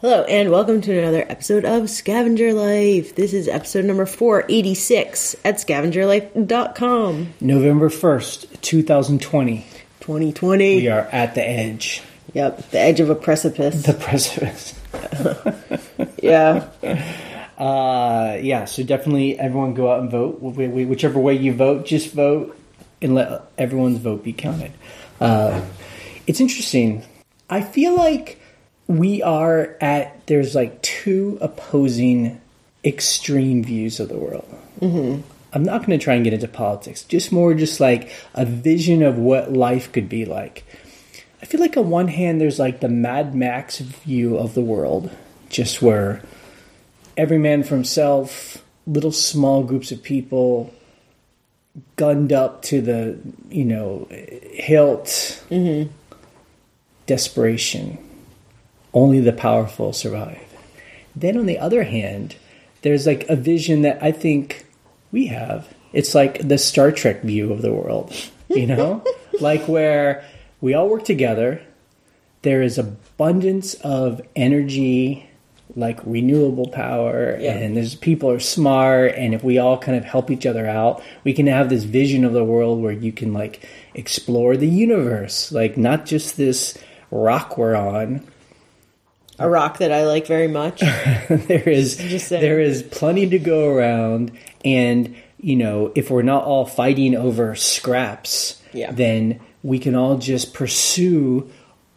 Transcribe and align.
Hello, 0.00 0.22
and 0.24 0.50
welcome 0.50 0.80
to 0.80 0.98
another 0.98 1.26
episode 1.28 1.64
of 1.66 1.90
Scavenger 1.90 2.54
Life. 2.54 3.14
This 3.16 3.34
is 3.34 3.48
episode 3.48 3.84
number 3.84 4.06
486 4.06 5.36
at 5.44 5.56
scavengerlife.com. 5.56 7.34
November 7.40 7.90
1st, 7.90 8.60
2020. 8.62 9.66
2020. 10.00 10.76
We 10.76 10.88
are 10.88 11.00
at 11.12 11.34
the 11.34 11.46
edge. 11.46 12.02
Yep, 12.32 12.70
the 12.70 12.78
edge 12.80 13.00
of 13.00 13.10
a 13.10 13.14
precipice. 13.14 13.82
The 13.82 13.92
precipice. 13.94 14.78
yeah. 16.22 16.68
Uh, 17.60 18.38
yeah, 18.40 18.64
so 18.64 18.82
definitely 18.82 19.38
everyone 19.38 19.74
go 19.74 19.92
out 19.92 20.00
and 20.00 20.10
vote. 20.10 20.38
Wh- 20.38 20.54
wh- 20.54 20.88
Whichever 20.88 21.20
way 21.20 21.34
you 21.34 21.52
vote, 21.52 21.84
just 21.84 22.14
vote 22.14 22.56
and 23.02 23.14
let 23.14 23.42
everyone's 23.58 23.98
vote 23.98 24.24
be 24.24 24.32
counted. 24.32 24.72
Uh, 25.20 25.60
it's 26.26 26.40
interesting. 26.40 27.04
I 27.50 27.60
feel 27.60 27.94
like 27.94 28.39
we 28.90 29.22
are 29.22 29.76
at, 29.80 30.26
there's 30.26 30.56
like 30.56 30.82
two 30.82 31.38
opposing 31.40 32.40
extreme 32.84 33.62
views 33.62 34.00
of 34.00 34.08
the 34.08 34.18
world. 34.18 34.52
Mm-hmm. 34.80 35.22
I'm 35.52 35.62
not 35.62 35.86
going 35.86 35.96
to 35.96 36.02
try 36.02 36.14
and 36.14 36.24
get 36.24 36.32
into 36.32 36.48
politics, 36.48 37.04
just 37.04 37.30
more 37.30 37.54
just 37.54 37.78
like 37.78 38.10
a 38.34 38.44
vision 38.44 39.04
of 39.04 39.16
what 39.16 39.52
life 39.52 39.92
could 39.92 40.08
be 40.08 40.24
like. 40.24 40.64
I 41.40 41.46
feel 41.46 41.60
like 41.60 41.76
on 41.76 41.88
one 41.88 42.08
hand, 42.08 42.40
there's 42.40 42.58
like 42.58 42.80
the 42.80 42.88
Mad 42.88 43.32
Max 43.32 43.78
view 43.78 44.36
of 44.36 44.54
the 44.54 44.60
world, 44.60 45.10
just 45.48 45.80
where 45.80 46.22
every 47.16 47.38
man 47.38 47.62
for 47.62 47.76
himself, 47.76 48.64
little 48.88 49.12
small 49.12 49.62
groups 49.62 49.92
of 49.92 50.02
people, 50.02 50.74
gunned 51.94 52.32
up 52.32 52.62
to 52.62 52.80
the, 52.80 53.18
you 53.50 53.64
know, 53.64 54.08
hilt, 54.10 55.44
desperation. 57.06 57.98
Only 58.92 59.20
the 59.20 59.32
powerful 59.32 59.92
survive. 59.92 60.42
Then 61.14 61.36
on 61.36 61.46
the 61.46 61.58
other 61.58 61.84
hand, 61.84 62.36
there's 62.82 63.06
like 63.06 63.28
a 63.28 63.36
vision 63.36 63.82
that 63.82 64.02
I 64.02 64.12
think 64.12 64.66
we 65.12 65.26
have. 65.26 65.68
It's 65.92 66.14
like 66.14 66.46
the 66.46 66.58
Star 66.58 66.92
Trek 66.92 67.22
view 67.22 67.52
of 67.52 67.62
the 67.62 67.72
world, 67.72 68.12
you 68.48 68.66
know? 68.66 69.04
like 69.40 69.66
where 69.68 70.24
we 70.60 70.74
all 70.74 70.88
work 70.88 71.04
together, 71.04 71.62
there 72.42 72.62
is 72.62 72.78
abundance 72.78 73.74
of 73.74 74.20
energy, 74.34 75.28
like 75.76 76.00
renewable 76.04 76.68
power, 76.68 77.36
Yeah. 77.38 77.52
and 77.56 77.76
there's 77.76 77.94
people 77.94 78.30
are 78.30 78.40
smart, 78.40 79.14
and 79.16 79.34
if 79.34 79.44
we 79.44 79.58
all 79.58 79.78
kind 79.78 79.96
of 79.96 80.04
help 80.04 80.30
each 80.30 80.46
other 80.46 80.66
out, 80.66 81.02
we 81.22 81.32
can 81.32 81.46
have 81.46 81.68
this 81.68 81.84
vision 81.84 82.24
of 82.24 82.32
the 82.32 82.44
world 82.44 82.80
where 82.82 82.92
you 82.92 83.12
can 83.12 83.32
like 83.32 83.68
explore 83.94 84.56
the 84.56 84.68
universe, 84.68 85.52
like 85.52 85.76
not 85.76 86.06
just 86.06 86.36
this 86.36 86.76
rock 87.10 87.58
we're 87.58 87.74
on, 87.76 88.26
A 89.40 89.48
rock 89.48 89.78
that 89.78 89.90
I 89.90 90.04
like 90.06 90.26
very 90.26 90.48
much. 90.48 90.80
there 91.28 91.68
is 91.68 91.96
just 91.96 92.30
there 92.30 92.60
is 92.60 92.82
plenty 92.82 93.28
to 93.30 93.38
go 93.38 93.68
around 93.74 94.32
and 94.64 95.14
you 95.40 95.56
know 95.56 95.90
if 95.94 96.10
we're 96.10 96.22
not 96.22 96.44
all 96.44 96.66
fighting 96.66 97.14
over 97.16 97.54
scraps 97.54 98.60
Yeah. 98.72 98.92
then 98.92 99.40
we 99.62 99.78
can 99.78 99.94
all 99.94 100.18
just 100.18 100.52
pursue 100.54 101.50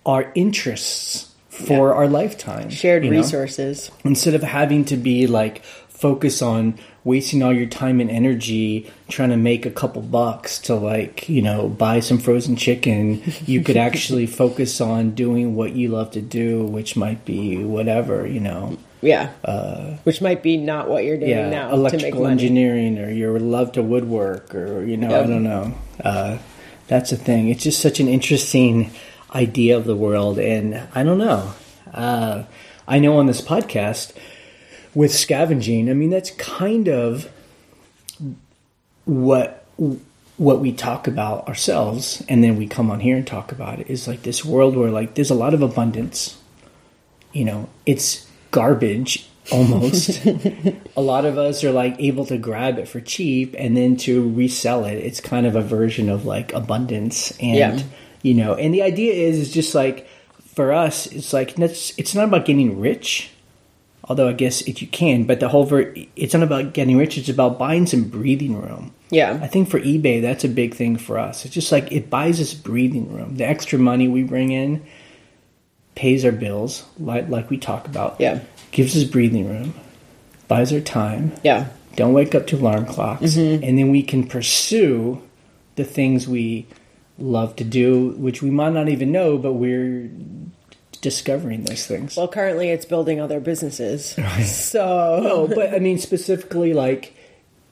our 0.06 0.32
interests 0.36 1.30
for 1.50 1.90
Yeah. 1.90 1.96
our 1.96 2.08
lifetime 2.08 2.70
Shared 2.70 3.04
you 3.06 3.12
know? 3.12 3.18
resources. 3.18 3.92
instead 4.06 4.34
of 4.34 4.44
having 4.44 4.86
to 4.86 4.98
be 4.98 5.28
like 5.28 5.62
focus 6.04 6.42
on 6.42 6.78
wasting 7.06 7.42
all 7.44 7.54
your 7.54 7.66
time 7.84 7.98
and 8.04 8.12
energy 8.12 8.92
trying 9.08 9.30
to 9.30 9.38
make 9.38 9.66
a 9.66 9.72
couple 9.82 10.02
bucks 10.02 10.59
to 10.59 10.76
like 10.76 11.28
you 11.30 11.42
know 11.42 11.70
buy 11.70 12.00
some 12.02 12.18
frozen 12.20 12.56
chicken 12.56 13.22
you 13.46 13.62
could 13.66 13.78
actually 13.78 14.28
focus 14.44 14.81
on 14.81 15.12
doing 15.24 15.56
what 15.56 15.72
you 15.80 15.88
love 15.98 16.09
to 16.12 16.22
do 16.22 16.64
which 16.76 16.96
might 16.96 17.24
be 17.26 17.64
whatever 17.76 18.28
you 18.28 18.40
know 18.40 18.78
Yeah. 19.14 19.26
Which 20.08 20.20
might 20.28 20.42
be 20.50 20.56
not 20.58 20.84
what 20.92 21.04
you're 21.06 21.20
doing 21.20 21.34
Uh, 21.38 21.42
yeah, 21.44 21.50
now 21.59 21.68
to 21.72 21.76
make 21.78 21.80
electrical 21.94 22.22
money. 22.24 22.31
engineering 22.34 22.94
or 23.04 23.09
your 23.12 23.40
love 23.40 23.72
to 23.74 23.81
woodwork 23.92 24.56
or 24.56 24.84
you 24.90 24.98
know 24.98 25.12
I 25.22 25.26
don't 25.28 25.44
know. 25.52 25.66
Uh, 26.12 26.38
that's 26.91 27.09
the 27.12 27.18
thing. 27.28 27.50
It's 27.52 27.64
just 27.64 27.80
such 27.88 28.00
an 28.03 28.08
interesting 28.08 28.75
idea 29.35 29.75
of 29.80 29.84
the 29.91 29.96
world, 30.06 30.38
and 30.40 30.68
I 30.96 31.02
don't 31.08 31.18
know. 31.28 31.41
Uh, 31.94 32.44
I 32.88 33.00
know 33.03 33.14
on 33.20 33.28
this 33.31 33.41
podcast 33.53 34.06
with 34.96 35.14
scavenging, 35.14 35.90
I 35.90 35.94
mean 35.94 36.09
that's 36.09 36.31
kind 36.31 36.88
of 36.88 37.30
what 39.06 39.66
what 40.38 40.59
we 40.59 40.72
talk 40.72 41.08
about 41.08 41.48
ourselves, 41.48 42.24
and 42.28 42.44
then 42.44 42.58
we 42.58 42.68
come 42.68 42.90
on 42.90 43.00
here 43.00 43.16
and 43.18 43.26
talk 43.26 43.52
about 43.52 43.80
it. 43.80 43.90
Is 43.90 44.08
like 44.08 44.24
this 44.24 44.44
world 44.44 44.76
where 44.76 44.90
like 44.92 45.16
there's 45.16 45.30
a 45.30 45.36
lot 45.36 45.53
of 45.53 45.62
abundance 45.62 46.38
you 47.34 47.44
know, 47.44 47.68
it's 47.86 48.28
garbage 48.52 49.28
almost. 49.52 50.24
a 50.96 51.02
lot 51.02 51.26
of 51.26 51.38
us 51.38 51.64
are 51.64 51.72
like 51.72 51.96
able 52.00 52.26
to 52.28 52.38
grab 52.38 52.78
it 52.78 52.88
for 52.88 53.02
cheap 53.02 53.56
and 53.58 53.76
then 53.76 53.98
to 53.98 54.30
resell 54.30 54.86
it. 54.86 54.94
It's 54.94 55.20
kind 55.20 55.46
of 55.46 55.56
a 55.56 55.62
version 55.62 56.09
of 56.09 56.26
like 56.26 56.53
abundance 56.53 57.32
and 57.40 57.58
Yeah. 57.58 57.84
you 58.22 58.36
know, 58.36 58.53
and 58.53 58.74
the 58.74 58.84
idea 58.84 59.14
is 59.14 59.40
is 59.40 59.52
just 59.52 59.74
like 59.76 60.08
for 60.53 60.72
us 60.72 61.08
it's 61.08 61.34
like 61.34 61.58
it's 61.58 61.98
it's 61.98 62.14
not 62.16 62.26
about 62.26 62.46
getting 62.46 62.80
rich. 62.80 63.32
Although 64.06 64.28
I 64.28 64.34
guess 64.34 64.62
if 64.64 64.81
you 64.81 64.88
can, 64.88 65.24
but 65.24 65.40
the 65.40 65.47
whole 65.47 65.64
ver- 65.64 65.94
it's 66.18 66.34
not 66.34 66.44
about 66.44 66.74
getting 66.74 66.97
rich, 66.97 67.18
it's 67.18 67.30
about 67.30 67.58
buying 67.58 67.86
some 67.86 68.03
breathing 68.03 68.59
room. 68.62 68.94
Yeah, 69.09 69.40
I 69.41 69.47
think 69.47 69.69
for 69.69 69.80
eBay, 69.80 70.22
that's 70.22 70.44
a 70.44 70.50
big 70.50 70.74
thing 70.75 70.97
for 70.97 71.18
us. 71.18 71.46
It's 71.46 71.53
just 71.53 71.72
like 71.72 71.91
it 71.91 72.09
buys 72.09 72.41
us 72.41 72.53
breathing 72.53 73.14
room. 73.14 73.38
The 73.38 73.46
extra 73.47 73.80
money 73.80 74.08
we 74.09 74.24
bring 74.24 74.52
in 74.52 74.84
pays 75.96 76.25
our 76.25 76.31
bills, 76.31 76.84
like 77.00 77.30
like 77.30 77.50
we 77.50 77.58
talk 77.58 77.86
about. 77.88 78.18
Yeah. 78.19 78.40
gives 78.72 78.97
us 78.97 79.03
breathing 79.03 79.47
room, 79.47 79.74
buys 80.47 80.74
our 80.74 80.80
time. 80.81 81.31
Yeah. 81.44 81.68
Don't 81.96 82.14
wake 82.14 82.34
up 82.34 82.47
to 82.47 82.58
alarm 82.58 82.85
clocks, 82.88 83.22
Mm-hmm. 83.35 83.64
and 83.64 83.78
then 83.78 83.90
we 83.91 84.02
can 84.03 84.28
pursue 84.28 85.22
the 85.75 85.84
things 85.84 86.28
we 86.28 86.66
love 87.20 87.56
to 87.58 87.64
do, 87.64 88.09
which 88.18 88.41
we 88.41 88.50
might 88.50 88.74
not 88.74 88.90
even 88.90 89.12
know, 89.12 89.38
but 89.38 89.53
we're 89.53 90.09
discovering 91.03 91.66
those 91.66 91.86
things. 91.86 92.18
Well, 92.18 92.28
currently 92.28 92.69
it's 92.69 92.86
building 92.86 93.19
other 93.22 93.40
businesses. 93.40 94.16
So. 94.46 95.19
No, 95.24 95.47
but 95.56 95.75
I 95.75 95.80
mean 95.80 96.00
specifically 96.00 96.74
like 96.74 97.14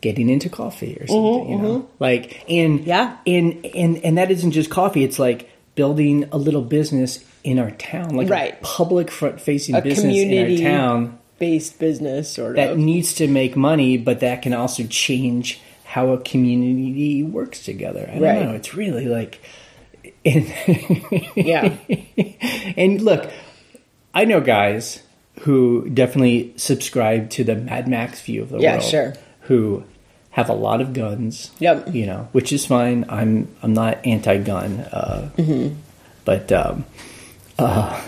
getting 0.01 0.29
into 0.29 0.49
coffee 0.49 0.97
or 0.99 1.07
something, 1.07 1.49
you 1.49 1.57
know? 1.57 1.89
Like 1.99 2.43
and 2.47 2.81
Mm-hmm, 2.81 2.87
Yeah. 2.89 3.17
and 3.25 3.65
and 3.65 3.97
and 4.05 4.17
that 4.19 4.29
isn't 4.29 4.51
just 4.51 4.69
coffee, 4.69 5.03
it's 5.03 5.17
like 5.17 5.49
building 5.75 6.25
a 6.31 6.37
little 6.37 6.61
business 6.61 7.23
in 7.43 7.57
our 7.57 7.71
town, 7.71 8.15
like 8.15 8.29
Right. 8.29 8.53
a 8.53 8.57
public 8.63 9.09
front 9.09 9.41
facing 9.41 9.73
business 9.81 10.01
community 10.01 10.61
in 10.61 10.67
our 10.67 10.77
town 10.77 11.17
based 11.39 11.79
business, 11.79 12.29
sort 12.31 12.55
that 12.57 12.71
of. 12.73 12.77
needs 12.77 13.15
to 13.15 13.27
make 13.27 13.55
money, 13.55 13.97
but 13.97 14.19
that 14.19 14.41
can 14.43 14.53
also 14.53 14.83
change 14.83 15.59
how 15.85 16.09
a 16.09 16.17
community 16.19 17.23
works 17.23 17.63
together. 17.65 18.07
I 18.07 18.13
don't 18.13 18.21
Right. 18.23 18.41
know. 18.45 18.53
It's 18.53 18.75
really 18.75 19.05
like 19.05 19.39
Yeah. 20.23 21.75
and 22.77 23.01
look, 23.01 23.29
I 24.13 24.25
know 24.25 24.41
guys 24.41 25.01
who 25.41 25.89
definitely 25.89 26.53
subscribe 26.57 27.29
to 27.31 27.43
the 27.43 27.55
Mad 27.55 27.87
Max 27.87 28.21
view 28.21 28.43
of 28.43 28.49
the 28.49 28.59
Yeah, 28.59 28.73
world. 28.73 28.83
sure. 28.83 29.13
Who 29.41 29.83
have 30.31 30.49
a 30.49 30.53
lot 30.53 30.81
of 30.81 30.93
guns. 30.93 31.51
Yep. 31.59 31.93
You 31.93 32.05
know, 32.05 32.27
which 32.31 32.53
is 32.53 32.65
fine. 32.65 33.05
I'm 33.09 33.47
I'm 33.61 33.73
not 33.73 34.05
anti-gun, 34.05 34.79
uh, 34.79 35.29
Mm-hmm. 35.37 35.75
but 36.25 36.51
um, 36.51 36.85
uh, 37.59 38.01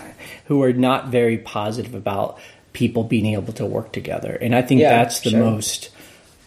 who 0.45 0.61
are 0.63 0.73
not 0.73 1.07
very 1.09 1.37
positive 1.37 1.95
about 1.95 2.37
people 2.73 3.03
being 3.03 3.25
able 3.33 3.53
to 3.53 3.65
work 3.65 3.91
together. 3.91 4.37
And 4.39 4.55
I 4.55 4.61
think 4.61 4.81
Yeah, 4.81 4.89
that's 5.03 5.19
the 5.21 5.31
sure. 5.31 5.39
most. 5.39 5.89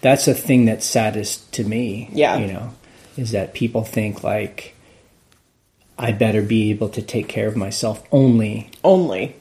That's 0.02 0.24
the 0.26 0.34
thing 0.34 0.64
that's 0.66 0.86
saddest 0.86 1.52
to 1.54 1.64
me. 1.64 2.08
Yeah. 2.12 2.38
You 2.38 2.46
know, 2.52 2.74
is 3.16 3.32
that 3.32 3.52
people 3.54 3.82
think 3.84 4.22
like. 4.22 4.74
I 5.98 6.12
better 6.12 6.42
be 6.42 6.70
able 6.70 6.88
to 6.90 7.02
take 7.02 7.28
care 7.28 7.46
of 7.48 7.56
myself 7.56 8.02
only, 8.12 8.70
Only. 8.84 9.34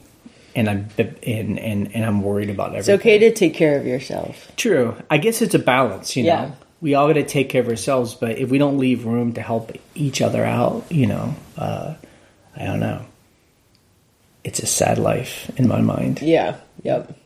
and 0.54 0.68
I'm 0.70 0.88
and 0.98 1.58
and, 1.58 1.94
and 1.94 2.04
I'm 2.04 2.22
worried 2.22 2.48
about 2.50 2.68
everything. 2.68 2.94
It's 2.94 3.00
okay 3.02 3.18
to 3.18 3.32
take 3.32 3.54
care 3.54 3.78
of 3.78 3.86
yourself. 3.86 4.50
True. 4.56 4.96
I 5.10 5.18
guess 5.18 5.42
it's 5.42 5.54
a 5.54 5.58
balance, 5.58 6.16
you 6.16 6.22
know. 6.24 6.28
Yeah. 6.28 6.50
We 6.80 6.94
all 6.94 7.06
got 7.08 7.14
to 7.14 7.24
take 7.24 7.48
care 7.48 7.62
of 7.62 7.68
ourselves, 7.68 8.14
but 8.14 8.38
if 8.38 8.50
we 8.50 8.58
don't 8.58 8.78
leave 8.78 9.06
room 9.06 9.32
to 9.34 9.42
help 9.42 9.72
each 9.94 10.20
other 10.22 10.44
out, 10.44 10.84
you 10.90 11.06
know, 11.06 11.34
uh, 11.56 11.94
I 12.54 12.64
don't 12.64 12.80
know. 12.80 13.04
It's 14.44 14.60
a 14.60 14.66
sad 14.66 14.98
life 14.98 15.50
in 15.56 15.68
my 15.68 15.80
mind. 15.80 16.20
Yeah. 16.22 16.56
Yep. 16.82 17.18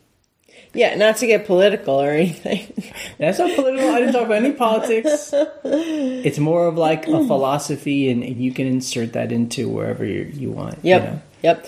Yeah, 0.75 0.95
not 0.95 1.17
to 1.19 1.27
get 1.27 1.47
political 1.47 2.01
or 2.01 2.11
anything. 2.11 2.73
That's 3.19 3.39
not 3.39 3.55
political. 3.57 3.91
I 3.91 3.99
didn't 4.01 4.13
talk 4.15 4.27
about 4.27 4.45
any 4.45 4.53
politics. 4.53 5.33
It's 5.65 6.39
more 6.39 6.67
of 6.67 6.77
like 6.77 7.07
a 7.09 7.27
philosophy, 7.27 8.11
and, 8.11 8.23
and 8.23 8.37
you 8.37 8.53
can 8.53 8.67
insert 8.67 9.15
that 9.15 9.33
into 9.33 9.69
wherever 9.69 10.05
you, 10.05 10.31
you 10.35 10.51
want. 10.51 10.75
you 10.85 10.91
Yep. 10.91 11.03
know. 11.05 11.21
Yep. 11.43 11.67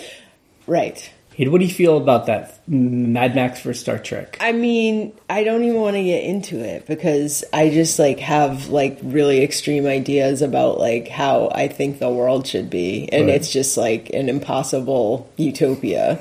Right. 0.67 1.11
Hey, 1.35 1.49
what 1.49 1.59
do 1.61 1.65
you 1.65 1.73
feel 1.73 1.97
about 1.97 2.27
that 2.27 2.61
Mad 2.69 3.35
Max 3.35 3.59
for 3.61 3.73
Star 3.73 3.99
Trek? 3.99 4.37
I 4.39 4.53
mean, 4.53 5.13
I 5.31 5.45
don't 5.45 5.65
even 5.65 5.81
want 5.81 5.97
to 5.97 6.03
get 6.05 6.25
into 6.25 6.59
it 6.61 6.87
because 6.87 7.43
I 7.55 7.71
just 7.71 7.99
like 7.99 8.19
have 8.21 8.69
like 8.69 8.99
really 9.03 9.43
extreme 9.43 9.87
ideas 9.87 10.43
about 10.43 10.79
like 10.79 11.09
how 11.09 11.49
I 11.55 11.69
think 11.69 11.99
the 12.01 12.11
world 12.11 12.47
should 12.47 12.69
be 12.69 13.09
and 13.11 13.27
Right. 13.27 13.37
it's 13.37 13.51
just 13.51 13.79
like 13.79 14.11
an 14.11 14.29
impossible 14.29 15.27
utopia. 15.39 16.21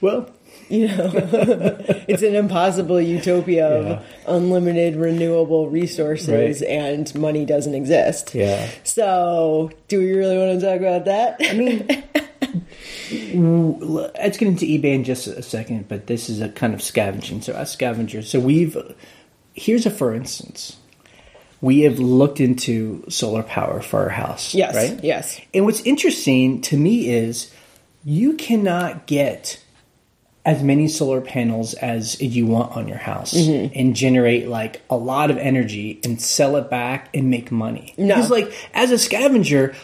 Well, 0.00 0.30
You 0.68 0.88
know, 0.88 1.10
it's 2.08 2.22
an 2.22 2.34
impossible 2.34 3.00
utopia 3.00 3.66
of 3.68 3.86
Yeah. 3.86 4.02
unlimited 4.26 4.96
renewable 4.96 5.68
resources 5.70 6.28
Right. 6.60 6.68
and 6.68 7.14
money 7.14 7.44
doesn't 7.44 7.74
exist. 7.74 8.34
Yeah. 8.34 8.68
So, 8.82 9.70
do 9.88 10.00
we 10.00 10.12
really 10.12 10.36
want 10.36 10.58
to 10.60 10.66
talk 10.66 10.80
about 10.80 11.04
that? 11.04 11.36
I 11.40 11.52
mean, 11.54 11.86
let's 13.80 14.38
get 14.38 14.48
into 14.48 14.64
eBay 14.66 14.94
in 14.94 15.04
just 15.04 15.26
a 15.26 15.42
second, 15.42 15.88
but 15.88 16.06
this 16.06 16.28
is 16.28 16.40
a 16.40 16.48
kind 16.48 16.74
of 16.74 16.82
scavenging. 16.82 17.42
So, 17.42 17.52
as 17.52 17.70
scavengers, 17.72 18.28
so 18.28 18.40
we've 18.40 18.76
here's 19.54 19.86
a 19.86 19.90
for 19.90 20.14
instance. 20.14 20.76
We 21.62 21.80
have 21.82 21.98
looked 21.98 22.38
into 22.40 23.04
solar 23.08 23.42
power 23.42 23.80
for 23.80 24.00
our 24.00 24.08
house. 24.10 24.54
yes, 24.54 24.74
Right? 24.74 25.02
yes, 25.02 25.40
And 25.54 25.64
what's 25.64 25.80
interesting 25.82 26.60
to 26.62 26.76
me 26.76 27.08
is 27.08 27.50
you 28.04 28.34
cannot 28.34 29.06
get 29.06 29.58
as 30.46 30.62
many 30.62 30.86
solar 30.88 31.20
panels 31.20 31.74
as 31.74 32.18
you 32.22 32.46
want 32.46 32.74
on 32.76 32.88
your 32.88 32.96
house 32.96 33.34
Mm-hmm. 33.34 33.78
and 33.78 33.94
generate 33.94 34.46
like 34.48 34.80
a 34.88 34.96
lot 34.96 35.30
of 35.30 35.36
energy 35.36 36.00
and 36.04 36.22
sell 36.22 36.56
it 36.56 36.70
back 36.70 37.10
and 37.12 37.28
make 37.28 37.50
money. 37.52 37.92
No. 37.98 38.14
Because 38.14 38.30
like 38.30 38.52
as 38.72 38.90
a 38.92 38.98
scavenger, 38.98 39.74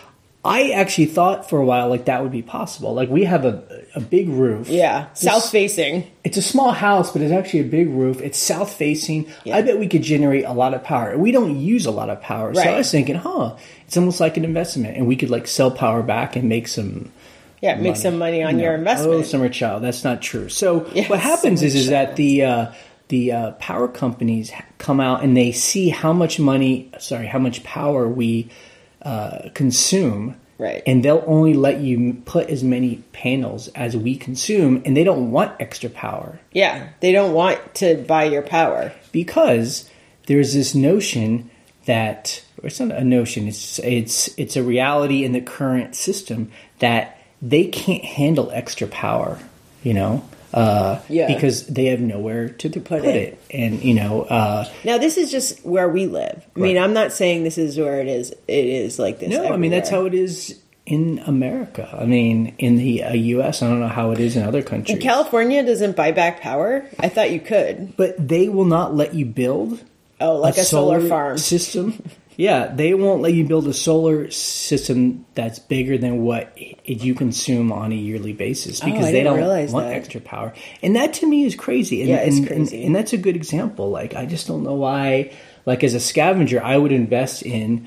I 0.45 0.71
actually 0.71 1.07
thought 1.07 1.49
for 1.51 1.59
a 1.61 1.65
while 1.65 1.89
like 1.89 2.07
that 2.07 2.23
would 2.23 2.33
be 2.33 2.43
possible. 2.43 2.95
Like 2.95 3.09
we 3.09 3.25
have 3.25 3.45
a 3.45 3.63
a 3.95 4.01
big 4.01 4.29
roof. 4.29 4.69
yeah. 4.69 5.13
South 5.15 5.51
facing. 5.51 6.11
It's 6.25 6.37
a 6.37 6.43
small 6.43 6.73
house, 6.73 7.13
but 7.13 7.23
it's 7.23 7.33
actually 7.33 7.61
a 7.61 7.65
big 7.65 7.89
roof. 7.89 8.21
It's 8.21 8.39
south 8.39 8.73
facing. 8.73 9.27
Yeah. 9.45 9.57
I 9.57 9.63
bet 9.63 9.79
we 9.79 9.87
could 9.89 10.03
generate 10.03 10.45
a 10.45 10.53
lot 10.53 10.75
of 10.75 10.83
power. 10.85 11.19
We 11.19 11.31
don't 11.33 11.59
use 11.59 11.87
a 11.87 11.91
lot 11.91 12.09
of 12.09 12.21
power. 12.23 12.55
So 12.55 12.63
I 12.63 12.77
was 12.79 12.91
thinking, 12.91 13.17
huh, 13.17 13.57
it's 13.87 13.97
almost 13.97 14.19
like 14.21 14.37
an 14.37 14.45
investment 14.45 14.97
and 14.97 15.07
we 15.09 15.17
could 15.17 15.31
like 15.31 15.47
sell 15.47 15.71
power 15.73 16.03
back 16.03 16.35
and 16.37 16.49
make 16.49 16.69
some 16.69 17.11
Yeah, 17.63 17.77
make 17.77 17.97
some 17.97 18.19
money 18.19 18.43
on 18.43 18.57
no. 18.57 18.65
your 18.65 18.75
investment. 18.75 19.21
Oh, 19.21 19.23
summer 19.23 19.49
child, 19.49 19.85
that's 19.85 20.03
not 20.03 20.21
true. 20.21 20.49
So 20.49 20.91
Yes, 20.93 21.09
what 21.09 21.21
happens 21.21 21.63
is 21.63 21.77
is 21.77 21.89
that 21.91 22.17
the 22.17 22.45
uh, 22.45 22.73
the 23.07 23.33
uh, 23.33 23.51
power 23.53 23.87
companies 23.87 24.51
come 24.79 24.99
out 24.99 25.23
and 25.23 25.37
they 25.37 25.53
see 25.53 25.89
how 25.89 26.13
much 26.13 26.41
money, 26.41 26.91
sorry, 26.99 27.27
how 27.27 27.39
much 27.39 27.63
power 27.63 28.09
we 28.09 28.51
uh, 29.03 29.51
consume. 29.55 30.37
Right. 30.59 30.83
And 30.87 31.05
they'll 31.05 31.25
only 31.27 31.55
let 31.55 31.81
you 31.81 32.23
put 32.25 32.49
as 32.49 32.63
many 32.63 32.97
panels 33.13 33.69
as 33.69 33.97
we 33.97 34.17
consume, 34.17 34.83
and 34.85 34.97
they 34.97 35.03
don't 35.03 35.31
want 35.31 35.61
extra 35.61 35.91
power 35.91 36.39
yeah, 36.53 36.89
they 37.01 37.13
don't 37.13 37.33
want 37.33 37.75
to 37.77 37.97
buy 37.97 38.25
your 38.25 38.43
power. 38.43 38.93
because 39.13 39.89
there's 40.27 40.53
this 40.55 40.75
notion 40.75 41.51
that 41.87 42.43
or 42.63 42.69
it's 42.69 42.79
not 42.79 42.97
a 42.97 43.03
notion 43.05 43.49
it's 43.49 43.81
it's 43.81 44.31
it's 44.39 44.57
a 44.57 44.63
reality 44.63 45.25
in 45.25 45.33
the 45.33 45.41
current 45.41 45.97
system 45.97 46.51
that 46.79 47.19
they 47.43 47.65
can't 47.67 48.05
handle 48.05 48.51
extra 48.53 48.87
power 48.87 49.39
you 49.83 49.93
know 49.95 50.25
uh, 50.55 51.01
Yeah. 51.09 51.29
because 51.35 51.67
they 51.67 51.87
have 51.87 52.01
nowhere 52.01 52.51
to, 52.51 52.69
put 52.69 52.85
put, 52.85 53.05
it. 53.07 53.17
it. 53.17 53.39
and 53.51 53.83
you 53.83 53.95
know 53.95 54.23
uh, 54.23 54.67
Now, 54.85 54.99
this 54.99 55.17
is 55.17 55.31
just 55.31 55.65
where 55.65 55.89
we 55.89 56.07
live. 56.07 56.45
I 56.55 56.61
mean, 56.61 56.77
I'm 56.77 56.93
not 56.93 57.11
saying 57.11 57.43
this 57.45 57.57
is 57.57 57.79
where 57.79 58.01
it 58.01 58.07
is. 58.07 58.33
It 58.47 58.67
is 58.67 58.99
like 58.99 59.19
this. 59.19 59.31
no 59.31 59.51
i 59.53 59.57
mean 59.57 59.71
that's 59.71 59.89
how 59.91 60.05
it 60.05 60.13
is 60.15 60.59
in 60.85 61.21
america 61.27 61.89
i 61.99 62.05
mean 62.05 62.55
in 62.59 62.77
the 62.77 63.05
uh, 63.05 63.15
us 63.15 63.63
i 63.63 63.69
don't 63.69 63.79
know 63.81 63.87
how 63.87 64.11
it 64.11 64.19
is 64.19 64.37
in 64.37 64.43
other 64.43 64.63
countries 64.63 64.99
California 65.01 65.63
doesn't 65.65 65.95
buy 65.97 66.11
back 66.13 66.41
power. 66.41 66.85
I 66.99 67.09
thought 67.09 67.31
you 67.31 67.41
could. 67.41 67.97
but 67.97 68.17
they 68.19 68.49
will 68.49 68.65
not 68.67 68.95
let 68.95 69.15
you 69.15 69.25
build 69.25 69.81
Oh, 70.21 70.37
like 70.37 70.57
a, 70.57 70.65
solar, 70.65 71.01
farm. 71.01 71.39
system. 71.39 72.03
yeah, 72.37 72.67
they 72.75 72.95
won't 72.95 73.23
let 73.23 73.35
you 73.35 73.45
build 73.45 73.67
a 73.69 73.73
solar 73.75 74.31
system 74.31 75.25
that's 75.35 75.59
bigger 75.59 75.99
than 75.99 76.23
what 76.23 76.57
you 76.85 77.15
consume 77.15 77.73
on 77.73 77.93
a 77.93 77.97
yearly 77.97 78.33
basis 78.33 78.81
oh, 78.83 78.87
because 78.87 79.07
Oh, 79.07 79.13
they 79.13 79.23
don't 79.23 79.41
want 79.41 79.87
that. 79.87 79.95
extra 79.95 80.21
power. 80.21 80.53
And 80.83 80.97
that 80.97 81.13
to 81.15 81.27
me 81.27 81.45
is 81.45 81.55
crazy. 81.55 82.01
And, 82.01 82.11
Yeah, 82.11 82.17
it's 82.19 82.39
and, 82.39 82.47
crazy. 82.47 82.77
And, 82.79 82.87
and 82.87 82.97
that's 82.97 83.13
a 83.13 83.19
good 83.19 83.37
example. 83.37 83.91
Like 83.91 84.15
I 84.15 84.27
just 84.27 84.47
don't 84.47 84.63
know 84.63 84.75
why. 84.75 85.33
Like 85.67 85.85
as 85.85 85.95
a 85.95 86.01
scavenger, 86.01 86.63
I 86.63 86.77
would 86.77 86.93
invest 86.93 87.43
in 87.43 87.87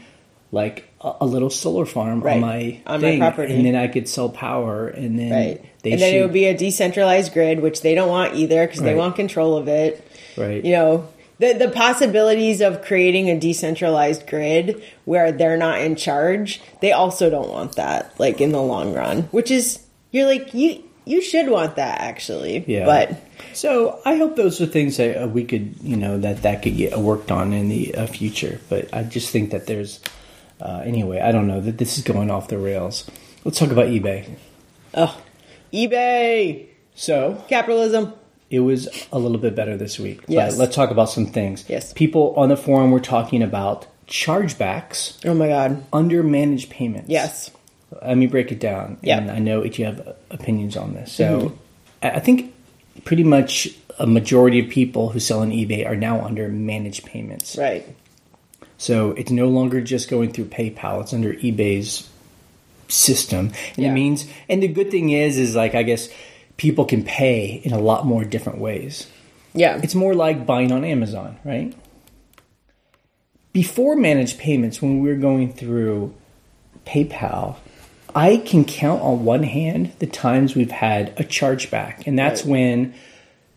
like 0.51 0.85
a, 1.01 1.25
little 1.25 1.49
solar 1.49 1.85
farm 1.85 2.21
Right. 2.21 2.35
on 2.35 2.41
my 2.41 2.81
On 2.87 3.01
my 3.01 3.17
property. 3.17 3.53
and 3.55 3.65
then 3.65 3.75
I 3.75 3.87
could 3.87 4.07
sell 4.07 4.29
power, 4.29 4.87
and 4.87 5.19
then 5.19 5.31
Right. 5.31 5.65
they 5.83 5.91
and 5.91 6.01
then 6.01 6.11
shoot, 6.13 6.17
it 6.19 6.21
would 6.21 6.33
be 6.33 6.45
a 6.45 6.57
decentralized 6.57 7.33
grid, 7.33 7.59
which 7.59 7.81
they 7.81 7.93
don't 7.93 8.09
want 8.09 8.35
either 8.35 8.65
because 8.65 8.81
they 8.81 8.95
want 8.95 9.15
control 9.15 9.57
of 9.57 9.67
it. 9.67 10.01
right. 10.37 10.63
You 10.63 10.71
know, 10.71 11.07
the 11.39 11.53
the 11.53 11.69
possibilities 11.69 12.61
of 12.61 12.81
creating 12.83 13.29
a 13.29 13.39
decentralized 13.39 14.27
grid 14.27 14.83
where 15.05 15.31
they're 15.31 15.57
not 15.57 15.79
in 15.81 15.95
charge, 15.95 16.61
they 16.81 16.91
also 16.91 17.29
don't 17.29 17.49
want 17.49 17.75
that 17.75 18.17
like 18.19 18.41
in 18.41 18.51
the 18.51 18.61
long 18.61 18.93
run. 18.93 19.23
Which 19.31 19.51
is 19.51 19.79
you're 20.11 20.25
like 20.25 20.53
you 20.53 20.83
you 21.05 21.21
should 21.21 21.49
want 21.49 21.75
that 21.75 22.01
actually. 22.01 22.63
Yeah. 22.67 22.85
But 22.85 23.21
So 23.53 24.01
I 24.05 24.15
hope 24.15 24.35
those 24.35 24.59
are 24.59 24.65
things 24.65 24.97
that 24.97 25.23
uh, 25.23 25.27
we 25.27 25.45
could, 25.45 25.75
you 25.81 25.95
know, 25.95 26.17
that 26.17 26.41
that 26.41 26.63
could 26.63 26.75
get 26.75 26.97
worked 26.97 27.31
on 27.31 27.53
in 27.53 27.69
the 27.69 27.93
uh, 27.95 28.07
future. 28.07 28.59
But 28.69 28.93
I 28.93 29.03
just 29.03 29.29
think 29.29 29.51
that 29.51 29.67
there's, 29.67 29.99
uh, 30.59 30.81
anyway, 30.83 31.19
I 31.19 31.31
don't 31.31 31.47
know 31.47 31.61
that 31.61 31.77
this 31.77 31.97
is 31.97 32.03
going 32.03 32.31
off 32.31 32.47
the 32.47 32.57
rails. 32.57 33.09
Let's 33.43 33.59
talk 33.59 33.69
about 33.71 33.87
eBay. 33.87 34.35
oh, 34.95 35.15
eBay 35.71 36.67
So 36.95 37.43
capitalism. 37.47 38.13
It 38.49 38.59
was 38.59 38.87
a 39.11 39.19
little 39.19 39.37
bit 39.37 39.55
better 39.55 39.75
this 39.77 39.99
week. 39.99 40.21
Yes. 40.27 40.53
But 40.53 40.59
let's 40.59 40.75
talk 40.75 40.91
about 40.91 41.09
some 41.09 41.25
things. 41.25 41.65
Yes. 41.67 41.93
People 41.93 42.33
on 42.37 42.49
the 42.49 42.57
forum 42.57 42.91
were 42.91 42.99
talking 42.99 43.41
about 43.41 43.87
chargebacks 44.07 45.17
Oh 45.25 45.33
my 45.33 45.47
god. 45.47 45.83
under 45.91 46.21
managed 46.23 46.69
payments. 46.69 47.09
Yes. 47.09 47.51
Let 48.01 48.17
me 48.17 48.27
break 48.27 48.51
it 48.51 48.59
down. 48.59 48.97
Yeah. 49.01 49.17
And 49.17 49.31
I 49.31 49.39
know 49.39 49.61
that 49.63 49.79
you 49.79 49.85
have 49.85 50.15
opinions 50.29 50.77
on 50.77 50.93
this. 50.93 51.11
So 51.11 51.39
mm-hmm. 51.39 51.55
I 52.03 52.11
I 52.11 52.19
think 52.19 52.53
pretty 53.03 53.23
much 53.23 53.69
a 53.97 54.05
majority 54.05 54.59
of 54.59 54.69
people 54.69 55.09
who 55.09 55.19
sell 55.19 55.39
on 55.39 55.51
eBay 55.51 55.87
are 55.87 55.95
now 55.95 56.21
under 56.23 56.47
managed 56.49 57.05
payments. 57.05 57.57
Right. 57.57 57.85
So 58.77 59.11
it's 59.11 59.31
no 59.31 59.47
longer 59.47 59.81
just 59.81 60.09
going 60.09 60.33
through 60.33 60.45
PayPal. 60.45 61.01
It's 61.01 61.13
under 61.13 61.33
eBay's 61.33 62.09
system. 62.87 63.51
And 63.75 63.85
Yeah. 63.85 63.89
it 63.89 63.93
means 63.93 64.27
and 64.49 64.61
the 64.61 64.67
good 64.67 64.91
thing 64.91 65.09
is 65.09 65.37
is 65.37 65.55
like 65.55 65.73
I 65.75 65.83
guess 65.83 66.09
people 66.57 66.85
can 66.85 67.03
pay 67.03 67.61
in 67.63 67.73
a 67.73 67.79
lot 67.79 68.05
more 68.05 68.23
different 68.23 68.59
ways. 68.59 69.07
Yeah. 69.53 69.79
It's 69.81 69.95
more 69.95 70.13
like 70.13 70.45
buying 70.45 70.71
on 70.71 70.83
Amazon, 70.83 71.37
right? 71.43 71.73
Before 73.53 73.95
managed 73.95 74.37
payments, 74.37 74.81
when 74.81 74.99
we 74.99 75.09
were 75.09 75.15
going 75.15 75.53
through 75.53 76.13
PayPal, 76.85 77.55
I 78.13 78.37
can 78.37 78.63
count 78.65 79.01
on 79.01 79.25
one 79.25 79.43
hand 79.43 79.93
the 79.99 80.07
times 80.07 80.55
we've 80.55 80.71
had 80.71 81.09
a 81.17 81.23
chargeback. 81.23 82.05
And 82.05 82.17
that's 82.17 82.43
Right. 82.43 82.51
when 82.51 82.93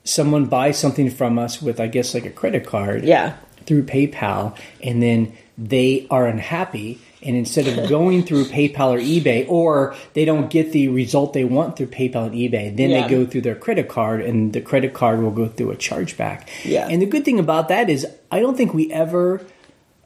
someone 0.04 0.46
buys 0.46 0.78
something 0.78 1.10
from 1.10 1.38
us 1.38 1.60
with, 1.60 1.80
I 1.80 1.86
guess, 1.86 2.14
like 2.14 2.26
a 2.26 2.30
credit 2.30 2.66
card 2.66 3.04
yeah. 3.04 3.34
through 3.66 3.84
PayPal, 3.84 4.56
and 4.82 5.02
then 5.02 5.32
they 5.56 6.06
are 6.10 6.26
unhappy. 6.26 6.98
And 7.20 7.34
instead 7.36 7.66
of 7.66 7.88
going 7.88 8.22
through 8.22 8.44
PayPal 8.44 8.90
or 8.94 8.98
eBay, 8.98 9.44
or 9.48 9.96
they 10.14 10.24
don't 10.24 10.48
get 10.48 10.70
the 10.72 10.86
result 10.88 11.32
they 11.32 11.44
want 11.44 11.76
through 11.76 11.88
PayPal 11.88 12.26
and 12.26 12.34
eBay, 12.34 12.76
then 12.76 12.90
Yeah. 12.90 13.02
they 13.06 13.08
go 13.14 13.26
through 13.26 13.40
their 13.40 13.56
credit 13.56 13.88
card, 13.88 14.20
and 14.20 14.52
the 14.52 14.60
credit 14.60 14.94
card 14.94 15.20
will 15.20 15.32
go 15.32 15.48
through 15.48 15.72
a 15.72 15.76
chargeback. 15.76 16.42
Yeah. 16.64 16.86
And 16.88 17.02
the 17.02 17.06
good 17.06 17.24
thing 17.24 17.40
about 17.40 17.68
that 17.68 17.90
is, 17.90 18.06
I 18.30 18.38
don't 18.40 18.56
think 18.56 18.72
we 18.72 18.92
ever 18.92 19.40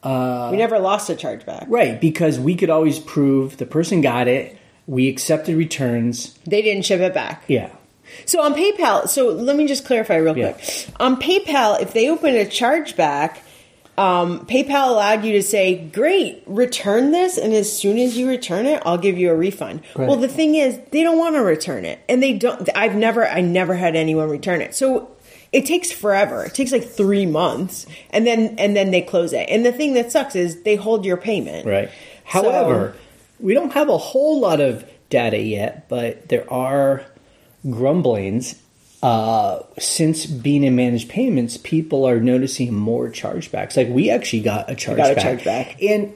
uh, 0.03 0.49
we 0.51 0.57
never 0.57 0.79
lost 0.81 1.11
a 1.11 1.15
chargeback. 1.15 1.67
right 1.69 2.01
because 2.01 2.41
we 2.41 2.55
could 2.57 2.71
always 2.71 2.99
prove 2.99 3.57
the 3.59 3.67
person 3.67 4.01
got 4.01 4.27
it. 4.27 4.57
We 4.89 5.09
accepted 5.09 5.57
returns. 5.57 6.37
They 6.45 6.61
didn't 6.63 6.85
ship 6.85 7.01
it 7.01 7.15
back. 7.15 7.45
Yeah. 7.47 7.69
So 8.27 8.43
on 8.43 8.55
PayPal, 8.55 9.09
so 9.09 9.29
let 9.29 9.55
me 9.57 9.67
just 9.69 9.85
clarify 9.85 10.17
real 10.17 10.37
Yeah. 10.37 10.53
quick. 10.53 10.87
On 10.99 11.21
PayPal, 11.21 11.81
if 11.81 11.93
they 11.93 12.09
open 12.11 12.35
a 12.35 12.45
chargeback, 12.47 13.37
um, 13.99 14.47
PayPal 14.47 14.89
allowed 14.91 15.25
you 15.25 15.33
to 15.33 15.43
say, 15.43 15.75
"Great, 15.77 16.43
return 16.47 17.13
this, 17.13 17.37
and 17.37 17.53
as 17.53 17.71
soon 17.71 17.99
as 17.99 18.17
you 18.17 18.29
return 18.29 18.67
it, 18.67 18.83
I'll 18.87 18.99
give 18.99 19.19
you 19.19 19.31
a 19.31 19.35
refund." 19.35 19.83
Right. 19.95 20.09
Well, 20.09 20.17
the 20.17 20.29
thing 20.29 20.55
is, 20.55 20.79
they 20.91 21.03
don't 21.03 21.19
want 21.19 21.35
to 21.37 21.43
return 21.43 21.85
it, 21.85 22.01
and 22.09 22.23
they 22.23 22.33
don't. 22.33 22.69
I've 22.75 22.95
never, 22.95 23.27
I 23.27 23.41
never 23.43 23.75
had 23.75 23.95
anyone 23.95 24.31
return 24.31 24.63
it. 24.63 24.75
So 24.75 25.11
it 25.53 25.67
takes 25.67 25.93
forever. 25.93 26.45
It 26.45 26.55
takes 26.55 26.73
like 26.73 26.85
three 26.89 27.27
months, 27.27 27.87
and 28.11 28.27
then 28.27 28.55
and 28.59 28.75
then 28.75 28.91
they 28.93 29.03
close 29.03 29.33
it. 29.35 29.47
And 29.51 29.65
the 29.67 29.73
thing 29.73 29.93
that 29.95 30.11
sucks 30.11 30.35
is 30.35 30.63
they 30.63 30.77
hold 30.77 31.05
your 31.05 31.19
payment. 31.19 31.67
Right. 31.67 31.89
So- 32.33 32.51
However, 32.51 32.95
we 33.41 33.53
don't 33.53 33.73
have 33.75 33.91
a 33.91 33.99
whole 33.99 34.41
lot 34.41 34.61
of 34.61 34.85
data 35.11 35.39
yet, 35.39 35.89
but 35.91 36.31
there 36.31 36.51
are 36.51 37.03
grumblings. 37.69 38.55
Uh, 39.03 39.63
since 39.81 40.27
being 40.27 40.63
in 40.63 40.77
managed 40.77 41.09
payments, 41.09 41.57
people 41.57 42.05
are 42.05 42.21
noticing 42.21 42.73
more 42.73 43.09
chargebacks. 43.09 43.77
Like 43.77 43.89
we 43.89 44.11
actually 44.11 44.43
got 44.43 44.71
a 44.71 44.75
chargeback. 44.75 44.97
got 44.97 45.11
a 45.11 45.15
chargeback. 45.17 45.91
and 45.91 46.15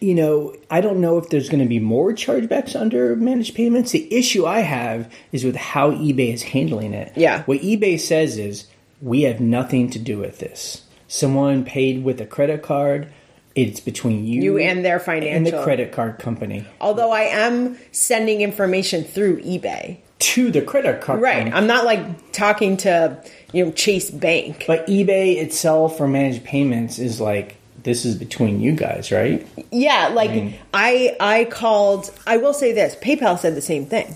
you 0.00 0.14
know, 0.14 0.54
I 0.70 0.82
don't 0.82 1.00
know 1.00 1.16
if 1.16 1.30
there's 1.30 1.48
going 1.48 1.62
to 1.62 1.68
be 1.68 1.78
more 1.78 2.12
chargebacks 2.12 2.78
under 2.78 3.16
managed 3.16 3.54
payments. 3.54 3.92
The 3.92 4.12
issue 4.14 4.44
I 4.44 4.60
have 4.60 5.10
is 5.32 5.44
with 5.44 5.56
how 5.56 5.92
eBay 5.92 6.34
is 6.34 6.42
handling 6.42 6.92
it. 6.92 7.12
Yeah. 7.16 7.42
What 7.44 7.60
eBay 7.60 7.98
says 7.98 8.36
is 8.36 8.66
we 9.00 9.22
have 9.22 9.40
nothing 9.40 9.88
to 9.90 9.98
do 9.98 10.18
with 10.18 10.40
this. 10.40 10.82
Someone 11.08 11.64
paid 11.64 12.04
with 12.04 12.20
a 12.20 12.26
credit 12.26 12.62
card. 12.62 13.08
It's 13.54 13.80
between 13.80 14.26
you, 14.26 14.42
You 14.42 14.58
and 14.58 14.84
their 14.84 14.98
financial 14.98 15.36
and 15.36 15.46
the 15.46 15.62
credit 15.62 15.92
card 15.92 16.18
company. 16.18 16.66
Although 16.80 17.12
I 17.12 17.22
am 17.22 17.78
sending 17.92 18.40
information 18.40 19.04
through 19.04 19.42
eBay 19.42 19.98
to 20.32 20.50
the 20.50 20.62
credit 20.62 21.00
card 21.00 21.20
Right. 21.20 21.34
company. 21.44 21.52
I'm 21.56 21.66
not 21.66 21.84
like 21.84 22.32
talking 22.32 22.76
to, 22.78 23.16
you 23.52 23.64
know, 23.66 23.72
Chase 23.72 24.10
Bank. 24.10 24.64
But 24.66 24.86
eBay 24.86 25.36
itself 25.36 25.96
for 25.98 26.06
managed 26.08 26.44
payments 26.44 26.98
is 26.98 27.20
like 27.20 27.56
this 27.82 28.04
is 28.06 28.14
between 28.14 28.60
you 28.60 28.72
guys, 28.72 29.12
right? 29.12 29.46
Yeah, 29.70 30.08
like 30.14 30.30
mean- 30.30 30.54
I 30.72 31.16
I 31.20 31.44
called 31.44 32.10
I 32.26 32.38
will 32.38 32.54
say 32.54 32.72
this, 32.72 32.94
PayPal 32.96 33.38
said 33.38 33.54
the 33.54 33.60
same 33.60 33.84
thing. 33.86 34.14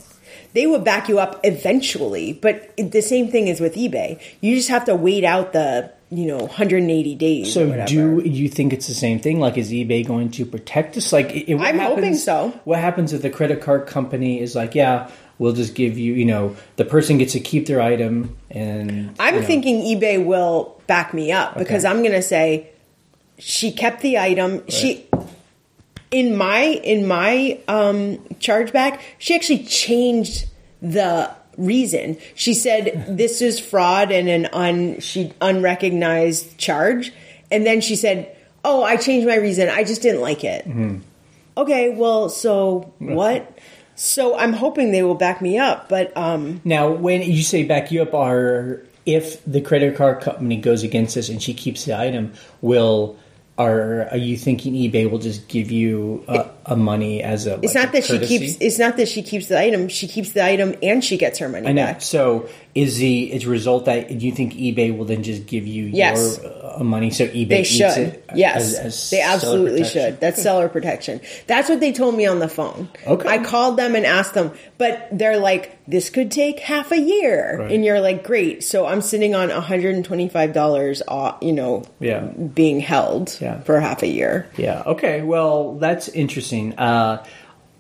They 0.55 0.67
will 0.67 0.79
back 0.81 1.09
you 1.11 1.19
up 1.19 1.41
eventually, 1.45 2.33
but 2.33 2.73
the 2.79 3.03
same 3.03 3.29
thing 3.31 3.49
is 3.49 3.61
with 3.61 3.75
eBay. 3.75 4.19
You 4.41 4.57
just 4.57 4.71
have 4.71 4.87
to 4.87 4.97
wait 4.97 5.23
out 5.23 5.53
the, 5.53 5.91
you 6.11 6.25
know, 6.27 6.39
180 6.39 7.15
days. 7.17 7.53
So 7.53 7.85
do 7.87 8.21
you 8.25 8.49
think 8.49 8.73
it's 8.73 8.87
the 8.87 8.95
same 8.95 9.21
thing? 9.21 9.41
Like, 9.41 9.59
is 9.59 9.71
eBay 9.71 10.07
going 10.07 10.31
to 10.33 10.47
protect 10.47 10.97
us? 10.97 11.13
Like, 11.13 11.31
i- 11.49 11.53
what 11.55 11.67
I'm 11.67 11.79
hoping 11.79 12.15
so. 12.15 12.55
What 12.65 12.79
happens 12.79 13.13
if 13.13 13.21
the 13.21 13.29
credit 13.29 13.61
card 13.61 13.87
company 13.87 14.41
is 14.41 14.55
like, 14.57 14.75
yeah, 14.75 15.09
we'll 15.39 15.53
just 15.53 15.75
give 15.75 15.99
you, 15.99 16.15
you 16.15 16.25
know, 16.25 16.57
the 16.77 16.85
person 16.85 17.19
gets 17.19 17.33
to 17.33 17.41
keep 17.41 17.67
their 17.67 17.81
item, 17.81 18.37
and 18.51 19.15
I'm 19.19 19.35
you 19.35 19.41
know, 19.41 19.47
thinking 19.47 19.81
eBay 19.83 20.25
will 20.25 20.81
back 20.87 21.15
me 21.15 21.33
up 21.33 21.57
because 21.57 21.85
I'm 21.85 21.99
going 22.03 22.13
to 22.13 22.23
say 22.23 22.71
she 23.39 23.73
kept 23.73 24.03
the 24.03 24.19
item. 24.19 24.67
She 24.69 25.07
in 26.11 26.37
my 26.37 26.61
in 26.61 27.07
my 27.07 27.61
um 27.69 28.19
chargeback, 28.41 29.01
she 29.19 29.35
actually 29.35 29.65
changed 29.65 30.47
the 30.81 31.31
reason. 31.57 32.17
She 32.35 32.55
said 32.55 33.05
this 33.09 33.43
is 33.43 33.61
fraud 33.61 34.11
and 34.11 34.29
an 34.29 34.47
un 34.53 35.01
she 35.01 35.33
unrecognized 35.41 36.57
charge, 36.59 37.13
and 37.51 37.67
then 37.67 37.81
she 37.81 37.97
said, 37.97 38.35
"Oh, 38.65 38.83
I 38.83 38.97
changed 38.97 39.27
my 39.27 39.37
reason. 39.37 39.69
I 39.69 39.85
just 39.85 40.03
didn't 40.03 40.21
like 40.21 40.45
it." 40.45 40.67
Mm-hmm. 40.67 40.99
Okay, 41.57 41.91
well, 41.91 42.29
so 42.29 42.93
what? 42.99 43.59
So 43.99 44.39
I'm 44.39 44.53
hoping 44.53 44.93
they 44.93 45.03
will 45.03 45.17
back 45.17 45.43
me 45.43 45.59
up, 45.59 45.89
but 45.89 46.17
um 46.17 46.61
Now, 46.65 46.89
when 46.93 47.21
you 47.21 47.43
say 47.43 47.65
back 47.65 47.91
you 47.91 48.01
up, 48.03 48.15
are 48.15 48.81
if 49.05 49.45
the 49.45 49.61
credit 49.61 49.97
card 49.97 50.21
company 50.21 50.57
goes 50.57 50.85
against 50.85 51.17
us 51.17 51.29
and 51.29 51.43
she 51.43 51.53
keeps 51.53 51.85
the 51.85 51.99
item, 51.99 52.33
will 52.61 53.17
are 53.59 54.07
are 54.13 54.17
you 54.17 54.37
thinking 54.37 54.75
eBay 54.75 55.11
will 55.11 55.19
just 55.19 55.49
give 55.49 55.73
you 55.73 56.23
a, 56.29 56.49
a 56.69 56.77
money 56.77 57.23
as 57.23 57.47
a? 57.47 57.55
It's 57.63 57.75
like 57.75 57.85
not 57.87 57.89
a 57.89 57.93
that 57.93 58.05
she 58.05 58.19
keeps. 58.27 58.57
It's 58.61 58.79
not 58.79 58.97
that 58.99 59.09
she 59.09 59.23
keeps 59.23 59.47
the 59.49 59.59
item. 59.59 59.89
She 59.89 60.07
keeps 60.09 60.33
the 60.33 60.45
item 60.45 60.75
and 60.83 61.03
she 61.05 61.17
gets 61.17 61.39
her 61.39 61.49
money 61.49 61.67
I 61.67 61.73
know. 61.73 61.85
back. 61.87 62.03
So 62.03 62.49
is 62.75 62.99
the 62.99 63.33
is 63.33 63.47
result 63.47 63.87
that 63.87 64.09
do 64.19 64.25
you 64.27 64.33
think 64.33 64.55
eBay 64.55 64.97
will 64.97 65.05
then 65.07 65.23
just 65.23 65.47
give 65.47 65.67
you 65.67 65.85
Yes. 65.87 66.39
your 66.43 66.53
uh, 66.81 66.85
money? 66.85 67.11
So 67.11 67.27
eBay 67.27 67.49
They 67.49 67.63
should. 67.65 67.99
it 67.99 68.25
yes, 68.35 68.57
as- 68.57 68.79
as 68.87 69.11
they 69.11 69.21
absolutely 69.21 69.85
should. 69.85 70.21
That's 70.21 70.41
seller 70.43 70.69
protection. 70.69 71.21
That's 71.47 71.69
what 71.69 71.81
they 71.81 71.93
told 71.93 72.15
me 72.17 72.27
on 72.27 72.39
the 72.39 72.49
phone. 72.49 72.89
Okay. 73.07 73.29
I 73.29 73.39
called 73.39 73.77
them 73.79 73.95
and 73.97 74.05
asked 74.07 74.35
them, 74.35 74.53
but 74.77 75.09
they're 75.11 75.39
like, 75.39 75.77
"This 75.89 76.11
could 76.11 76.31
take 76.31 76.61
half 76.61 76.93
a 76.93 76.99
year," 77.01 77.57
Right. 77.61 77.73
and 77.73 77.85
you're 77.85 78.01
like, 78.01 78.23
"Great." 78.23 78.63
So 78.63 78.87
I'm 78.87 79.01
sitting 79.01 79.35
on 79.35 79.51
125 79.51 80.53
dollars, 80.53 81.03
you 81.41 81.53
know, 81.53 81.83
Yeah. 82.01 82.21
being 82.21 82.81
held 82.81 83.37
Yeah. 83.41 83.61
for 83.61 83.81
half 83.81 84.03
a 84.03 84.07
year. 84.09 84.47
Yeah. 84.57 84.83
Okay. 84.87 85.23
Well, 85.23 85.75
that's 85.81 86.09
interesting. 86.11 86.58
Uh, 86.77 87.25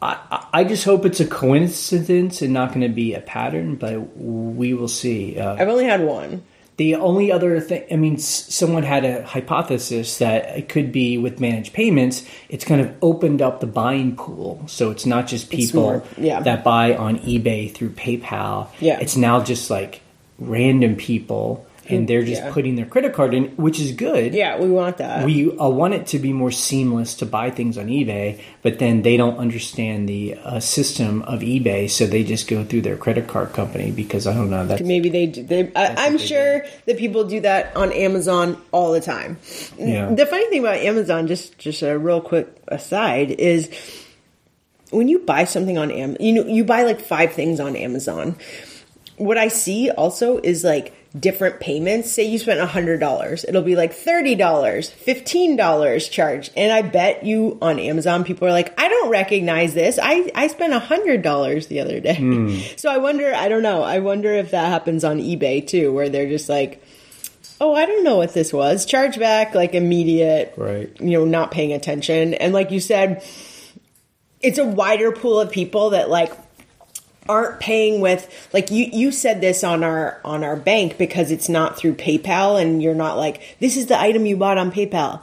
I, 0.00 0.47
I- 0.52 0.64
just 0.64 0.85
hope 0.85 1.04
it's 1.04 1.20
a 1.20 1.26
coincidence 1.26 2.40
and 2.42 2.52
not 2.52 2.68
going 2.68 2.82
to 2.82 2.88
be 2.88 3.14
a 3.14 3.20
pattern, 3.20 3.75
but 3.76 4.16
we 4.16 4.73
will 4.75 4.88
see. 4.88 5.38
Uh, 5.38 5.54
I've 5.58 5.68
only 5.68 5.85
had 5.87 6.02
one. 6.02 6.44
The 6.76 6.94
only 6.94 7.32
other 7.32 7.58
thing, 7.58 7.82
I 7.90 7.97
mean, 7.97 8.14
s- 8.14 8.54
someone 8.54 8.85
had 8.85 9.04
a 9.04 9.25
hypothesis 9.25 10.18
that 10.18 10.56
it 10.56 10.68
could 10.68 10.92
be 10.92 11.18
with 11.18 11.40
managed 11.40 11.73
payments, 11.73 12.23
it's 12.49 12.64
kind 12.64 12.80
of 12.80 12.94
opened 13.02 13.42
up 13.42 13.58
the 13.58 13.66
buying 13.66 14.14
pool. 14.14 14.62
So 14.68 14.92
it's 14.92 15.04
not 15.04 15.26
just 15.26 15.50
people 15.50 15.82
more- 15.82 16.04
yeah. 16.16 16.38
that 16.40 16.62
buy 16.62 16.94
on 16.94 17.18
eBay 17.18 17.75
through 17.75 17.90
PayPal. 17.90 18.68
Yeah. 18.78 19.00
It's 19.00 19.16
now 19.16 19.42
just 19.42 19.70
like 19.70 20.02
random 20.38 20.94
people 20.94 21.66
and 21.90 22.09
they're 22.09 22.23
just 22.23 22.42
yeah. 22.42 22.52
putting 22.52 22.76
their 22.76 22.87
credit 22.87 23.14
card 23.14 23.35
in, 23.35 23.45
which 23.57 23.80
is 23.80 23.92
good. 23.92 24.35
Yeah, 24.35 24.59
we 24.59 24.71
want 24.71 24.99
that. 24.99 25.25
We 25.25 25.50
uh, 25.57 25.68
want 25.68 25.95
it 25.95 26.07
to 26.09 26.18
be 26.18 26.33
more 26.33 26.50
seamless 26.50 27.14
to 27.16 27.26
buy 27.26 27.50
things 27.50 27.78
on 27.78 27.87
eBay, 27.87 28.40
but 28.62 28.78
then 28.78 29.02
they 29.02 29.16
don't 29.16 29.38
understand 29.38 30.09
the 30.09 30.35
uh, 30.35 30.61
system 30.61 31.23
of 31.23 31.40
eBay, 31.40 31.90
so 31.90 32.07
they 32.07 32.25
just 32.25 32.49
go 32.49 32.64
through 32.64 32.83
their 32.83 32.97
credit 32.97 33.28
card 33.28 33.52
company 33.52 33.90
because 33.90 34.26
I 34.26 34.35
don't 34.35 34.50
know. 34.50 34.66
That's 34.66 34.83
Maybe 34.83 35.09
they 35.09 35.26
do. 35.26 35.42
They, 35.42 35.73
I, 35.75 36.07
I'm 36.07 36.16
they 36.16 36.26
sure 36.26 36.64
that 36.87 36.99
people 36.99 37.25
do 37.25 37.40
that 37.40 37.76
on 37.76 37.92
Amazon 37.92 38.61
all 38.73 38.92
the 38.92 39.00
time. 39.00 39.38
Yeah. 39.78 40.12
The 40.12 40.26
funny 40.26 40.49
thing 40.49 40.61
about 40.61 40.76
Amazon, 40.76 41.26
just 41.26 41.59
just 41.59 41.83
a 41.83 41.99
real 41.99 42.21
quick 42.21 42.49
aside, 42.68 43.30
is 43.30 43.71
when 44.90 45.09
you 45.09 45.21
buy 45.21 45.45
something 45.45 45.78
on 45.78 45.90
Am, 45.90 46.16
you 46.21 46.33
know, 46.33 46.45
you 46.47 46.64
buy 46.64 46.83
like 46.83 47.00
five 47.00 47.33
things 47.33 47.61
on 47.61 47.76
Amazon. 47.76 48.37
What 49.16 49.37
I 49.37 49.49
see 49.49 49.90
also 49.90 50.38
is 50.38 50.64
like 50.64 50.95
different 51.18 51.60
payments. 51.60 52.10
Say 52.12 52.25
you 52.25 52.38
spent 52.38 52.60
hundred 52.60 53.00
dollars, 53.00 53.44
it'll 53.46 53.62
be 53.62 53.76
like 53.76 53.92
thirty 53.92 54.34
dollars, 54.34 54.90
fifteen 54.90 55.56
dollars 55.56 56.08
charged, 56.08 56.52
and 56.56 56.72
I 56.72 56.82
bet 56.82 57.25
you 57.25 57.58
on 57.62 57.78
Amazon 57.78 58.25
people 58.25 58.46
are 58.48 58.52
like, 58.52 58.78
I 58.78 58.88
don't 58.88 59.10
recognize 59.10 59.75
this. 59.75 59.98
I 60.02 60.30
I 60.34 60.48
spent 60.48 60.72
hundred 60.75 61.22
dollars 61.22 61.66
the 61.66 61.80
other 61.80 62.00
day. 62.00 62.16
Hmm. 62.16 62.58
So 62.76 62.90
I 62.90 62.98
wonder. 62.98 63.34
I 63.34 63.48
don't 63.48 63.62
know. 63.62 63.82
I 63.82 63.98
wonder 63.98 64.32
if 64.32 64.52
that 64.52 64.68
happens 64.68 65.02
on 65.02 65.18
eBay 65.18 65.66
too, 65.66 65.92
where 65.92 66.08
they're 66.08 66.28
just 66.28 66.48
like. 66.48 66.82
Oh, 67.60 67.75
I 67.75 67.87
don't 67.87 68.04
know 68.04 68.16
what 68.16 68.34
this 68.34 68.52
was. 68.52 68.87
Charge 68.87 69.18
back, 69.18 69.52
like 69.52 69.75
immediate, 69.75 70.54
Right. 70.56 70.92
You 71.00 71.18
know, 71.18 71.25
not 71.25 71.50
paying 71.50 71.72
attention. 71.72 72.34
And 72.34 72.52
like 72.52 72.70
you 72.70 72.78
said, 72.78 73.25
it's 74.40 74.58
a 74.58 74.64
wider 74.64 75.10
pool 75.10 75.40
of 75.40 75.50
people 75.50 75.90
that 75.90 76.08
like 76.08 76.32
aren't 77.28 77.61
paying 77.61 78.00
with 78.00 78.49
like 78.52 78.70
you 78.70 78.87
you 78.92 79.12
said 79.12 79.40
this 79.40 79.62
on 79.62 79.85
our 79.85 80.20
on 80.25 80.42
our 80.44 80.56
bank 80.56 80.97
because 80.99 81.30
it's 81.30 81.49
not 81.49 81.76
through 81.76 81.94
PayPal 81.94 82.61
and 82.61 82.82
you're 82.82 82.94
not 82.94 83.16
like 83.16 83.56
this 83.61 83.76
is 83.76 83.87
the 83.87 84.00
item 84.00 84.26
you 84.26 84.37
bought 84.37 84.58
on 84.58 84.73
PayPal. 84.73 85.20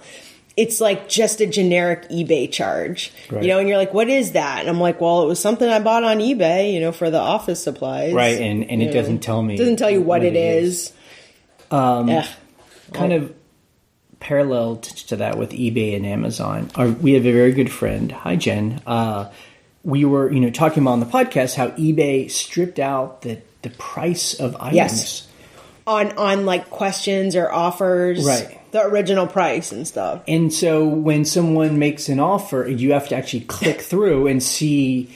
It's 0.58 0.80
like 0.80 1.10
just 1.10 1.42
a 1.42 1.46
generic 1.46 2.08
eBay 2.10 2.50
charge. 2.50 3.12
Right. 3.30 3.44
You 3.44 3.50
know, 3.50 3.60
and 3.60 3.68
you're 3.68 3.78
like, 3.78 3.94
what 3.94 4.08
is 4.08 4.32
that? 4.32 4.62
And 4.62 4.70
I'm 4.70 4.80
like, 4.80 5.02
well, 5.02 5.24
it 5.24 5.26
was 5.26 5.38
something 5.40 5.68
I 5.68 5.80
bought 5.80 6.06
on 6.06 6.20
eBay, 6.20 6.74
you 6.74 6.80
know, 6.80 6.94
for 6.94 7.10
the 7.10 7.20
office 7.20 7.62
supplies. 7.62 8.14
right, 8.14 8.40
and, 8.40 8.64
and 8.70 8.82
it 8.82 8.86
You 8.86 8.92
doesn't 8.94 9.20
tell 9.20 9.42
me. 9.44 9.56
It 9.56 9.58
doesn't 9.58 9.76
tell 9.76 9.92
you 9.92 10.02
what, 10.02 10.24
it 10.24 10.38
is. 10.38 10.94
Um, 11.72 12.24
kind 12.94 13.12
of 13.12 13.34
parallel 14.22 14.78
t- 14.78 15.08
to 15.08 15.18
that 15.18 15.38
with 15.38 15.52
eBay 15.52 15.96
and 15.96 16.06
Amazon. 16.06 16.72
Our, 16.76 16.88
we 16.88 17.14
have 17.14 17.26
a 17.26 17.34
very 17.34 17.52
good 17.52 17.72
friend. 17.72 18.12
Hi, 18.14 18.38
Jen. 18.38 18.82
Uh, 18.88 19.30
we 19.86 20.04
were, 20.04 20.30
you 20.32 20.40
know, 20.42 20.50
talking 20.50 20.84
about 20.84 20.92
on 20.94 21.00
the 21.00 21.06
podcast 21.06 21.56
how 21.56 21.70
eBay 21.70 22.30
stripped 22.30 22.80
out 22.80 23.22
the 23.22 23.40
the 23.62 23.70
price 23.70 24.34
of 24.40 24.56
items. 24.58 24.76
Yes. 24.76 25.28
on 25.88 26.12
on 26.18 26.46
like 26.46 26.70
questions 26.70 27.36
or 27.36 27.52
offers, 27.52 28.26
Right. 28.26 28.60
The 28.72 28.84
original 28.86 29.26
price 29.28 29.72
and 29.72 29.88
stuff. 29.88 30.22
And 30.28 30.52
so 30.54 30.86
when 30.86 31.24
someone 31.24 31.80
makes 31.80 32.10
an 32.10 32.20
offer, 32.20 32.68
you 32.68 32.92
have 32.92 33.08
to 33.10 33.16
actually 33.16 33.42
click 33.46 33.80
through 33.92 34.28
and 34.28 34.44
see 34.44 35.16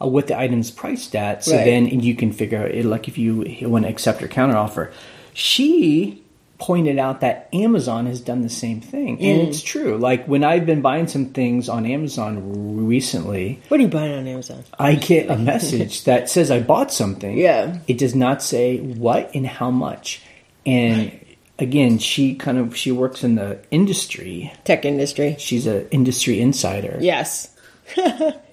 uh, 0.00 0.06
what 0.06 0.26
the 0.26 0.38
item's 0.38 0.70
priced 0.70 1.16
at. 1.16 1.42
So 1.44 1.56
Right. 1.56 1.64
then 1.64 1.86
you 2.00 2.14
can 2.14 2.32
figure 2.32 2.58
out, 2.66 2.74
like, 2.84 3.08
if 3.08 3.16
you 3.16 3.46
want 3.62 3.84
to 3.86 3.88
accept 3.90 4.20
her 4.20 4.28
counter 4.28 4.56
offer. 4.56 4.92
She 5.32 6.22
pointed 6.58 6.98
out 6.98 7.20
that 7.20 7.48
Amazon 7.52 8.06
has 8.06 8.20
done 8.20 8.42
the 8.42 8.48
same 8.48 8.80
thing. 8.80 9.20
And 9.20 9.42
Mm. 9.42 9.48
it's 9.48 9.62
true. 9.62 9.96
Like, 9.96 10.26
when 10.26 10.42
I've 10.42 10.66
been 10.66 10.80
buying 10.80 11.06
some 11.06 11.26
things 11.26 11.68
on 11.68 11.86
Amazon 11.86 12.86
recently, 12.86 13.60
What 13.68 13.78
are 13.78 13.82
you 13.84 13.88
buying 13.88 14.12
on 14.12 14.26
Amazon? 14.26 14.64
I 14.78 14.96
get 14.96 15.30
a 15.30 15.36
message 15.38 16.04
that 16.10 16.28
says 16.28 16.50
I 16.50 16.60
bought 16.60 16.92
something. 16.92 17.38
Yeah. 17.38 17.78
It 17.86 17.98
does 17.98 18.14
not 18.14 18.42
say 18.42 18.78
what 18.78 19.30
and 19.34 19.46
how 19.46 19.70
much. 19.70 20.20
And 20.66 21.12
again, 21.60 21.98
she 21.98 22.34
kind 22.34 22.58
of 22.58 22.76
she 22.76 22.90
works 22.92 23.22
in 23.24 23.36
the 23.36 23.58
industry 23.70 24.52
Tech 24.64 24.84
industry. 24.84 25.36
she's 25.38 25.66
an 25.66 25.86
industry 25.90 26.40
insider. 26.40 26.98
Yes. 27.00 27.50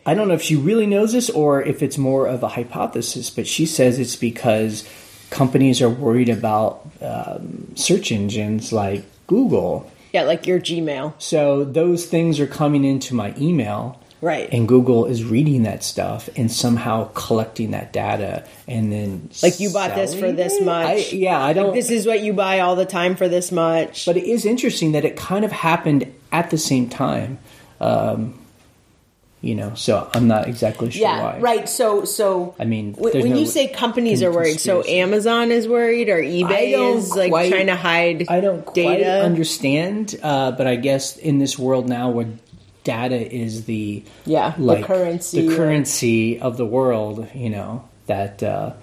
I 0.08 0.14
don't 0.14 0.28
know 0.28 0.36
if 0.36 0.44
she 0.44 0.56
really 0.56 0.86
knows 0.86 1.12
this 1.12 1.30
or 1.32 1.62
if 1.64 1.82
it's 1.82 1.98
more 1.98 2.28
of 2.28 2.44
a 2.44 2.48
hypothesis, 2.48 3.30
but 3.32 3.48
she 3.48 3.66
says 3.66 3.98
it's 4.00 4.16
because 4.16 4.88
companies 5.29 5.82
are 5.82 5.89
worried 5.89 6.29
about 6.29 6.88
um, 7.01 7.75
search 7.75 8.12
engines 8.12 8.72
like 8.72 9.03
Google. 9.27 9.91
Yeah, 10.13 10.24
like 10.24 10.48
your 10.48 10.60
Gmail. 10.60 11.13
So 11.22 11.63
those 11.63 12.05
things 12.05 12.39
are 12.39 12.48
coming 12.48 12.84
into 12.84 13.13
my 13.13 13.34
email. 13.38 14.01
Right. 14.22 14.51
And 14.51 14.67
Google 14.67 15.05
is 15.05 15.24
reading 15.24 15.63
that 15.63 15.84
stuff 15.84 16.29
and 16.36 16.51
somehow 16.51 17.10
collecting 17.13 17.72
that 17.72 17.91
data 17.94 18.48
and 18.67 18.91
then 18.91 19.29
Like 19.44 19.60
you 19.60 19.72
bought 19.72 19.94
this 19.94 20.15
for 20.15 20.32
this 20.32 20.60
much. 20.62 20.88
I, 20.88 21.15
yeah, 21.15 21.39
I 21.44 21.53
don't. 21.53 21.74
This 21.74 21.91
is 21.91 22.08
what 22.08 22.22
you 22.22 22.34
buy 22.34 22.62
all 22.62 22.75
the 22.75 22.86
time 22.86 23.15
for 23.15 23.27
this 23.27 23.51
much. 23.51 24.05
But 24.05 24.17
it 24.17 24.24
is 24.24 24.46
interesting 24.46 24.94
that 24.94 25.05
it 25.05 25.17
kind 25.17 25.46
of 25.46 25.51
happened 25.51 26.12
at 26.32 26.50
the 26.50 26.58
same 26.58 26.89
time. 26.89 27.38
Um, 27.79 28.39
you 29.46 29.54
know, 29.54 29.75
so 29.75 30.10
I'm 30.16 30.28
not 30.28 30.48
exactly 30.48 30.90
sure 30.90 31.04
yeah, 31.04 31.22
why. 31.22 31.40
right. 31.40 31.70
So, 31.70 32.04
so 32.04 32.56
I 32.58 32.66
mean, 32.66 32.94
when, 32.94 33.14
when 33.14 33.30
no 33.34 33.38
you 33.38 33.46
say 33.46 33.68
companies 33.68 34.24
are 34.24 34.32
worried, 34.32 34.60
so. 34.60 34.84
Amazon 34.84 35.52
is 35.52 35.68
worried 35.68 36.10
or 36.10 36.20
eBay 36.20 36.96
is 36.96 37.16
like 37.16 37.30
quite- 37.30 37.52
trying 37.52 37.68
to 37.68 37.75
hide 37.75 38.25
I 38.28 38.42
don't 38.42 38.66
quite 38.66 38.98
data. 38.98 39.22
understand, 39.24 40.16
uh, 40.24 40.52
but 40.52 40.66
I 40.66 40.75
guess 40.78 41.16
in 41.18 41.38
this 41.38 41.60
world 41.60 41.88
now 41.88 42.10
where 42.10 42.28
data 42.84 43.16
is 43.36 43.66
the 43.66 44.04
Yeah, 44.25 44.56
the 44.58 44.64
like 44.64 44.86
currency 44.86 45.48
the 45.48 45.56
currency 45.56 46.40
of 46.40 46.58
the 46.58 46.66
world, 46.66 47.28
you 47.36 47.52
know, 47.52 47.88
that 48.08 48.42
uh, 48.42 48.74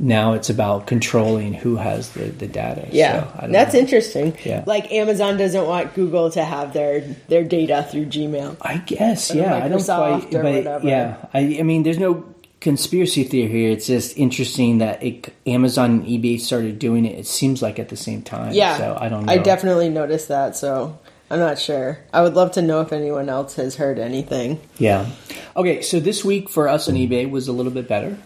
now 0.00 0.32
it's 0.32 0.48
about 0.48 0.86
controlling 0.86 1.52
who 1.52 1.76
has 1.76 2.08
the, 2.10 2.24
the 2.24 2.46
data. 2.48 2.88
Yeah, 2.90 3.30
So, 3.40 3.48
that's 3.48 3.74
know. 3.74 3.80
interesting. 3.80 4.36
Yeah. 4.44 4.64
Like 4.66 4.90
Amazon 4.90 5.36
doesn't 5.36 5.66
want 5.66 5.94
Google 5.94 6.30
to 6.30 6.42
have 6.42 6.72
their 6.72 7.00
their 7.28 7.44
data 7.44 7.86
through 7.90 8.06
Gmail. 8.06 8.56
I 8.62 8.78
guess, 8.78 9.32
yeah. 9.34 9.54
I 9.62 9.68
don't 9.68 9.84
quite, 9.84 10.30
but 10.32 10.42
whatever. 10.44 10.88
yeah. 10.88 11.16
I, 11.34 11.58
I 11.60 11.62
mean, 11.62 11.82
there's 11.82 11.98
no 11.98 12.24
conspiracy 12.60 13.24
theory 13.24 13.50
here. 13.50 13.70
It's 13.70 13.86
just 13.86 14.16
interesting 14.16 14.78
that 14.78 15.02
it, 15.02 15.32
Amazon 15.46 15.90
and 15.90 16.06
eBay 16.06 16.40
started 16.40 16.78
doing 16.78 17.04
it. 17.04 17.18
It 17.18 17.26
seems 17.26 17.60
like 17.60 17.78
at 17.78 17.90
the 17.90 17.96
same 17.96 18.22
time. 18.22 18.52
Yeah, 18.54 18.76
So 18.78 18.96
I 18.98 19.08
don't 19.10 19.26
know. 19.26 19.32
I 19.32 19.38
definitely 19.38 19.90
noticed 19.90 20.28
that. 20.28 20.56
So 20.56 20.98
I'm 21.30 21.38
not 21.38 21.58
sure. 21.58 21.98
I 22.12 22.22
would 22.22 22.34
love 22.34 22.52
to 22.52 22.62
know 22.62 22.80
if 22.80 22.92
anyone 22.92 23.28
else 23.28 23.54
has 23.56 23.76
heard 23.76 23.98
anything. 23.98 24.60
Yeah. 24.78 25.10
Okay, 25.56 25.82
so 25.82 26.00
this 26.00 26.24
week 26.24 26.48
for 26.48 26.68
us 26.68 26.88
on 26.88 26.94
eBay 26.94 27.30
was 27.30 27.48
a 27.48 27.52
little 27.52 27.72
bit 27.72 27.86
better. 27.86 28.16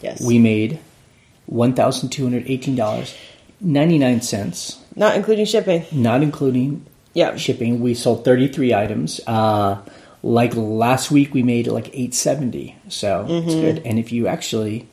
Yes, 0.00 0.22
We 0.22 0.38
made 0.38 0.78
one 1.48 1.74
thousand 1.74 2.10
two 2.10 2.22
hundred 2.24 2.44
eighteen 2.46 2.76
dollars 2.76 3.14
ninety 3.60 3.98
nine 3.98 4.20
cents, 4.22 4.78
not 4.94 5.16
including 5.16 5.44
shipping. 5.46 5.84
not 5.92 6.22
including 6.22 6.84
Yeah, 7.14 7.36
shipping. 7.36 7.80
We 7.80 7.94
sold 7.94 8.24
thirty 8.24 8.48
three 8.48 8.72
items. 8.74 9.20
Uh, 9.26 9.78
like 10.22 10.54
last 10.54 11.10
week, 11.10 11.32
we 11.34 11.42
made 11.42 11.66
like 11.66 11.90
eight 11.94 12.14
seventy, 12.14 12.76
so 12.88 13.26
it's 13.28 13.54
Mm-hmm. 13.54 13.60
good. 13.60 13.82
And 13.86 13.98
if 13.98 14.12
you 14.12 14.26
actually 14.28 14.86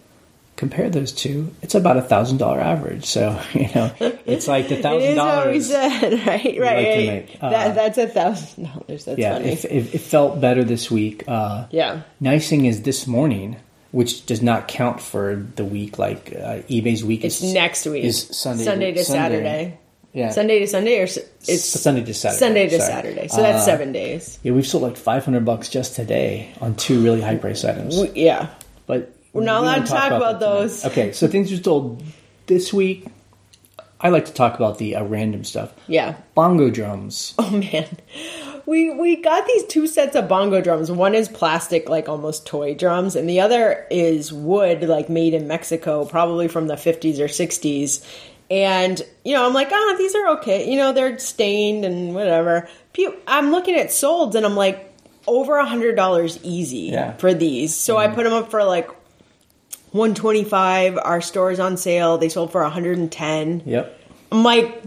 compare 0.56 0.90
those 0.90 1.12
two, 1.12 1.52
it's 1.62 1.76
about 1.76 1.98
a 1.98 2.02
thousand 2.02 2.38
dollar 2.38 2.62
average. 2.62 3.06
So 3.06 3.38
you 3.54 3.68
know, 3.76 3.92
it's 4.26 4.48
like 4.48 4.70
the 4.70 4.78
thousand 4.82 5.18
what 5.18 5.48
we 5.48 5.60
dollars. 5.60 5.68
said, 5.68 6.14
right? 6.28 6.58
Right, 6.60 7.08
right. 7.08 7.38
Uh, 7.42 7.50
that 7.50 7.76
that's 7.76 7.98
a 7.98 8.08
thousand 8.08 8.64
dollars. 8.72 9.04
That's 9.06 9.20
Yeah, 9.20 9.34
funny. 9.34 9.50
it, 9.50 9.66
it, 9.66 9.96
it 9.96 10.02
felt 10.02 10.40
better 10.40 10.64
this 10.64 10.90
week. 10.90 11.24
Uh, 11.28 11.66
yeah, 11.72 12.02
Nice 12.22 12.48
thing 12.50 12.66
is 12.66 12.84
this 12.84 13.06
morning, 13.08 13.58
which 13.96 14.26
does 14.26 14.42
not 14.42 14.68
count 14.68 15.00
for 15.00 15.36
the 15.56 15.64
week. 15.64 15.98
Like 15.98 16.28
uh, 16.36 16.60
eBay's 16.70 17.04
week 17.04 17.24
it's 17.24 17.42
is 17.42 17.54
next 17.54 17.86
week. 17.86 18.04
is 18.04 18.28
Sunday 18.36 18.64
Sunday 18.66 18.92
to 18.92 19.04
Sunday. 19.06 19.20
Saturday. 19.22 19.78
Yeah, 20.14 20.32
Sunday 20.32 20.60
to 20.60 20.68
Sunday, 20.68 21.00
or 21.00 21.04
it's 21.04 21.64
Sunday 21.66 22.04
to 22.04 22.14
Saturday. 22.14 22.40
Sunday 22.40 22.70
to 22.70 22.80
sorry. 22.80 22.92
Saturday. 22.94 23.28
So 23.28 23.38
that's 23.42 23.64
Uh, 23.64 23.66
seven 23.66 23.92
days. 23.92 24.40
Yeah, 24.44 24.52
we've 24.54 24.68
sold 24.68 24.84
like 24.84 24.98
five 24.98 25.24
hundred 25.26 25.44
bucks 25.46 25.70
just 25.70 25.96
today 25.96 26.52
on 26.62 26.76
two 26.76 27.04
really 27.04 27.22
high 27.22 27.36
price 27.36 27.64
items. 27.66 27.96
W- 27.96 28.14
Yeah, 28.16 28.48
But 28.88 29.12
We're 29.34 29.44
not 29.44 29.62
we 29.62 29.68
allowed 29.68 29.86
to 29.86 29.92
talk 29.92 30.12
about 30.12 30.40
that 30.40 30.46
tonight. 30.46 30.62
those. 30.62 30.86
Okay, 30.86 31.12
so 31.12 31.28
things 31.28 31.52
are 31.52 31.62
sold 31.62 32.02
this 32.48 32.72
week. 32.74 33.08
I 34.00 34.10
like 34.10 34.26
to 34.26 34.34
talk 34.34 34.56
about 34.56 34.78
the 34.78 34.96
uh, 34.98 35.04
random 35.04 35.44
stuff. 35.44 35.74
yeah. 35.88 36.16
Bongo 36.36 36.70
drums. 36.70 37.34
Oh 37.40 37.50
man. 37.52 37.88
We 38.66 38.90
we 38.90 39.16
got 39.18 39.46
these 39.46 39.64
two 39.66 39.86
sets 39.88 40.16
of 40.16 40.28
bongo 40.28 40.60
drums. 40.62 40.92
One 40.92 41.14
is 41.16 41.28
plastic 41.30 41.88
like 41.90 42.10
almost 42.10 42.48
toy 42.48 42.74
drums 42.74 43.16
and 43.16 43.30
the 43.30 43.40
other 43.42 43.86
is 43.92 44.34
wood 44.34 44.84
like 44.84 45.10
made 45.10 45.34
in 45.34 45.48
Mexico, 45.48 46.06
probably 46.06 46.48
from 46.48 46.68
the 46.68 46.76
50s 46.76 47.20
or 47.20 47.28
60s. 47.28 48.04
And 48.50 49.02
you 49.24 49.34
know, 49.34 49.46
I'm 49.46 49.54
like, 49.54 49.70
"Ah, 49.72 49.96
these 49.98 50.16
are 50.16 50.28
okay. 50.38 50.70
You 50.70 50.78
know, 50.78 50.94
they're 50.94 51.18
stained 51.20 51.86
and 51.86 52.14
whatever." 52.16 52.68
I'm 53.28 53.52
looking 53.52 53.76
at 53.76 53.88
solds 53.88 54.36
and 54.36 54.46
I'm 54.46 54.56
like 54.56 54.92
over 55.28 55.58
a 55.58 55.66
hundred 55.66 55.96
dollars 55.96 56.40
easy 56.44 56.90
Yeah. 56.94 57.14
for 57.18 57.34
these. 57.34 57.76
So 57.76 57.98
I 57.98 58.08
put 58.08 58.24
them 58.24 58.34
up 58.34 58.50
for 58.52 58.64
like 58.64 58.90
125. 59.92 60.98
Our 61.02 61.22
store's 61.22 61.60
on 61.60 61.78
sale. 61.78 62.18
They 62.18 62.30
sold 62.30 62.52
for 62.52 62.62
110. 62.62 63.64
Yep. 63.66 64.00
I'm 64.32 64.44
like, 64.44 64.84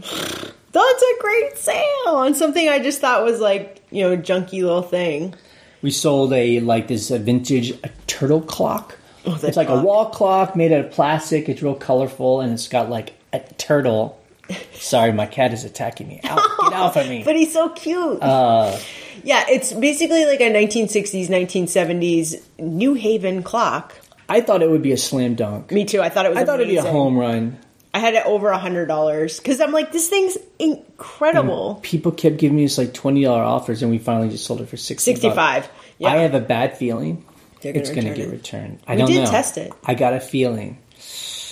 that's 0.72 1.02
a 1.02 1.20
great 1.20 1.56
sale 1.56 2.08
on 2.08 2.34
something 2.34 2.68
I 2.68 2.78
just 2.78 3.00
thought 3.00 3.24
was 3.24 3.40
like, 3.40 3.82
you 3.90 4.02
know, 4.02 4.12
a 4.12 4.16
junky 4.16 4.62
little 4.62 4.82
thing. 4.82 5.34
We 5.82 5.90
sold 5.90 6.32
a 6.32 6.60
like 6.60 6.88
this 6.88 7.10
uh, 7.10 7.18
vintage 7.18 7.72
uh, 7.72 7.88
turtle 8.06 8.40
clock. 8.40 8.96
Oh, 9.24 9.38
it's 9.42 9.56
like 9.56 9.68
clock. 9.68 9.82
a 9.82 9.84
wall 9.84 10.10
clock 10.10 10.56
made 10.56 10.72
out 10.72 10.86
of 10.86 10.90
plastic. 10.90 11.48
It's 11.48 11.62
real 11.62 11.74
colorful 11.74 12.40
and 12.40 12.52
it's 12.52 12.68
got 12.68 12.90
like 12.90 13.14
a 13.32 13.40
turtle. 13.58 14.20
Sorry, 14.72 15.12
my 15.12 15.26
cat 15.26 15.52
is 15.52 15.64
attacking 15.64 16.08
me. 16.08 16.20
Out, 16.24 16.40
get 16.70 16.72
off 16.72 16.96
of 16.96 17.08
me. 17.08 17.22
But 17.24 17.36
he's 17.36 17.52
so 17.52 17.68
cute. 17.70 18.22
Uh, 18.22 18.78
yeah, 19.22 19.44
it's 19.48 19.72
basically 19.72 20.24
like 20.24 20.40
a 20.40 20.50
1960s, 20.50 21.28
1970s 21.28 22.42
New 22.58 22.94
Haven 22.94 23.42
clock. 23.42 23.94
I 24.28 24.40
thought 24.40 24.62
it 24.62 24.70
would 24.70 24.82
be 24.82 24.92
a 24.92 24.96
slam 24.96 25.34
dunk. 25.34 25.72
Me 25.72 25.84
too. 25.84 26.00
I 26.00 26.08
thought 26.10 26.26
it 26.26 26.30
was. 26.30 26.38
I 26.38 26.44
thought 26.44 26.60
it'd 26.60 26.68
be 26.68 26.76
a 26.76 26.82
home 26.82 27.16
run. 27.16 27.58
I 27.94 28.00
had 28.00 28.14
it 28.14 28.24
over 28.26 28.48
a 28.50 28.58
hundred 28.58 28.86
dollars 28.86 29.38
because 29.38 29.60
I'm 29.60 29.72
like, 29.72 29.92
this 29.92 30.08
thing's 30.08 30.36
incredible. 30.58 31.80
People 31.82 32.12
kept 32.12 32.36
giving 32.38 32.62
us 32.64 32.78
like 32.78 32.92
twenty 32.94 33.22
dollar 33.22 33.42
offers, 33.42 33.82
and 33.82 33.90
we 33.90 33.98
finally 33.98 34.28
just 34.28 34.44
sold 34.44 34.60
it 34.60 34.68
for 34.68 34.76
sixty. 34.76 35.12
65. 35.14 35.68
Yeah. 35.98 36.08
I 36.08 36.16
have 36.18 36.34
a 36.34 36.40
bad 36.40 36.76
feeling 36.76 37.24
They're 37.62 37.72
gonna 37.72 37.80
it's 37.80 37.90
going 37.90 38.06
to 38.06 38.14
get 38.14 38.30
returned. 38.30 38.78
I 38.86 38.92
We 38.94 38.98
don't 38.98 39.10
did 39.10 39.24
know. 39.24 39.30
test 39.30 39.58
it. 39.58 39.72
I 39.84 39.94
got 39.94 40.12
a 40.12 40.20
feeling. 40.20 40.78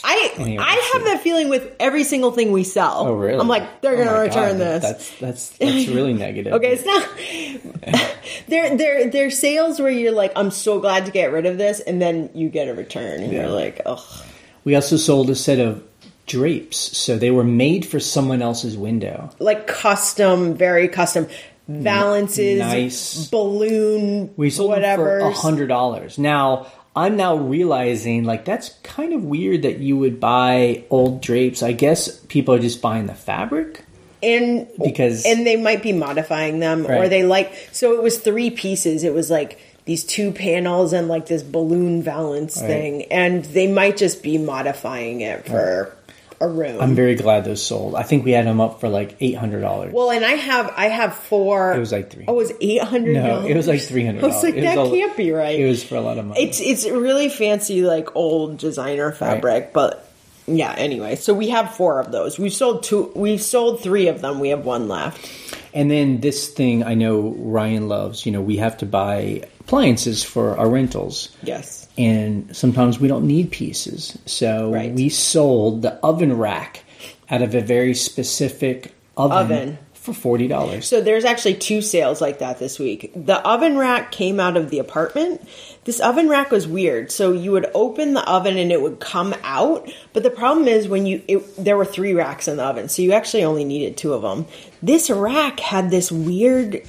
I 0.05 0.33
Anyway, 0.38 0.62
I 0.62 0.90
have 0.94 1.05
that 1.07 1.22
feeling 1.22 1.49
with 1.49 1.75
every 1.81 2.05
single 2.05 2.31
thing 2.31 2.53
we 2.53 2.62
sell. 2.62 3.09
Oh, 3.09 3.14
really? 3.14 3.40
I'm 3.40 3.49
like, 3.49 3.81
they're 3.81 3.94
Oh 3.94 4.05
gonna 4.05 4.12
my 4.12 4.22
return 4.22 4.51
God, 4.53 4.59
this. 4.59 4.83
That's 4.83 5.18
that's 5.18 5.49
that's 5.59 5.88
really 5.94 6.12
negative. 6.12 6.53
Okay, 6.53 6.79
it's 6.79 6.85
not. 6.85 8.07
they're 8.49 8.77
they're 8.77 9.11
they're 9.11 9.31
sales 9.31 9.81
where 9.81 9.90
you're 9.90 10.12
like, 10.12 10.33
I'm 10.37 10.51
so 10.53 10.79
glad 10.81 11.07
to 11.07 11.11
get 11.12 11.33
rid 11.33 11.46
of 11.46 11.59
this, 11.59 11.81
and 11.81 12.01
then 12.01 12.31
you 12.35 12.49
get 12.51 12.68
a 12.68 12.75
return, 12.75 13.22
and 13.22 13.33
Yeah. 13.33 13.42
you're 13.46 13.51
like, 13.51 13.81
oh, 13.87 14.25
We 14.64 14.75
also 14.77 14.96
sold 14.96 15.29
a 15.31 15.35
set 15.35 15.59
of 15.59 15.83
drapes, 16.27 16.77
so 16.97 17.17
they 17.17 17.31
were 17.31 17.45
made 17.45 17.87
for 17.87 18.01
someone 18.01 18.43
else's 18.43 18.77
window. 18.77 19.31
like 19.39 19.67
custom, 19.67 20.55
very 20.55 20.89
custom 20.89 21.27
valances, 21.69 22.59
Nice. 22.59 23.27
balloon, 23.29 24.31
We 24.37 24.51
sold 24.51 24.71
whatever. 24.71 25.21
for 25.21 25.27
a 25.27 25.33
hundred 25.33 25.69
dollars. 25.69 26.19
Now 26.19 26.67
I'm 26.95 27.17
now 27.17 27.37
realizing 27.37 28.25
like 28.25 28.45
that's 28.45 28.71
kind 28.83 29.12
of 29.12 29.23
weird 29.25 29.62
that 29.62 29.79
you 29.79 29.97
would 29.99 30.19
buy 30.21 30.85
old 30.91 31.21
drapes. 31.21 31.62
I 31.62 31.73
guess 31.73 32.09
people 32.29 32.55
are 32.55 32.59
just 32.59 32.81
buying 32.81 33.07
the 33.07 33.15
fabric. 33.15 33.83
and 34.23 34.67
Because- 34.83 35.25
and 35.27 35.47
they 35.47 35.57
might 35.57 35.83
be 35.83 35.93
modifying 35.93 36.59
them, 36.59 36.87
or 36.87 37.07
they 37.09 37.23
like. 37.23 37.53
So 37.71 37.93
it 37.95 38.03
was 38.03 38.19
three 38.19 38.51
pieces. 38.51 39.05
It 39.05 39.12
was 39.12 39.31
like 39.31 39.59
these 39.85 40.05
two 40.05 40.33
panels 40.33 40.93
and 40.95 41.07
like 41.07 41.27
this 41.27 41.43
balloon 41.43 42.03
valance 42.03 42.57
Right. 42.61 42.67
thing, 42.67 43.03
and 43.11 43.45
they 43.45 43.67
might 43.67 43.97
just 43.99 44.23
be 44.23 44.39
modifying 44.39 45.21
it 45.21 45.47
for 45.47 45.93
a 46.40 46.49
room. 46.49 46.81
I'm 46.81 46.94
very 46.94 47.14
glad 47.14 47.44
those 47.44 47.64
sold. 47.64 47.94
I 47.94 48.03
think 48.03 48.25
we 48.25 48.33
had 48.33 48.46
them 48.46 48.61
up 48.61 48.81
for 48.81 48.88
like 48.88 49.16
eight 49.20 49.37
hundred 49.37 49.61
dollars. 49.61 49.92
Well, 49.92 50.11
and 50.11 50.25
I 50.25 50.33
have 50.33 50.72
I 50.77 50.88
have 50.88 51.14
four. 51.14 51.72
It 51.72 51.79
was 51.79 51.92
like 51.92 52.11
three. 52.11 52.25
Oh, 52.29 52.35
it 52.35 52.37
was 52.37 52.53
eight 52.61 52.83
hundred. 52.83 53.14
no, 53.14 53.46
it 53.46 53.57
was 53.57 53.66
like 53.66 53.81
three 53.81 54.05
hundred. 54.05 54.25
I 54.25 54.27
was 54.29 54.42
like, 54.42 54.55
that 54.55 54.75
can't 54.75 55.16
be 55.16 55.33
right. 55.33 55.59
It 55.59 55.66
was 55.66 55.83
for 55.83 55.96
a 55.96 56.01
lot 56.01 56.18
of 56.18 56.27
money. 56.27 56.42
It's 56.42 56.61
it's 56.61 56.88
really 56.88 57.29
fancy, 57.29 57.83
like 57.83 58.14
old 58.16 58.59
designer 58.59 59.12
fabric, 59.12 59.72
but 59.72 60.09
yeah. 60.46 60.75
Anyway, 60.77 61.16
so 61.16 61.35
we 61.35 61.49
have 61.51 61.75
four 61.75 62.01
of 62.01 62.12
those. 62.12 62.38
We've 62.38 62.53
sold 62.53 62.83
two. 62.83 63.12
We've 63.14 63.40
sold 63.42 63.81
three 63.83 64.09
of 64.09 64.20
them. 64.20 64.38
We 64.40 64.51
have 64.51 64.64
one 64.64 64.88
left. 64.88 65.56
And 65.77 65.91
then 65.91 66.21
this 66.21 66.49
thing 66.49 66.83
I 66.83 66.95
know 66.95 67.35
Ryan 67.39 67.87
loves, 67.87 68.25
you 68.25 68.33
know, 68.33 68.41
we 68.41 68.57
have 68.57 68.79
to 68.79 68.87
buy 68.87 69.43
appliances 69.61 70.25
for 70.25 70.57
our 70.59 70.69
rentals. 70.71 71.29
Yes. 71.43 71.87
And 71.99 72.57
sometimes 72.57 72.99
we 72.99 73.09
don't 73.09 73.27
need 73.27 73.51
pieces. 73.51 74.17
So 74.25 74.73
Right. 74.73 74.93
we 74.93 75.11
sold 75.11 75.83
the 75.83 75.93
oven 76.03 76.37
rack 76.39 76.83
out 77.31 77.43
of 77.43 77.55
a 77.55 77.61
very 77.61 77.93
specific 77.95 78.95
oven, 79.19 79.37
Oven. 79.37 79.79
for 79.93 80.39
$40. 80.39 80.83
So 80.85 81.01
there's 81.03 81.25
actually 81.27 81.55
two 81.57 81.83
sales 81.83 82.21
like 82.23 82.39
that 82.39 82.59
this 82.59 82.79
week. 82.79 83.12
The 83.15 83.37
oven 83.47 83.77
rack 83.77 84.12
came 84.12 84.41
out 84.41 84.57
of 84.57 84.71
the 84.71 84.79
apartment. 84.79 85.47
This 85.87 86.01
oven 86.01 86.29
rack 86.29 86.51
was 86.51 86.66
weird. 86.66 87.12
So 87.12 87.31
you 87.31 87.53
would 87.53 87.70
open 87.72 88.14
the 88.14 88.29
oven 88.29 88.59
and 88.59 88.72
it 88.72 88.83
would 88.83 88.99
come 88.99 89.35
out, 89.44 89.88
but 90.12 90.25
the 90.25 90.31
problem 90.31 90.66
is 90.66 90.88
when 90.88 91.07
you 91.07 91.22
it, 91.29 91.64
there 91.64 91.77
were 91.77 91.85
three 91.85 92.12
racks 92.12 92.49
in 92.49 92.57
the 92.57 92.64
oven, 92.64 92.88
so 92.88 93.03
you 93.03 93.12
actually 93.12 93.44
only 93.44 93.64
needed 93.64 93.96
two 93.96 94.12
of 94.12 94.22
them. 94.22 94.46
This 94.83 95.09
rack 95.09 95.61
had 95.61 95.90
this 95.90 96.11
weird 96.11 96.83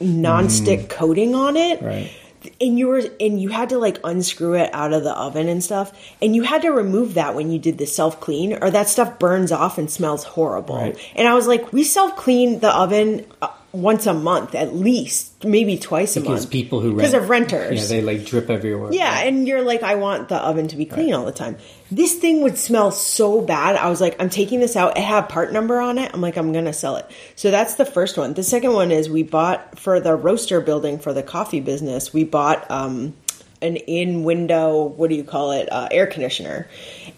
non-stick 0.00 0.90
coating 0.90 1.34
on 1.34 1.56
it. 1.56 1.80
Mm. 1.80 1.86
Right. 1.86 2.12
And 2.60 2.76
you 2.76 2.88
were 2.88 3.02
and 3.20 3.40
you 3.40 3.48
had 3.48 3.70
to 3.70 3.78
like 3.78 4.00
unscrew 4.04 4.54
it 4.54 4.68
out 4.74 4.92
of 4.92 5.02
the 5.02 5.12
oven 5.12 5.48
and 5.48 5.64
stuff, 5.64 5.96
and 6.20 6.36
you 6.36 6.42
had 6.42 6.62
to 6.62 6.70
remove 6.70 7.14
that 7.14 7.34
when 7.34 7.50
you 7.50 7.58
did 7.58 7.78
the 7.78 7.86
self 7.86 8.20
clean, 8.20 8.58
or 8.60 8.70
that 8.70 8.88
stuff 8.88 9.18
burns 9.18 9.50
off 9.50 9.78
and 9.78 9.90
smells 9.90 10.24
horrible. 10.24 10.76
Right. 10.76 11.12
And 11.14 11.26
I 11.26 11.34
was 11.34 11.46
like, 11.46 11.72
we 11.72 11.84
self 11.84 12.16
clean 12.16 12.58
the 12.58 12.74
oven 12.76 13.24
uh, 13.40 13.48
once 13.72 14.06
a 14.06 14.12
month 14.12 14.54
at 14.54 14.74
least, 14.74 15.44
maybe 15.44 15.78
twice 15.78 16.16
a 16.16 16.20
Because 16.20 16.28
month. 16.28 16.40
Because 16.42 16.46
people 16.50 16.80
who 16.80 16.94
because 16.94 17.12
rent, 17.12 17.24
of 17.24 17.30
renters. 17.30 17.80
yeah, 17.80 17.96
they 17.96 18.02
like 18.02 18.26
drip 18.26 18.50
everywhere. 18.50 18.92
Yeah, 18.92 19.20
and 19.20 19.48
you're 19.48 19.62
like, 19.62 19.82
I 19.82 19.94
want 19.94 20.28
the 20.28 20.36
oven 20.36 20.68
to 20.68 20.76
be 20.76 20.84
clean 20.84 21.14
all 21.14 21.24
the 21.24 21.32
time. 21.32 21.56
This 21.90 22.14
thing 22.16 22.42
would 22.42 22.58
smell 22.58 22.90
so 22.90 23.40
bad. 23.40 23.76
I 23.76 23.88
was 23.88 24.00
like, 24.00 24.16
I'm 24.20 24.28
taking 24.30 24.60
this 24.60 24.76
out. 24.76 24.98
It 24.98 25.02
had 25.04 25.28
part 25.28 25.52
number 25.52 25.80
on 25.80 25.98
it. 25.98 26.10
I'm 26.12 26.20
like, 26.20 26.36
I'm 26.36 26.52
gonna 26.52 26.72
sell 26.74 26.96
it. 26.96 27.10
So 27.34 27.50
that's 27.50 27.74
the 27.76 27.86
first 27.86 28.18
one. 28.18 28.34
The 28.34 28.42
second 28.42 28.74
one 28.74 28.90
is 28.92 29.08
we 29.08 29.22
bought 29.22 29.78
for 29.78 30.00
the 30.00 30.14
roaster 30.14 30.60
building 30.60 30.98
for 30.98 31.12
the 31.14 31.22
coffee 31.22 31.60
business. 31.60 32.12
We 32.12 32.24
bought 32.24 32.70
um, 32.70 33.14
an 33.62 33.76
in 33.76 34.24
window. 34.24 34.82
What 34.84 35.08
do 35.08 35.16
you 35.16 35.24
call 35.24 35.52
it? 35.52 35.70
Uh, 35.72 35.88
air 35.90 36.06
conditioner, 36.06 36.68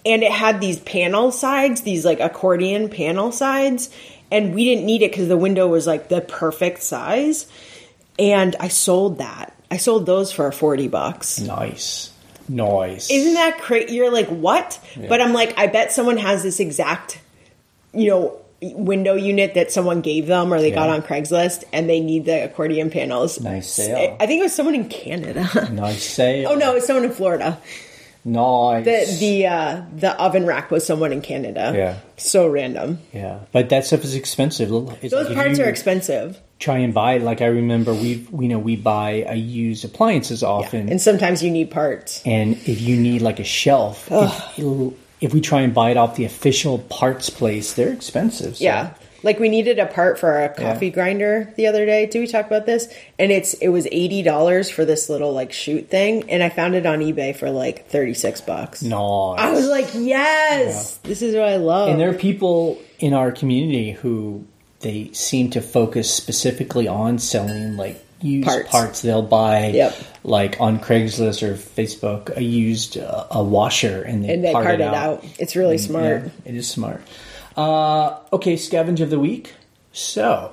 and 0.06 0.22
it 0.22 0.30
had 0.30 0.60
these 0.60 0.78
panel 0.78 1.32
sides, 1.32 1.80
these 1.80 2.04
like 2.04 2.20
accordion 2.20 2.88
panel 2.90 3.32
sides, 3.32 3.90
and 4.30 4.54
we 4.54 4.64
didn't 4.64 4.86
need 4.86 5.02
it 5.02 5.10
because 5.10 5.28
the 5.28 5.36
window 5.36 5.66
was 5.68 5.86
like 5.86 6.08
the 6.08 6.20
perfect 6.20 6.82
size. 6.82 7.46
And 8.18 8.54
I 8.60 8.68
sold 8.68 9.18
that. 9.18 9.56
I 9.70 9.76
sold 9.76 10.06
those 10.06 10.32
for 10.32 10.50
forty 10.52 10.88
bucks. 10.88 11.40
Nice. 11.40 12.12
Noise. 12.48 13.10
Isn't 13.10 13.34
that 13.34 13.58
crazy? 13.60 13.94
You're 13.94 14.12
like, 14.12 14.28
what? 14.28 14.78
But 15.08 15.20
I'm 15.20 15.32
like, 15.32 15.58
I 15.58 15.66
bet 15.66 15.92
someone 15.92 16.18
has 16.18 16.42
this 16.42 16.60
exact, 16.60 17.18
you 17.94 18.10
know, 18.10 18.44
window 18.60 19.14
unit 19.14 19.54
that 19.54 19.70
someone 19.70 20.00
gave 20.00 20.26
them 20.26 20.52
or 20.52 20.60
they 20.60 20.70
got 20.70 20.88
on 20.88 21.02
Craigslist 21.02 21.64
and 21.72 21.88
they 21.88 22.00
need 22.00 22.24
the 22.24 22.44
accordion 22.44 22.90
panels. 22.90 23.40
Nice 23.40 23.70
sale. 23.70 24.16
I 24.20 24.26
think 24.26 24.40
it 24.40 24.44
was 24.44 24.54
someone 24.54 24.74
in 24.74 24.88
Canada. 24.88 25.70
nice 25.72 26.02
sale. 26.02 26.48
oh 26.52 26.54
no, 26.54 26.72
it 26.72 26.74
was 26.74 26.86
someone 26.86 27.04
in 27.04 27.12
Florida. 27.12 27.58
Nice. 28.24 28.84
The 28.84 29.16
the 29.18 29.46
uh, 29.46 29.82
the 29.96 30.18
oven 30.20 30.46
rack 30.46 30.70
was 30.70 30.86
someone 30.86 31.12
in 31.12 31.20
Canada. 31.20 31.72
Yeah. 31.76 31.98
So 32.16 32.48
random. 32.48 32.98
yeah, 33.12 33.40
but 33.52 33.68
that 33.68 33.84
stuff 33.84 34.02
is 34.04 34.14
expensive. 34.14 34.70
It's 35.02 35.12
Those 35.12 35.26
like 35.26 35.34
parts 35.36 35.58
are 35.58 35.68
expensive. 35.68 36.40
Try 36.58 36.78
and 36.78 36.94
buy. 36.94 37.18
Like 37.18 37.42
I 37.42 37.46
remember, 37.46 37.92
we 37.92 38.26
we 38.30 38.48
know 38.48 38.58
we 38.58 38.76
buy 38.76 39.24
a 39.28 39.34
used 39.34 39.84
appliances 39.84 40.42
often, 40.42 40.88
And 40.88 41.00
sometimes 41.00 41.42
you 41.42 41.50
need 41.50 41.70
parts. 41.70 42.22
and 42.24 42.54
if 42.66 42.80
you 42.80 42.96
need 42.96 43.20
like 43.20 43.40
a 43.40 43.44
shelf, 43.44 44.08
if, 44.10 44.94
if 45.20 45.34
we 45.34 45.40
try 45.42 45.60
and 45.60 45.74
buy 45.74 45.90
it 45.90 45.96
off 45.98 46.16
the 46.16 46.24
official 46.24 46.78
parts 46.78 47.28
place, 47.28 47.74
they're 47.74 47.92
expensive. 47.92 48.56
so- 48.56 48.64
Yeah. 48.64 48.94
Like 49.24 49.40
we 49.40 49.48
needed 49.48 49.78
a 49.80 49.86
part 49.86 50.18
for 50.20 50.40
a 50.44 50.48
coffee 50.50 50.86
Yeah. 50.86 50.92
grinder 50.92 51.52
the 51.56 51.66
other 51.66 51.84
day. 51.86 52.06
Did 52.06 52.20
we 52.20 52.26
talk 52.28 52.46
about 52.46 52.66
this? 52.66 52.86
And 53.18 53.32
it's 53.32 53.54
it 53.54 53.68
was 53.68 53.88
eighty 53.90 54.22
dollars 54.22 54.70
for 54.70 54.84
this 54.84 55.08
little 55.08 55.32
like 55.32 55.50
chute 55.52 55.88
thing, 55.88 56.30
and 56.30 56.42
I 56.42 56.48
found 56.50 56.74
it 56.76 56.86
on 56.86 57.00
eBay 57.00 57.34
for 57.34 57.50
like 57.50 57.88
thirty 57.88 58.14
six 58.14 58.40
bucks. 58.40 58.82
Nice. 58.82 59.40
I 59.40 59.50
was 59.50 59.66
like, 59.66 59.88
yes, 59.94 60.98
this 60.98 61.22
is 61.22 61.34
what 61.34 61.48
I 61.48 61.56
love. 61.56 61.88
And 61.88 61.98
there 62.00 62.10
are 62.10 62.14
people 62.14 62.78
in 63.00 63.12
our 63.14 63.32
community 63.32 63.92
who 63.92 64.44
they 64.80 65.10
seem 65.12 65.50
to 65.50 65.60
focus 65.62 66.12
specifically 66.12 66.86
on 66.86 67.18
selling 67.18 67.76
like 67.76 68.04
used 68.20 68.46
Parts. 68.46 68.70
parts. 68.70 69.02
They'll 69.02 69.22
buy 69.22 69.68
Yep. 69.68 69.96
like 70.22 70.60
on 70.60 70.78
Craigslist 70.78 71.42
or 71.42 71.54
Facebook 71.54 72.34
a 72.36 72.42
used 72.42 72.96
uh, 72.98 73.26
a 73.30 73.42
washer 73.42 74.02
and 74.02 74.24
they, 74.24 74.34
and 74.34 74.44
they 74.44 74.52
part, 74.52 74.64
part 74.64 74.80
it 74.80 74.84
it 74.84 74.94
out. 74.94 75.24
It's 75.38 75.56
really 75.56 75.78
smart. 75.78 76.24
Yeah, 76.24 76.30
it 76.44 76.54
is 76.54 76.68
smart. 76.68 77.00
Uh, 77.56 78.18
okay, 78.32 78.54
scavenge 78.54 79.00
of 79.00 79.10
the 79.10 79.18
week. 79.20 79.54
So 79.92 80.52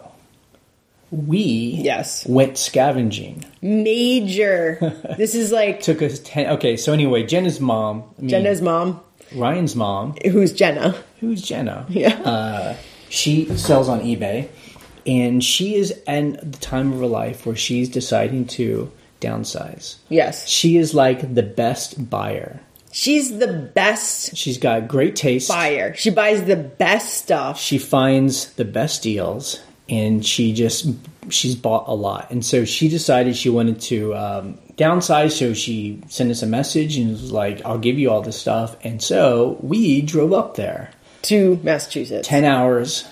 we 1.10 1.80
Yes. 1.84 2.26
went 2.28 2.58
scavenging. 2.58 3.44
Major. 3.62 4.78
this 5.18 5.36
is 5.36 5.52
like 5.52 5.82
Took 5.82 6.02
us 6.02 6.20
ten. 6.20 6.48
Okay, 6.52 6.78
so 6.78 6.94
anyway, 6.94 7.24
Jenna's 7.24 7.60
mom, 7.60 8.04
I 8.18 8.22
mean, 8.22 8.30
Jenna's 8.30 8.62
mom, 8.62 9.02
Ryan's 9.36 9.76
mom, 9.76 10.16
who's 10.32 10.54
Jenna. 10.54 10.96
who's 11.20 11.42
Jenna? 11.42 11.86
Yeah. 11.90 12.16
Uh, 12.22 12.76
she 13.10 13.46
sells 13.58 13.90
on 13.90 14.02
eBay, 14.02 14.48
and 15.06 15.44
she 15.44 15.76
is 15.76 15.92
at 16.08 16.52
the 16.52 16.58
time 16.60 16.94
of 16.94 17.00
her 17.00 17.08
life 17.08 17.46
where 17.46 17.56
she's 17.56 17.90
deciding 17.90 18.46
to 18.46 18.92
downsize. 19.20 19.98
Yes. 20.10 20.48
She 20.48 20.78
is 20.78 20.94
like 20.94 21.34
the 21.36 21.44
best 21.44 22.10
buyer. 22.10 22.60
She's 22.92 23.38
the 23.38 23.48
best 23.74 24.36
She's 24.36 24.58
got 24.58 24.88
great 24.88 25.16
taste. 25.16 25.48
buyer. 25.50 25.94
She 25.96 26.10
buys 26.10 26.44
the 26.46 26.56
best 26.58 27.14
stuff. 27.16 27.60
She 27.60 27.78
finds 27.78 28.54
the 28.54 28.66
best 28.66 29.02
deals, 29.04 29.62
and 29.90 30.26
she 30.26 30.54
just 30.54 30.88
she's 31.30 31.56
bought 31.56 31.88
a 31.88 31.94
lot. 31.94 32.32
And 32.32 32.46
so 32.46 32.66
she 32.66 32.90
decided 32.90 33.36
she 33.36 33.50
wanted 33.50 33.80
to 33.82 34.14
um, 34.16 34.58
downsize. 34.78 35.32
So 35.32 35.54
she 35.54 36.02
sent 36.10 36.32
us 36.32 36.42
a 36.42 36.48
message 36.48 36.98
and 36.98 37.12
was 37.12 37.32
like, 37.32 37.66
"I'll 37.66 37.78
give 37.80 37.98
you 37.98 38.12
all 38.12 38.22
this 38.22 38.40
stuff." 38.40 38.76
And 38.84 39.02
so 39.02 39.58
we 39.62 40.02
drove 40.02 40.34
up 40.34 40.56
there, 40.56 40.92
to 41.24 41.60
Massachusetts. 41.64 42.28
ten 42.28 42.44
hours, 42.44 43.06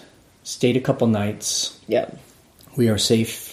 stayed 0.44 0.76
a 0.76 0.82
couple 0.82 1.08
nights. 1.08 1.80
Yep. 1.88 2.18
We 2.76 2.90
are 2.90 2.98
safe 2.98 3.49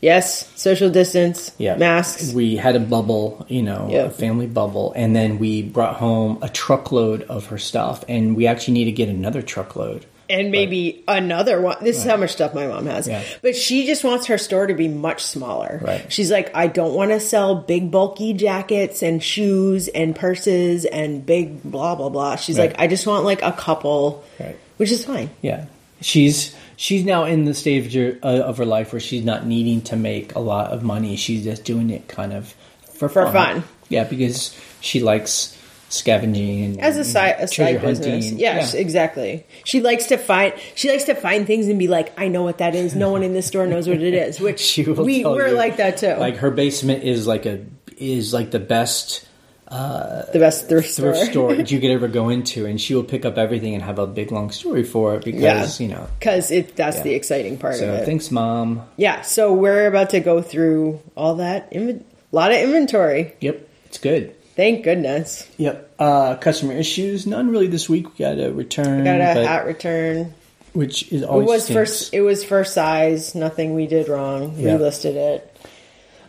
Yes. 0.00 0.48
Social 0.56 0.90
distance. 0.90 1.50
Yeah. 1.58 1.76
Masks. 1.76 2.32
We 2.32 2.56
had 2.56 2.76
a 2.76 2.80
bubble, 2.80 3.44
you 3.48 3.62
know, 3.62 3.88
Yeah. 3.90 4.04
a 4.04 4.10
family 4.10 4.46
bubble, 4.46 4.92
and 4.94 5.14
then 5.16 5.38
we 5.38 5.62
brought 5.62 5.96
home 5.96 6.38
a 6.42 6.48
truckload 6.48 7.22
of 7.24 7.46
her 7.46 7.58
stuff, 7.58 8.04
and 8.08 8.36
we 8.36 8.46
actually 8.46 8.74
need 8.74 8.84
to 8.86 8.92
get 8.92 9.08
another 9.08 9.42
truckload. 9.42 10.06
and 10.30 10.50
maybe 10.50 11.02
another 11.08 11.58
one. 11.58 11.78
This 11.80 11.96
is 11.96 12.04
how 12.04 12.18
much 12.18 12.32
stuff 12.32 12.52
my 12.52 12.66
mom 12.66 12.84
has. 12.84 13.08
Yeah. 13.08 13.22
But 13.40 13.56
she 13.56 13.86
just 13.86 14.04
wants 14.04 14.26
her 14.26 14.36
store 14.36 14.66
to 14.66 14.74
be 14.74 14.86
much 14.86 15.22
smaller. 15.24 15.80
Right. 15.82 16.04
She's 16.12 16.30
like, 16.30 16.50
I 16.54 16.66
don't 16.66 16.92
want 16.92 17.12
to 17.12 17.18
sell 17.18 17.54
big, 17.54 17.90
bulky 17.90 18.34
jackets 18.34 19.02
and 19.02 19.22
shoes 19.22 19.88
and 19.88 20.14
purses 20.14 20.84
and 20.84 21.24
big 21.24 21.62
blah, 21.62 21.94
blah, 21.94 22.10
blah. 22.10 22.36
She's 22.36 22.58
Right. 22.58 22.68
like, 22.72 22.78
I 22.78 22.88
just 22.88 23.06
want 23.06 23.24
like 23.24 23.40
a 23.40 23.52
couple, 23.52 24.22
Right. 24.38 24.56
which 24.76 24.90
is 24.92 25.02
fine. 25.02 25.30
Yeah, 25.40 25.64
she's 26.00 26.54
she's 26.76 27.04
now 27.04 27.24
in 27.24 27.44
the 27.44 27.54
stage 27.54 27.96
of 27.96 28.56
her 28.58 28.64
life 28.66 28.92
where 28.92 29.00
she's 29.00 29.24
not 29.24 29.46
needing 29.46 29.80
to 29.82 29.96
make 29.96 30.34
a 30.34 30.40
lot 30.40 30.70
of 30.72 30.82
money. 30.82 31.16
She's 31.16 31.44
just 31.44 31.64
doing 31.64 31.90
it 31.90 32.08
kind 32.08 32.32
of 32.32 32.54
for 32.94 33.08
For 33.08 33.30
fun. 33.32 33.64
Yeah, 33.88 34.04
because 34.04 34.56
she 34.80 35.00
likes 35.00 35.56
scavenging 35.90 36.64
and 36.64 36.80
As 36.80 36.96
a 36.98 37.04
side, 37.04 37.36
a 37.38 37.48
side 37.48 37.80
business, 37.80 38.24
hunting. 38.26 38.38
yes, 38.38 38.74
exactly. 38.74 39.46
She 39.64 39.80
likes 39.80 40.06
to 40.06 40.18
find. 40.18 40.52
She 40.74 40.90
likes 40.90 41.04
to 41.04 41.14
find 41.14 41.46
things 41.46 41.66
and 41.68 41.78
be 41.78 41.88
like, 41.88 42.12
"I 42.18 42.28
know 42.28 42.42
what 42.42 42.58
that 42.58 42.74
is. 42.74 42.94
No 42.94 43.10
one 43.10 43.22
in 43.22 43.32
this 43.32 43.46
store 43.46 43.66
knows 43.66 43.88
what 43.88 44.02
it 44.02 44.14
is." 44.14 44.38
Which 44.48 44.60
She 44.60 44.84
will 44.84 45.04
we 45.04 45.24
we're 45.24 45.48
you. 45.48 45.54
like 45.54 45.78
that 45.78 45.96
too. 45.96 46.14
Like 46.14 46.36
her 46.36 46.50
basement 46.50 47.04
is 47.04 47.26
like 47.26 47.46
a 47.46 47.64
is 47.96 48.32
like 48.34 48.50
the 48.50 48.58
best 48.60 49.26
the 49.70 50.38
best 50.38 50.68
thrift 50.68 50.90
store. 50.90 51.12
thrift 51.14 51.30
store 51.32 51.54
that 51.54 51.70
you 51.70 51.80
could 51.80 51.90
ever 51.90 52.08
go 52.08 52.28
into, 52.28 52.66
and 52.66 52.80
she 52.80 52.94
will 52.94 53.04
pick 53.04 53.24
up 53.24 53.36
everything 53.38 53.74
and 53.74 53.82
have 53.82 53.98
a 53.98 54.06
big 54.06 54.32
long 54.32 54.50
story 54.50 54.82
for 54.84 55.14
it 55.16 55.24
because 55.24 55.80
you 55.80 55.88
know. 55.88 56.06
because 56.18 56.50
it 56.50 56.74
that's 56.76 56.98
Yeah. 56.98 57.02
the 57.04 57.14
exciting 57.14 57.56
part 57.58 57.76
So 57.76 57.88
of 57.88 57.94
it. 58.00 58.04
thanks, 58.06 58.30
mom. 58.30 58.82
Yeah, 58.96 59.22
so 59.22 59.52
we're 59.52 59.86
about 59.86 60.10
to 60.10 60.20
go 60.20 60.40
through 60.42 61.00
all 61.16 61.36
that. 61.36 61.70
Inven- 61.72 62.00
a 62.32 62.36
lot 62.36 62.50
of 62.52 62.58
inventory. 62.58 63.32
Yep, 63.40 63.68
it's 63.86 63.98
good. 63.98 64.34
Thank 64.56 64.82
goodness. 64.84 65.46
Yep. 65.58 65.90
Uh, 65.98 66.34
customer 66.36 66.72
issues, 66.72 67.26
none 67.26 67.50
really 67.50 67.68
this 67.68 67.88
week. 67.88 68.06
We 68.18 68.24
got 68.24 68.38
a 68.40 68.50
return, 68.52 68.98
We 68.98 69.04
Got 69.04 69.20
a 69.20 69.46
hat 69.46 69.66
return. 69.66 70.34
which 70.72 71.12
is 71.12 71.22
It 71.22 71.28
always 71.28 71.46
was 71.48 71.64
stinks. 71.64 71.74
first. 71.90 72.14
It 72.14 72.20
was 72.22 72.42
first 72.44 72.74
size. 72.74 73.34
Nothing 73.36 73.74
we 73.74 73.86
did 73.86 74.08
wrong. 74.08 74.54
Yeah. 74.58 74.76
We 74.76 74.82
listed 74.82 75.14
it. 75.16 75.47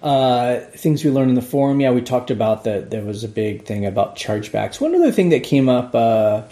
Uh, 0.01 0.59
things 0.75 1.03
we 1.03 1.11
learned 1.11 1.29
in 1.29 1.35
the 1.35 1.41
forum. 1.41 1.81
Yeah, 1.81 1.91
we 1.91 2.01
talked 2.01 2.31
about 2.31 2.63
that. 2.63 2.89
There 2.89 3.03
was 3.03 3.23
a 3.23 3.27
big 3.27 3.65
thing 3.65 3.85
about 3.85 4.15
chargebacks. 4.15 4.79
One 4.79 4.95
other 4.95 5.11
thing 5.11 5.29
that 5.29 5.43
came 5.43 5.67
up. 5.69 5.93
Uh, 5.93 6.43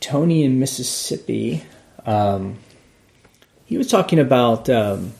Tony 0.00 0.44
in 0.44 0.58
Mississippi. 0.58 1.62
Um, 2.04 2.56
he 3.66 3.78
was 3.78 3.88
talking 3.88 4.18
about 4.18 4.68
um, 4.68 5.12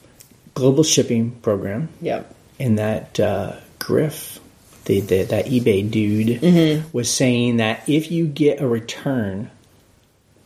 global 0.55 0.85
shipping 0.85 1.31
program 1.43 1.89
Yep. 2.03 2.35
and 2.61 2.79
that 2.79 3.19
uh, 3.19 3.57
Griff, 3.79 4.39
the, 4.85 5.01
the 5.01 5.23
that 5.23 5.47
eBay 5.47 5.91
dude, 5.91 6.41
Mm-hmm. 6.43 6.89
was 6.93 7.11
saying 7.11 7.57
that 7.59 7.89
if 7.89 8.11
you 8.11 8.27
get 8.27 8.61
a 8.61 8.67
return, 8.69 9.51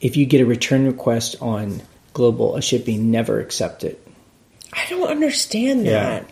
if 0.01 0.17
you 0.17 0.27
get 0.27 0.41
a 0.41 0.47
return 0.47 0.87
request 0.87 1.35
on 1.41 1.83
global 2.13 2.61
shipping, 2.61 3.11
never 3.11 3.41
accept 3.41 3.83
it. 3.83 4.01
I 4.73 4.87
don't 4.89 5.09
understand 5.09 5.87
Yeah. 5.87 6.23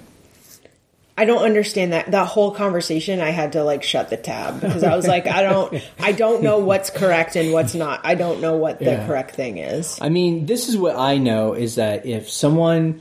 I 1.19 1.25
don't 1.25 1.43
understand 1.43 1.93
that 1.95 2.11
that 2.11 2.27
whole 2.27 2.51
conversation. 2.51 3.21
I 3.21 3.31
had 3.31 3.53
to 3.53 3.65
like 3.65 3.83
shut 3.83 4.11
the 4.11 4.17
tab 4.19 4.61
because 4.61 4.85
I 4.85 4.95
was 4.95 5.07
like, 5.07 5.27
I 5.27 5.43
don't, 5.43 5.83
I 5.99 6.13
don't 6.13 6.43
know 6.43 6.59
what's 6.59 6.91
correct 6.91 7.37
and 7.37 7.53
what's 7.53 7.75
not. 7.75 8.01
I 8.05 8.15
don't 8.15 8.41
know 8.43 8.57
what 8.57 8.79
the 8.81 8.85
Yeah. 8.87 9.07
correct 9.07 9.35
thing 9.35 9.57
is. 9.59 9.99
I 10.01 10.11
mean, 10.11 10.45
this 10.47 10.69
is 10.69 10.77
what 10.77 10.97
I 10.97 11.17
know 11.19 11.55
is 11.55 11.77
that 11.77 12.05
if 12.05 12.29
someone 12.31 13.01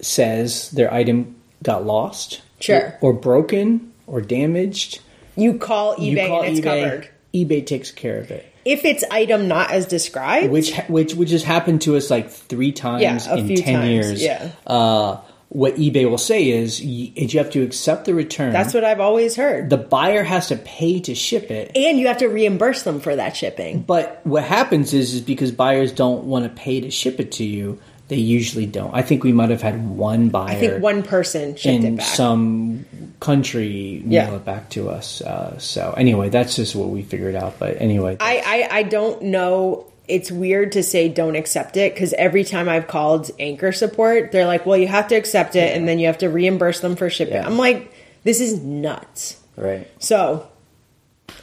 says 0.00 0.70
their 0.70 0.92
item 0.92 1.36
got 1.62 1.84
lost, 1.84 2.40
Sure. 2.60 2.96
or, 3.00 3.10
or 3.10 3.12
broken, 3.12 3.92
or 4.06 4.20
damaged, 4.20 5.00
You 5.36 5.58
call 5.58 5.96
eBay 5.96 6.00
you 6.22 6.28
call 6.28 6.42
and 6.42 6.56
it's 6.56 6.60
eBay. 6.66 6.82
covered. 6.84 7.08
eBay 7.34 7.66
takes 7.66 7.90
care 7.90 8.18
of 8.18 8.30
it. 8.30 8.46
If 8.64 8.86
it's 8.86 9.04
item 9.10 9.48
not 9.48 9.70
as 9.70 9.84
described, 9.84 10.50
Which 10.50 10.74
which 10.88 11.14
which 11.14 11.30
has 11.30 11.42
happened 11.42 11.82
to 11.82 11.96
us 11.96 12.10
like 12.10 12.30
three 12.30 12.72
times 12.72 13.02
Yeah, 13.02 13.34
in 13.34 13.54
ten 13.56 13.74
times, 13.80 13.90
years. 13.90 14.22
yeah. 14.22 14.48
Uh, 14.66 15.18
what 15.54 15.76
eBay 15.76 16.10
will 16.10 16.18
say 16.18 16.50
is 16.50 16.80
y- 16.82 17.12
is 17.14 17.32
you 17.32 17.38
have 17.38 17.50
to 17.50 17.62
accept 17.62 18.04
the 18.06 18.12
return. 18.14 18.52
that's 18.52 18.74
what 18.74 18.82
I've 18.84 18.98
always 19.00 19.36
heard. 19.36 19.70
the 19.70 19.76
buyer 19.76 20.22
has 20.24 20.48
to 20.48 20.56
pay 20.56 20.98
to 21.00 21.14
ship 21.14 21.50
it. 21.50 21.70
and 21.76 21.98
you 21.98 22.08
have 22.08 22.18
to 22.18 22.26
reimburse 22.28 22.82
them 22.82 22.98
for 23.00 23.14
that 23.14 23.36
shipping. 23.36 23.80
But 23.82 24.20
what 24.24 24.42
happens 24.44 24.92
is, 24.92 25.14
is 25.14 25.20
because 25.20 25.52
buyers 25.52 25.92
don't 25.92 26.24
want 26.24 26.44
to 26.44 26.50
pay 26.50 26.80
to 26.80 26.90
ship 26.90 27.20
it 27.20 27.30
to 27.32 27.44
you, 27.44 27.78
they 28.08 28.16
usually 28.16 28.66
don't. 28.66 28.92
I 28.94 29.02
think 29.02 29.22
we 29.24 29.32
might 29.32 29.48
have 29.50 29.62
had 29.62 29.88
one 29.88 30.28
buyer. 30.28 30.50
I 30.50 30.54
think 30.56 30.82
one 30.82 31.02
person 31.04 31.54
shipped 31.56 31.84
it 31.84 31.86
in 31.86 31.96
back. 31.96 32.06
some 32.06 32.84
country 33.20 34.02
Yeah. 34.06 34.26
mail 34.26 34.36
it 34.36 34.44
back 34.44 34.68
to 34.70 34.90
us. 34.90 35.22
Uh, 35.22 35.56
so 35.58 35.94
anyway, 35.96 36.28
that's 36.28 36.56
just 36.56 36.74
what 36.76 36.88
we 36.90 37.02
figured 37.02 37.34
out. 37.34 37.58
But 37.58 37.80
anyway, 37.80 38.16
I, 38.20 38.68
I 38.70 38.78
I 38.78 38.82
don't 38.82 39.22
know. 39.22 39.86
It's 40.06 40.30
weird 40.30 40.72
to 40.72 40.82
say 40.82 41.08
don't 41.08 41.34
accept 41.36 41.76
it 41.76 41.94
because 41.94 42.12
every 42.14 42.44
time 42.44 42.68
I've 42.68 42.86
called 42.86 43.30
Anchor 43.38 43.72
support, 43.72 44.32
they're 44.32 44.46
like, 44.46 44.66
"Well, 44.66 44.76
you 44.76 44.86
have 44.88 45.08
to 45.08 45.14
accept 45.14 45.56
it, 45.56 45.74
and 45.76 45.88
then 45.88 45.98
you 45.98 46.06
have 46.06 46.18
to 46.18 46.28
reimburse 46.28 46.80
them 46.80 46.94
for 46.96 47.08
shipping." 47.08 47.34
Yeah. 47.36 47.46
I'm 47.46 47.56
like, 47.56 47.90
"This 48.22 48.40
is 48.40 48.60
nuts." 48.62 49.36
right. 49.56 49.88
So, 49.98 50.46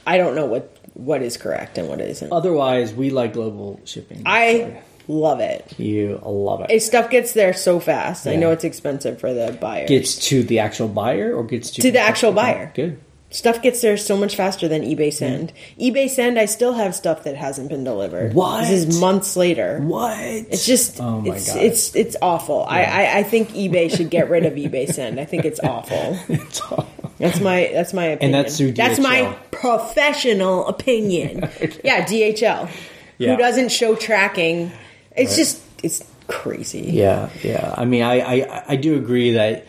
I 0.05 0.17
don't 0.17 0.35
know 0.35 0.45
what 0.45 0.75
what 0.93 1.21
is 1.21 1.37
correct 1.37 1.77
and 1.77 1.87
what 1.87 2.01
isn't. 2.01 2.31
Otherwise, 2.31 2.93
we 2.93 3.09
like 3.09 3.33
global 3.33 3.79
shipping. 3.85 4.23
I 4.25 4.81
love 5.07 5.39
it. 5.39 5.73
you 5.79 6.19
love 6.23 6.61
it. 6.61 6.69
If 6.69 6.83
stuff 6.83 7.09
gets 7.09 7.33
there 7.33 7.53
so 7.53 7.79
fast, 7.79 8.27
I 8.27 8.35
know 8.35 8.51
it's 8.51 8.63
expensive 8.63 9.19
for 9.19 9.33
the 9.33 9.57
buyer. 9.59 9.87
gets 9.87 10.15
to 10.27 10.43
the 10.43 10.59
actual 10.59 10.87
buyer 10.87 11.33
or 11.33 11.43
gets 11.43 11.71
to 11.71 11.81
To 11.81 11.91
the 11.91 11.99
actual 11.99 12.31
buyer. 12.31 12.71
Good. 12.75 12.99
Stuff 13.31 13.61
gets 13.61 13.81
there 13.81 13.95
so 13.97 14.17
much 14.17 14.35
faster 14.35 14.67
than 14.67 14.83
eBay 14.83 15.07
hmm. 15.07 15.17
Send. 15.17 15.53
eBay 15.79 16.09
Send, 16.09 16.37
I 16.37 16.45
still 16.45 16.73
have 16.73 16.93
stuff 16.93 17.23
that 17.23 17.35
hasn't 17.35 17.69
been 17.69 17.83
delivered. 17.83 18.33
What? 18.33 18.61
This 18.67 18.85
is 18.85 18.99
months 18.99 19.35
later. 19.35 19.79
What? 19.79 20.19
It's 20.19 20.65
just, 20.65 20.99
Oh 20.99 21.21
my 21.21 21.35
it's, 21.35 21.47
God. 21.47 21.63
it's 21.63 21.95
it's 21.95 22.15
awful. 22.21 22.65
I, 22.67 22.83
I 22.83 23.17
I 23.19 23.23
think 23.23 23.49
eBay 23.51 23.95
should 23.95 24.09
get 24.09 24.29
rid 24.29 24.45
of 24.45 24.53
eBay 24.53 24.91
Send. 24.93 25.19
I 25.19 25.25
think 25.25 25.45
it's 25.45 25.59
awful. 25.63 26.19
It's 26.27 26.61
all- 26.61 26.87
That's 27.17 27.39
my 27.39 27.69
that's 27.71 27.93
my 27.93 28.05
opinion. 28.05 28.35
And 28.35 28.45
that's 28.45 28.57
through 28.57 28.73
That's 28.73 28.99
my 28.99 29.37
professional 29.51 30.67
opinion. 30.67 31.49
Yeah, 31.83 32.05
DHL. 32.05 32.69
Yeah. 33.17 33.31
Who 33.31 33.37
doesn't 33.37 33.69
show 33.69 33.95
tracking? 33.95 34.71
It's 35.15 35.35
just 35.35 35.61
it's 35.83 36.03
crazy. 36.27 36.81
Yeah, 36.81 37.29
yeah. 37.43 37.73
I 37.77 37.85
mean, 37.85 38.01
I, 38.01 38.19
I, 38.19 38.63
I 38.69 38.75
do 38.75 38.95
agree 38.95 39.33
that 39.33 39.67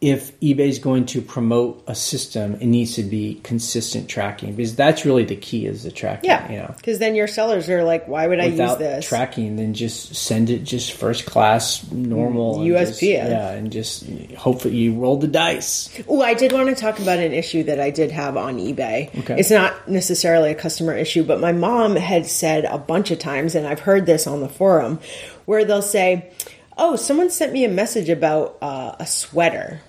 if 0.00 0.38
eBay 0.40 0.60
is 0.60 0.78
going 0.78 1.04
to 1.04 1.20
promote 1.20 1.84
a 1.86 1.94
system, 1.94 2.54
it 2.54 2.64
needs 2.64 2.94
to 2.94 3.02
be 3.02 3.38
consistent 3.42 4.08
tracking 4.08 4.54
because 4.54 4.74
that's 4.74 5.04
really 5.04 5.24
the 5.24 5.36
key 5.36 5.66
is 5.66 5.82
the 5.82 5.90
tracking. 5.90 6.30
Yeah, 6.30 6.50
You 6.50 6.58
know, 6.60 6.74
because 6.74 6.98
then 7.00 7.14
your 7.14 7.26
sellers 7.26 7.68
are 7.68 7.84
like, 7.84 8.08
"Why 8.08 8.26
would 8.26 8.40
I 8.40 8.44
use 8.46 8.52
without 8.58 8.78
this?" 8.78 9.06
tracking, 9.06 9.56
then 9.56 9.74
just 9.74 10.14
send 10.14 10.48
it 10.48 10.64
just 10.64 10.92
first 10.92 11.26
class, 11.26 11.84
normal, 11.92 12.60
USPS. 12.64 12.88
just- 12.88 13.02
yeah, 13.02 13.50
and 13.50 13.70
just 13.70 14.06
hopefully 14.38 14.76
you 14.76 14.94
roll 14.94 15.16
the 15.18 15.28
dice. 15.28 15.90
Oh, 16.08 16.22
I 16.22 16.32
did 16.32 16.52
want 16.52 16.70
to 16.70 16.74
talk 16.74 16.98
about 16.98 17.18
an 17.18 17.32
issue 17.34 17.64
that 17.64 17.78
I 17.78 17.90
did 17.90 18.10
have 18.10 18.38
on 18.38 18.56
eBay. 18.58 19.14
Okay. 19.20 19.38
It's 19.38 19.50
not 19.50 19.86
necessarily 19.86 20.50
a 20.50 20.54
customer 20.54 20.96
issue, 20.96 21.24
but 21.24 21.40
my 21.40 21.52
mom 21.52 21.96
had 21.96 22.24
said 22.26 22.64
a 22.64 22.78
bunch 22.78 23.10
of 23.10 23.18
times, 23.18 23.54
and 23.54 23.66
I've 23.66 23.80
heard 23.80 24.06
this 24.06 24.26
on 24.26 24.40
the 24.40 24.48
forum, 24.48 24.98
where 25.44 25.62
they'll 25.66 25.82
say, 25.82 26.30
"Oh, 26.78 26.96
someone 26.96 27.28
sent 27.28 27.52
me 27.52 27.64
a 27.66 27.68
message 27.68 28.08
about 28.08 28.56
uh, 28.62 28.92
a 28.98 29.06
sweater," 29.06 29.82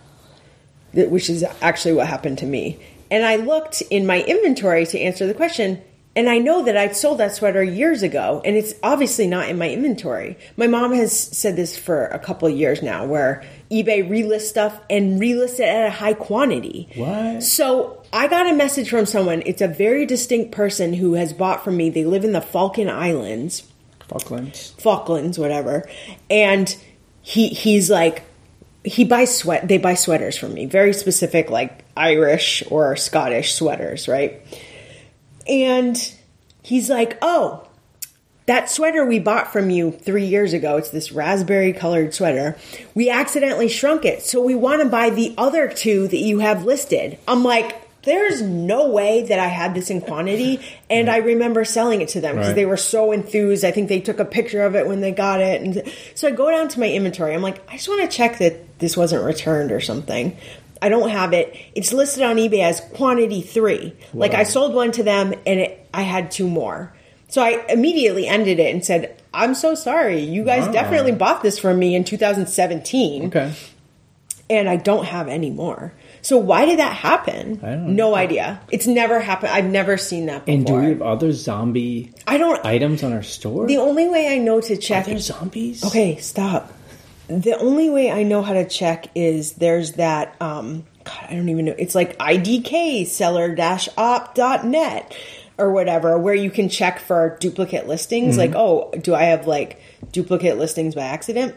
which 0.93 1.29
is 1.29 1.45
actually 1.61 1.93
what 1.93 2.07
happened 2.07 2.37
to 2.39 2.45
me. 2.45 2.79
And 3.09 3.25
I 3.25 3.35
looked 3.35 3.81
in 3.89 4.05
my 4.05 4.21
inventory 4.23 4.85
to 4.87 4.99
answer 4.99 5.27
the 5.27 5.33
question. 5.33 5.81
And 6.13 6.29
I 6.29 6.39
know 6.39 6.63
that 6.63 6.75
I'd 6.75 6.95
sold 6.95 7.19
that 7.19 7.33
sweater 7.33 7.63
years 7.63 8.03
ago, 8.03 8.41
and 8.43 8.57
it's 8.57 8.73
obviously 8.83 9.27
not 9.27 9.47
in 9.47 9.57
my 9.57 9.69
inventory. 9.69 10.37
My 10.57 10.67
mom 10.67 10.91
has 10.93 11.17
said 11.17 11.55
this 11.55 11.77
for 11.77 12.07
a 12.07 12.19
couple 12.19 12.49
of 12.49 12.53
years 12.53 12.83
now, 12.83 13.05
where 13.05 13.45
eBay 13.71 14.09
relists 14.09 14.49
stuff 14.49 14.77
and 14.89 15.21
relists 15.21 15.61
it 15.61 15.69
at 15.69 15.87
a 15.87 15.89
high 15.89 16.13
quantity. 16.13 16.89
What? 16.95 17.43
So 17.43 18.03
I 18.11 18.27
got 18.27 18.47
a 18.47 18.53
message 18.53 18.89
from 18.89 19.05
someone. 19.05 19.41
It's 19.45 19.61
a 19.61 19.69
very 19.69 20.05
distinct 20.05 20.51
person 20.51 20.93
who 20.93 21.13
has 21.13 21.31
bought 21.31 21.63
from 21.63 21.77
me. 21.77 21.89
They 21.89 22.03
live 22.03 22.25
in 22.25 22.33
the 22.33 22.41
Falkland 22.41 22.91
Islands. 22.91 23.63
Falklands. 24.09 24.71
Falklands, 24.79 25.39
whatever. 25.39 25.89
And 26.29 26.75
he 27.21 27.47
he's 27.47 27.89
like 27.89 28.23
he 28.83 29.03
buys 29.05 29.35
sweat 29.35 29.67
they 29.67 29.77
buy 29.77 29.93
sweaters 29.93 30.37
from 30.37 30.53
me. 30.53 30.65
Very 30.65 30.93
specific 30.93 31.49
like 31.49 31.83
Irish 31.95 32.63
or 32.69 32.95
Scottish 32.95 33.53
sweaters, 33.53 34.07
right? 34.07 34.41
And 35.47 35.97
he's 36.63 36.89
like, 36.89 37.17
"Oh, 37.21 37.67
that 38.47 38.69
sweater 38.69 39.05
we 39.05 39.19
bought 39.19 39.53
from 39.53 39.69
you 39.69 39.91
3 39.91 40.25
years 40.25 40.53
ago, 40.53 40.77
it's 40.77 40.89
this 40.89 41.11
raspberry 41.11 41.73
colored 41.73 42.13
sweater. 42.13 42.57
We 42.95 43.09
accidentally 43.09 43.69
shrunk 43.69 44.03
it. 44.03 44.23
So 44.23 44.41
we 44.41 44.55
want 44.55 44.81
to 44.81 44.89
buy 44.89 45.09
the 45.09 45.33
other 45.37 45.67
two 45.67 46.07
that 46.07 46.17
you 46.17 46.39
have 46.39 46.65
listed." 46.65 47.17
I'm 47.27 47.43
like, 47.43 47.75
there's 48.03 48.41
no 48.41 48.89
way 48.89 49.23
that 49.23 49.37
I 49.39 49.47
had 49.47 49.73
this 49.75 49.89
in 49.89 50.01
quantity, 50.01 50.59
and 50.89 51.09
I 51.09 51.17
remember 51.17 51.63
selling 51.65 52.01
it 52.01 52.09
to 52.09 52.21
them 52.21 52.35
because 52.35 52.47
Right. 52.49 52.55
they 52.55 52.65
were 52.65 52.77
so 52.77 53.11
enthused. 53.11 53.63
I 53.63 53.71
think 53.71 53.89
they 53.89 53.99
took 54.01 54.19
a 54.19 54.25
picture 54.25 54.63
of 54.63 54.75
it 54.75 54.87
when 54.87 55.01
they 55.01 55.11
got 55.11 55.39
it, 55.41 55.61
and 55.61 55.83
so 56.15 56.27
I 56.27 56.31
go 56.31 56.49
down 56.49 56.67
to 56.69 56.79
my 56.79 56.89
inventory. 56.89 57.33
I'm 57.35 57.41
like, 57.41 57.61
I 57.69 57.73
just 57.75 57.87
want 57.87 58.09
to 58.09 58.15
check 58.17 58.39
that 58.39 58.79
this 58.79 58.97
wasn't 58.97 59.23
returned 59.23 59.71
or 59.71 59.79
something. 59.79 60.35
I 60.81 60.89
don't 60.89 61.09
have 61.09 61.31
it. 61.33 61.55
It's 61.75 61.93
listed 61.93 62.23
on 62.23 62.37
eBay 62.37 62.63
as 62.63 62.79
quantity 62.95 63.41
three. 63.41 63.93
Like 64.15 64.33
I 64.33 64.43
sold 64.43 64.73
one 64.73 64.91
to 64.93 65.03
them, 65.03 65.33
and 65.45 65.59
it, 65.59 65.87
I 65.93 66.01
had 66.01 66.31
two 66.31 66.47
more. 66.47 66.91
So 67.27 67.41
I 67.43 67.63
immediately 67.69 68.27
ended 68.27 68.59
it 68.59 68.73
and 68.73 68.83
said, 68.83 69.15
"I'm 69.31 69.53
so 69.53 69.75
sorry. 69.75 70.21
You 70.21 70.43
guys 70.43 70.65
Wow. 70.65 70.71
definitely 70.73 71.11
bought 71.11 71.43
this 71.43 71.59
from 71.59 71.77
me 71.77 71.93
in 71.95 72.03
2017." 72.03 73.27
Okay. 73.27 73.53
and 74.49 74.67
I 74.67 74.75
don't 74.75 75.05
have 75.05 75.27
any 75.29 75.49
more. 75.49 75.93
So 76.21 76.37
why 76.37 76.65
did 76.65 76.79
that 76.79 76.95
happen? 76.95 77.59
I 77.63 77.71
don't 77.71 77.95
no 77.95 78.15
idea. 78.15 78.61
It's 78.71 78.87
never 78.87 79.19
happened. 79.19 79.51
I've 79.51 79.65
never 79.65 79.97
seen 79.97 80.27
that 80.27 80.45
before. 80.45 80.55
And 80.57 80.65
do 80.65 80.73
we 80.75 80.85
have 80.89 81.01
other 81.01 81.31
zombie 81.31 82.13
I 82.27 82.37
don't. 82.37 82.63
items 82.65 83.03
on 83.03 83.11
our 83.13 83.23
store? 83.23 83.67
the 83.67 83.77
only 83.77 84.07
way 84.07 84.27
I 84.33 84.37
know 84.37 84.61
to 84.61 84.73
Are 84.73 84.77
check. 84.77 85.05
there 85.05 85.17
zombies? 85.17 85.83
Okay, 85.83 86.17
stop. 86.17 86.71
The 87.27 87.57
only 87.57 87.89
way 87.89 88.11
I 88.11 88.23
know 88.23 88.41
how 88.41 88.53
to 88.53 88.67
check 88.67 89.07
is 89.15 89.53
there's 89.53 89.93
that. 89.93 90.35
Um, 90.41 90.85
God, 91.03 91.25
I 91.29 91.33
don't 91.35 91.49
even 91.49 91.65
know. 91.65 91.75
It's 91.77 91.95
like 91.95 92.17
IDK 92.17 93.07
seller 93.07 93.55
op.net 93.97 95.15
or 95.57 95.71
whatever, 95.71 96.17
where 96.17 96.33
you 96.33 96.51
can 96.51 96.69
check 96.69 96.99
for 96.99 97.37
duplicate 97.39 97.87
listings. 97.87 98.37
Like, 98.37 98.53
oh, 98.55 98.91
do 99.01 99.15
I 99.15 99.23
have 99.25 99.47
like 99.47 99.81
duplicate 100.11 100.57
listings 100.57 100.95
by 100.95 101.03
accident? 101.03 101.55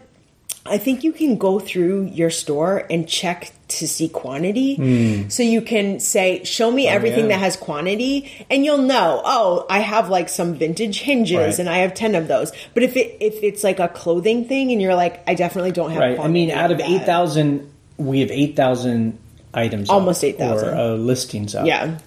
I 0.66 0.78
think 0.78 1.04
you 1.04 1.12
can 1.12 1.36
go 1.36 1.58
through 1.58 2.04
your 2.06 2.30
store 2.30 2.86
and 2.88 3.06
check 3.06 3.52
to 3.68 3.86
see 3.86 4.08
quantity. 4.08 5.28
So 5.28 5.42
you 5.42 5.60
can 5.60 6.00
say, 6.00 6.42
show 6.44 6.70
me 6.70 6.88
everything 6.88 7.24
yeah. 7.24 7.36
that 7.36 7.38
has 7.40 7.56
quantity 7.56 8.46
and 8.48 8.64
you'll 8.64 8.78
know, 8.78 9.20
oh, 9.24 9.66
I 9.68 9.80
have 9.80 10.08
like 10.08 10.28
some 10.30 10.54
vintage 10.54 11.00
hinges 11.00 11.36
Right. 11.36 11.58
and 11.58 11.68
I 11.68 11.78
have 11.78 11.92
10 11.92 12.14
of 12.14 12.28
those. 12.28 12.50
But 12.72 12.82
if 12.82 12.96
it 12.96 13.18
if 13.20 13.42
it's 13.42 13.62
like 13.62 13.78
a 13.78 13.88
clothing 13.88 14.46
thing 14.46 14.70
and 14.72 14.80
you're 14.80 14.94
like, 14.94 15.22
I 15.28 15.34
definitely 15.34 15.72
don't 15.72 15.90
have 15.90 16.00
Right. 16.00 16.18
I 16.18 16.28
mean, 16.28 16.50
out 16.50 16.70
of 16.70 16.80
eight 16.80 17.04
thousand, 17.04 17.70
we 17.98 18.20
have 18.20 18.30
eight 18.30 18.56
thousand 18.56 19.18
items. 19.52 19.90
Almost 19.90 20.24
8,000. 20.24 20.68
or, 20.68 20.74
uh, 20.74 20.94
listings 20.94 21.54
up. 21.54 21.66
Yeah. 21.66 21.98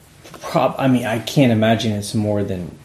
Prob. 0.42 0.76
I 0.78 0.88
mean, 0.88 1.06
I 1.06 1.20
can't 1.20 1.52
imagine 1.52 1.92
it's 1.94 2.14
more 2.16 2.44
than 2.44 2.76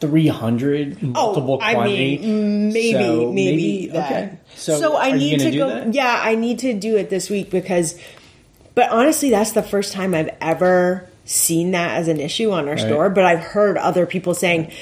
three 0.00 0.28
hundred 0.28 0.98
oh, 1.02 1.06
multiple 1.06 1.58
oh, 1.60 1.64
I 1.64 1.74
quantity. 1.74 2.18
mean, 2.18 2.72
maybe, 2.72 2.92
So, 2.92 3.32
maybe, 3.32 3.86
that. 3.88 4.12
Okay. 4.12 4.38
So, 4.54 4.96
I 4.96 5.10
are 5.10 5.16
need 5.16 5.38
do 5.38 5.58
go. 5.58 5.68
that? 5.68 5.94
Yeah, 5.94 6.20
I 6.22 6.34
need 6.34 6.60
to 6.60 6.74
do 6.74 6.96
it 6.96 7.10
this 7.10 7.30
week 7.30 7.50
because. 7.50 7.98
But 8.74 8.90
honestly, 8.90 9.30
that's 9.30 9.52
the 9.52 9.62
first 9.62 9.94
time 9.94 10.14
I've 10.14 10.36
ever 10.40 11.08
seen 11.24 11.70
that 11.70 11.96
as 11.96 12.08
an 12.08 12.20
issue 12.20 12.50
on 12.50 12.68
our 12.68 12.76
store. 12.76 13.08
But 13.08 13.24
I've 13.24 13.40
heard 13.40 13.78
other 13.78 14.06
people 14.06 14.34
saying. 14.34 14.72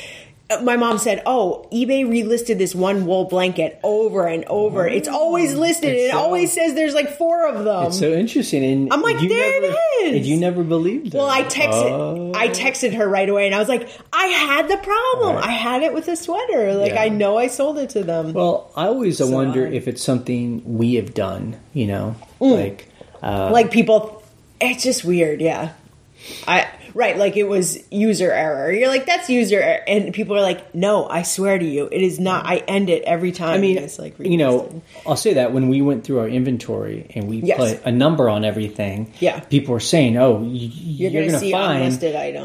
My 0.62 0.76
mom 0.76 0.98
said, 0.98 1.22
"Oh, 1.24 1.66
eBay 1.72 2.04
relisted 2.04 2.58
this 2.58 2.74
one 2.74 3.06
wool 3.06 3.24
blanket 3.24 3.80
over 3.82 4.26
and 4.26 4.44
over. 4.44 4.86
It's 4.86 5.08
always 5.08 5.54
listed. 5.54 5.94
It's 5.94 6.02
and 6.02 6.10
it 6.10 6.14
always 6.14 6.52
says 6.52 6.74
there's 6.74 6.92
like 6.92 7.16
four 7.16 7.48
of 7.48 7.64
them." 7.64 7.86
It's 7.86 7.98
so 7.98 8.12
interesting. 8.12 8.62
And 8.62 8.92
I'm 8.92 9.00
like, 9.00 9.18
there 9.20 9.28
it 9.28 9.62
never, 9.62 9.76
is! 10.10 10.16
And 10.18 10.26
you 10.26 10.36
never 10.36 10.62
believed 10.62 11.08
it. 11.08 11.14
Well, 11.14 11.30
I 11.30 11.44
texted 11.44 11.90
Oh. 11.90 12.32
I 12.34 12.48
texted 12.48 12.94
her 12.94 13.08
right 13.08 13.26
away 13.28 13.46
and 13.46 13.54
I 13.54 13.58
was 13.58 13.70
like, 13.70 13.88
I 14.12 14.26
had 14.26 14.68
the 14.68 14.76
problem. 14.76 15.36
Right. 15.36 15.46
I 15.46 15.50
had 15.52 15.82
it 15.82 15.94
with 15.94 16.04
the 16.06 16.14
sweater. 16.16 16.74
Like 16.74 16.92
Yeah. 16.92 17.02
I 17.04 17.08
know 17.08 17.38
I 17.38 17.46
sold 17.46 17.78
it 17.78 17.88
to 17.90 18.04
them. 18.04 18.34
Well, 18.34 18.70
I 18.76 18.86
always 18.88 19.16
So 19.18 19.26
wonder 19.30 19.66
odd. 19.66 19.72
if 19.72 19.88
it's 19.88 20.02
something 20.04 20.76
we 20.76 20.94
have 20.96 21.14
done. 21.14 21.56
You 21.72 21.86
know, 21.86 22.16
like 22.38 22.86
uh, 23.22 23.50
like 23.50 23.70
people 23.70 24.22
it's 24.60 24.82
just 24.82 25.04
weird, 25.06 25.40
yeah. 25.40 25.72
I 26.46 26.68
right, 26.94 27.16
like 27.18 27.36
it 27.36 27.44
was 27.48 27.78
user 27.90 28.30
error. 28.32 28.72
You're 28.72 28.88
like, 28.88 29.04
that's 29.06 29.28
user 29.28 29.60
error 29.60 29.82
and 29.86 30.14
people 30.14 30.36
are 30.36 30.40
like, 30.40 30.74
No, 30.74 31.06
I 31.08 31.22
swear 31.22 31.58
to 31.58 31.64
you, 31.64 31.88
it 31.90 32.00
is 32.02 32.18
not 32.20 32.46
I 32.46 32.58
end 32.68 32.88
it 32.88 33.02
every 33.02 33.32
time. 33.32 33.54
I 33.54 33.58
mean, 33.58 33.76
it's 33.78 33.98
like 33.98 34.14
you 34.18 34.36
know. 34.36 34.82
I'll 35.06 35.16
say 35.16 35.34
that 35.34 35.52
when 35.52 35.68
we 35.68 35.82
went 35.82 36.04
through 36.04 36.20
our 36.20 36.28
inventory 36.28 37.06
and 37.14 37.28
we 37.28 37.38
Yes. 37.38 37.58
put 37.58 37.84
a 37.84 37.92
number 37.92 38.28
on 38.28 38.44
everything, 38.44 39.12
Yeah. 39.20 39.40
people 39.40 39.72
were 39.74 39.80
saying, 39.80 40.16
"Oh, 40.16 40.36
y- 40.36 40.48
you're, 40.52 41.10
gonna 41.10 41.20
going 41.26 41.32
to 41.32 41.38
see 41.40 41.50
find 41.52 41.92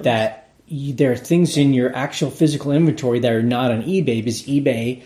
that 0.04 0.50
y- 0.70 0.94
there 0.96 1.12
are 1.12 1.16
things 1.18 1.56
in 1.58 1.74
your 1.74 1.96
actual 1.96 2.30
physical 2.32 2.72
inventory 2.72 3.20
that 3.20 3.32
are 3.32 3.44
not 3.44 3.72
on 3.72 3.84
eBay 3.84 4.24
because 4.24 4.44
eBay 4.44 5.02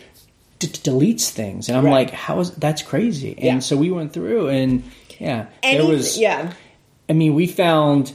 d- 0.58 0.66
d- 0.66 0.68
deletes 0.68 1.28
things." 1.30 1.68
And 1.68 1.76
I'm 1.78 1.84
Right. 1.84 1.92
like, 1.92 2.10
"How 2.10 2.40
is 2.40 2.50
that's 2.52 2.82
crazy?" 2.82 3.34
And 3.36 3.44
Yeah. 3.44 3.58
so 3.60 3.76
we 3.76 3.90
went 3.90 4.12
through, 4.12 4.48
and 4.48 4.82
yeah, 5.18 5.46
Any, 5.62 5.78
there 5.78 5.86
was, 5.86 6.18
yeah. 6.18 6.52
I 7.08 7.12
mean, 7.12 7.34
we 7.34 7.46
found. 7.46 8.12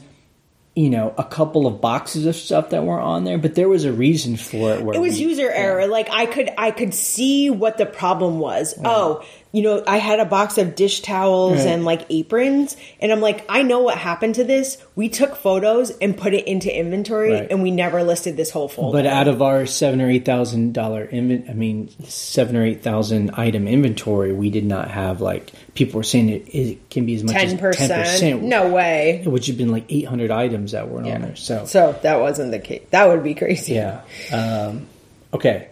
You 0.76 0.90
know, 0.90 1.14
a 1.18 1.24
couple 1.24 1.68
of 1.68 1.82
boxes 1.82 2.26
of 2.26 2.36
stuff 2.36 2.70
that 2.70 2.86
were 2.86 3.00
on 3.00 3.26
there, 3.26 3.38
but 3.38 3.56
there 3.56 3.68
was 3.68 3.84
a 3.86 3.92
reason 3.92 4.38
for 4.38 4.74
it. 4.74 4.82
Where 4.84 4.96
It 4.96 5.00
was 5.00 5.16
we- 5.16 5.26
user 5.26 5.50
error. 5.50 5.88
Like 5.88 6.10
I 6.12 6.26
could 6.26 6.50
I 6.58 6.72
could 6.72 6.94
see 6.94 7.50
what 7.50 7.78
the 7.78 7.86
problem 7.86 8.40
was. 8.40 8.76
Oh, 8.86 9.24
you 9.52 9.64
know, 9.64 9.84
I 9.88 9.98
had 9.98 10.20
a 10.20 10.26
box 10.26 10.60
of 10.60 10.76
dish 10.76 11.02
towels 11.02 11.58
Right. 11.58 11.68
and 11.68 11.84
like 11.84 12.06
aprons, 12.12 12.78
and 13.02 13.12
I'm 13.12 13.20
like, 13.20 13.46
I 13.50 13.64
know 13.64 13.80
what 13.80 13.98
happened 13.98 14.36
to 14.36 14.44
this. 14.44 14.78
We 14.96 15.10
took 15.10 15.36
photos 15.36 15.90
and 15.90 16.16
put 16.16 16.36
it 16.36 16.46
into 16.48 16.70
inventory, 16.76 17.34
Right. 17.34 17.48
and 17.50 17.64
we 17.64 17.72
never 17.72 18.04
listed 18.04 18.38
this 18.38 18.52
whole 18.52 18.68
folder. 18.68 18.98
But 19.00 19.08
out 19.08 19.28
of 19.28 19.42
our 19.42 19.66
seven 19.66 20.02
or 20.02 20.10
eight 20.10 20.24
thousand 20.24 20.74
dollar 20.74 21.08
inven- 21.08 21.50
I 21.50 21.54
mean 21.54 21.90
seven 22.08 22.56
or 22.58 22.64
eight 22.64 22.84
thousand 22.84 23.32
item 23.38 23.68
inventory, 23.68 24.34
we 24.34 24.52
did 24.52 24.66
not 24.66 24.92
have 24.92 25.20
like 25.20 25.52
people 25.74 25.98
were 25.98 26.04
saying 26.04 26.30
it, 26.30 26.44
it 26.54 26.90
can 26.92 27.08
be 27.08 27.16
as 27.16 27.24
much 27.24 27.34
ten 27.34 27.46
as 27.46 27.50
ten 27.54 27.60
percent, 27.60 28.44
no 28.44 28.70
way. 28.70 29.24
which 29.26 29.48
had 29.48 29.58
been 29.58 29.72
like 29.72 29.86
eight 29.90 30.06
hundred 30.06 30.30
items 30.30 30.74
that 30.74 30.90
weren't 30.90 31.08
on 31.08 31.22
there. 31.24 31.36
So, 31.36 31.66
So 31.66 31.98
that 32.04 32.20
wasn't 32.20 32.52
the 32.52 32.60
case. 32.60 32.84
That 32.92 33.08
would 33.08 33.24
be 33.24 33.34
crazy. 33.34 33.74
yeah, 33.74 34.02
um, 34.32 34.86
okay. 35.34 35.70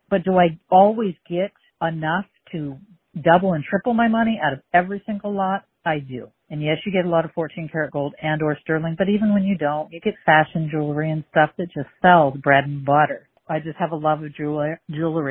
But 0.09 0.23
do 0.23 0.37
I 0.37 0.59
always 0.71 1.15
get 1.29 1.51
enough 1.81 2.25
to 2.51 2.77
double 3.15 3.53
and 3.53 3.63
triple 3.63 3.93
my 3.93 4.07
money 4.07 4.39
out 4.43 4.53
of 4.53 4.59
every 4.73 5.01
single 5.05 5.33
lot? 5.35 5.65
I 5.85 5.99
do. 5.99 6.29
And 6.49 6.61
yes, 6.61 6.77
you 6.85 6.91
get 6.91 7.05
a 7.05 7.09
lot 7.09 7.25
of 7.25 7.31
14 7.31 7.69
karat 7.71 7.91
gold 7.91 8.13
and 8.21 8.41
or 8.41 8.57
sterling, 8.61 8.95
but 8.97 9.09
even 9.09 9.33
when 9.33 9.43
you 9.43 9.57
don't, 9.57 9.91
you 9.91 9.99
get 10.01 10.15
fashion 10.25 10.69
jewelry 10.71 11.11
and 11.11 11.23
stuff 11.31 11.51
that 11.57 11.67
just 11.73 11.89
sells 12.01 12.35
bread 12.37 12.65
and 12.65 12.85
butter. 12.85 13.29
I 13.47 13.59
just 13.59 13.77
have 13.79 13.91
a 13.91 13.95
love 13.95 14.21
of 14.21 14.35
jewelry. 14.35 14.77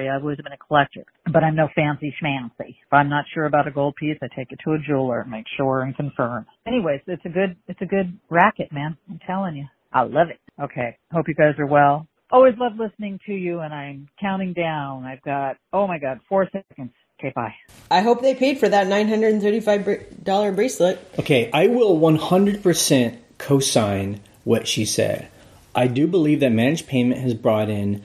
I've 0.09 0.23
always 0.23 0.39
been 0.39 0.53
a 0.53 0.57
collector, 0.57 1.05
but 1.33 1.45
I'm 1.45 1.55
no 1.55 1.69
fancy 1.75 2.13
schmancy. 2.21 2.71
If 2.71 2.93
I'm 2.93 3.09
not 3.09 3.27
sure 3.33 3.45
about 3.45 3.69
a 3.69 3.71
gold 3.71 3.95
piece, 3.95 4.19
I 4.21 4.27
take 4.35 4.51
it 4.51 4.59
to 4.65 4.73
a 4.73 4.79
jeweler, 4.79 5.25
make 5.25 5.45
sure 5.57 5.83
and 5.83 5.95
confirm. 5.95 6.47
Anyways, 6.67 7.01
it's 7.07 7.25
a 7.25 7.29
good, 7.29 7.57
it's 7.69 7.81
a 7.81 7.87
good 7.87 8.19
racket, 8.29 8.73
man. 8.73 8.97
I'm 9.09 9.21
telling 9.25 9.55
you, 9.55 9.67
I 9.93 10.03
love 10.03 10.29
it. 10.31 10.41
Okay, 10.61 10.99
hope 11.13 11.29
you 11.29 11.35
guys 11.35 11.55
are 11.59 11.67
well. 11.67 12.09
Always 12.33 12.55
love 12.59 12.73
listening 12.77 13.21
to 13.27 13.33
you, 13.33 13.61
and 13.61 13.73
I'm 13.73 14.09
counting 14.21 14.53
down. 14.53 15.05
I've 15.05 15.23
got, 15.23 15.57
oh 15.73 15.87
my 15.87 15.99
god, 16.01 16.19
four 16.29 16.49
seconds. 16.51 16.91
Okay, 17.19 17.31
bye. 17.35 17.55
I 17.91 18.01
hope 18.01 18.21
they 18.23 18.35
paid 18.35 18.59
for 18.59 18.69
that 18.69 18.87
$935 18.87 20.55
bracelet. 20.55 20.99
Okay, 21.19 21.51
I 21.53 21.67
will 21.67 21.99
100% 21.99 23.17
co 23.39 23.59
sign 23.61 24.21
what 24.45 24.69
she 24.69 24.85
said. 24.85 25.29
I 25.75 25.87
do 25.89 26.07
believe 26.07 26.41
that 26.41 26.51
managed 26.51 26.87
payment 26.87 27.21
has 27.21 27.35
brought 27.35 27.69
in 27.71 28.03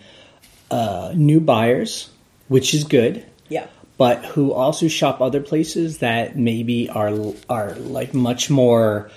uh, 0.71 1.11
new 1.15 1.39
buyers, 1.39 2.09
which 2.47 2.73
is 2.73 2.83
good, 2.85 3.23
Yeah. 3.49 3.67
but 3.97 4.25
who 4.25 4.51
also 4.51 4.87
shop 4.87 5.21
other 5.21 5.41
places 5.41 5.99
that 5.99 6.35
maybe 6.37 6.89
are 6.89 7.13
are 7.49 7.75
like 7.75 8.13
much 8.13 8.49
more 8.49 9.11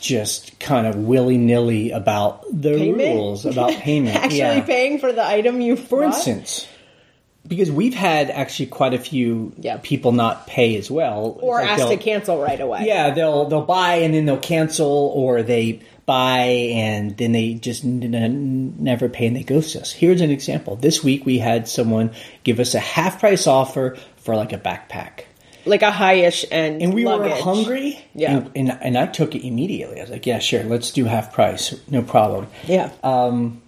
just 0.00 0.58
kind 0.60 0.86
of 0.86 0.96
willy 0.96 1.36
nilly 1.38 1.90
about 1.90 2.42
the 2.52 2.74
Payment? 2.76 3.14
rules 3.14 3.44
about 3.46 3.70
payment. 3.80 4.16
Actually 4.16 4.38
yeah. 4.38 4.60
paying 4.64 4.98
for 4.98 5.12
the 5.12 5.24
item 5.26 5.60
you 5.60 5.76
For 5.76 6.00
bought? 6.02 6.14
instance, 6.14 6.66
because 7.46 7.70
we've 7.70 7.94
had 7.94 8.30
actually 8.30 8.66
quite 8.66 8.94
a 8.94 8.98
few 8.98 9.52
Yeah. 9.58 9.78
people 9.82 10.12
not 10.12 10.46
pay 10.46 10.76
as 10.76 10.90
well, 10.90 11.38
Or 11.40 11.60
like 11.60 11.70
asked 11.70 11.88
to 11.88 11.96
cancel 11.96 12.40
right 12.40 12.60
away. 12.60 12.82
Yeah, 12.84 13.10
they'll 13.10 13.46
they'll 13.46 13.62
buy 13.62 13.96
and 13.96 14.14
then 14.14 14.26
they'll 14.26 14.36
cancel, 14.38 15.12
or 15.14 15.42
they 15.42 15.80
buy 16.06 16.38
and 16.74 17.16
then 17.16 17.32
they 17.32 17.54
just 17.54 17.84
n- 17.84 18.14
n- 18.14 18.74
never 18.78 19.08
pay 19.08 19.26
and 19.26 19.36
they 19.36 19.42
ghost 19.44 19.76
us. 19.76 19.92
Here's 19.92 20.20
an 20.20 20.30
example. 20.30 20.76
This 20.76 21.04
week 21.04 21.24
we 21.24 21.38
had 21.38 21.68
someone 21.68 22.10
give 22.42 22.58
us 22.60 22.74
a 22.74 22.80
half 22.80 23.20
price 23.20 23.46
offer 23.46 23.96
for 24.16 24.34
like 24.36 24.52
a 24.52 24.58
backpack. 24.58 25.20
Like 25.66 25.82
a 25.82 25.90
high-ish 25.90 26.46
and 26.50 26.80
And 26.82 26.94
we 26.94 27.04
were 27.04 27.28
hungry, 27.36 27.98
Yeah. 28.14 28.36
and, 28.38 28.50
and 28.56 28.78
and 28.82 28.98
I 28.98 29.06
took 29.06 29.34
it 29.34 29.46
immediately. 29.46 29.98
I 29.98 30.02
was 30.02 30.10
like, 30.10 30.26
"Yeah, 30.26 30.38
sure, 30.38 30.62
let's 30.64 30.90
do 30.90 31.04
half 31.04 31.32
price, 31.32 31.74
no 31.90 32.00
problem." 32.02 32.46
Yeah. 32.66 32.90
Um, 33.04 33.60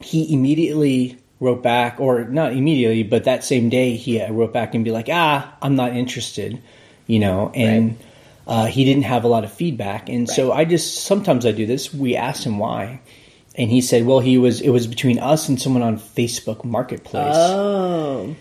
he 0.00 0.32
immediately 0.32 1.16
wrote 1.40 1.62
back, 1.62 2.00
or 2.00 2.24
not 2.24 2.52
immediately, 2.52 3.02
but 3.02 3.24
that 3.24 3.44
same 3.44 3.68
day 3.68 3.94
he 3.94 4.20
uh, 4.20 4.32
wrote 4.32 4.52
back 4.52 4.74
and 4.74 4.84
be 4.84 4.90
like, 4.90 5.08
ah, 5.10 5.56
I'm 5.62 5.76
not 5.76 5.94
interested, 5.94 6.60
you 7.06 7.18
know, 7.20 7.52
and 7.54 7.96
uh, 8.46 8.66
he 8.66 8.84
didn't 8.84 9.04
have 9.04 9.24
a 9.24 9.28
lot 9.28 9.44
of 9.44 9.52
feedback, 9.52 10.08
and 10.08 10.28
so 10.28 10.52
I 10.52 10.64
just 10.64 11.04
sometimes 11.04 11.46
I 11.46 11.52
do 11.52 11.66
this. 11.66 11.94
We 11.94 12.16
asked 12.16 12.44
him 12.44 12.58
why, 12.58 13.00
and 13.54 13.70
he 13.70 13.80
said, 13.80 14.04
well, 14.04 14.20
he 14.20 14.38
was 14.38 14.60
it 14.60 14.70
was 14.70 14.86
between 14.86 15.18
us 15.18 15.48
and 15.48 15.60
someone 15.60 15.82
on 15.82 15.98
Facebook 15.98 16.64
Marketplace. 16.64 17.36
oh. 17.36 18.34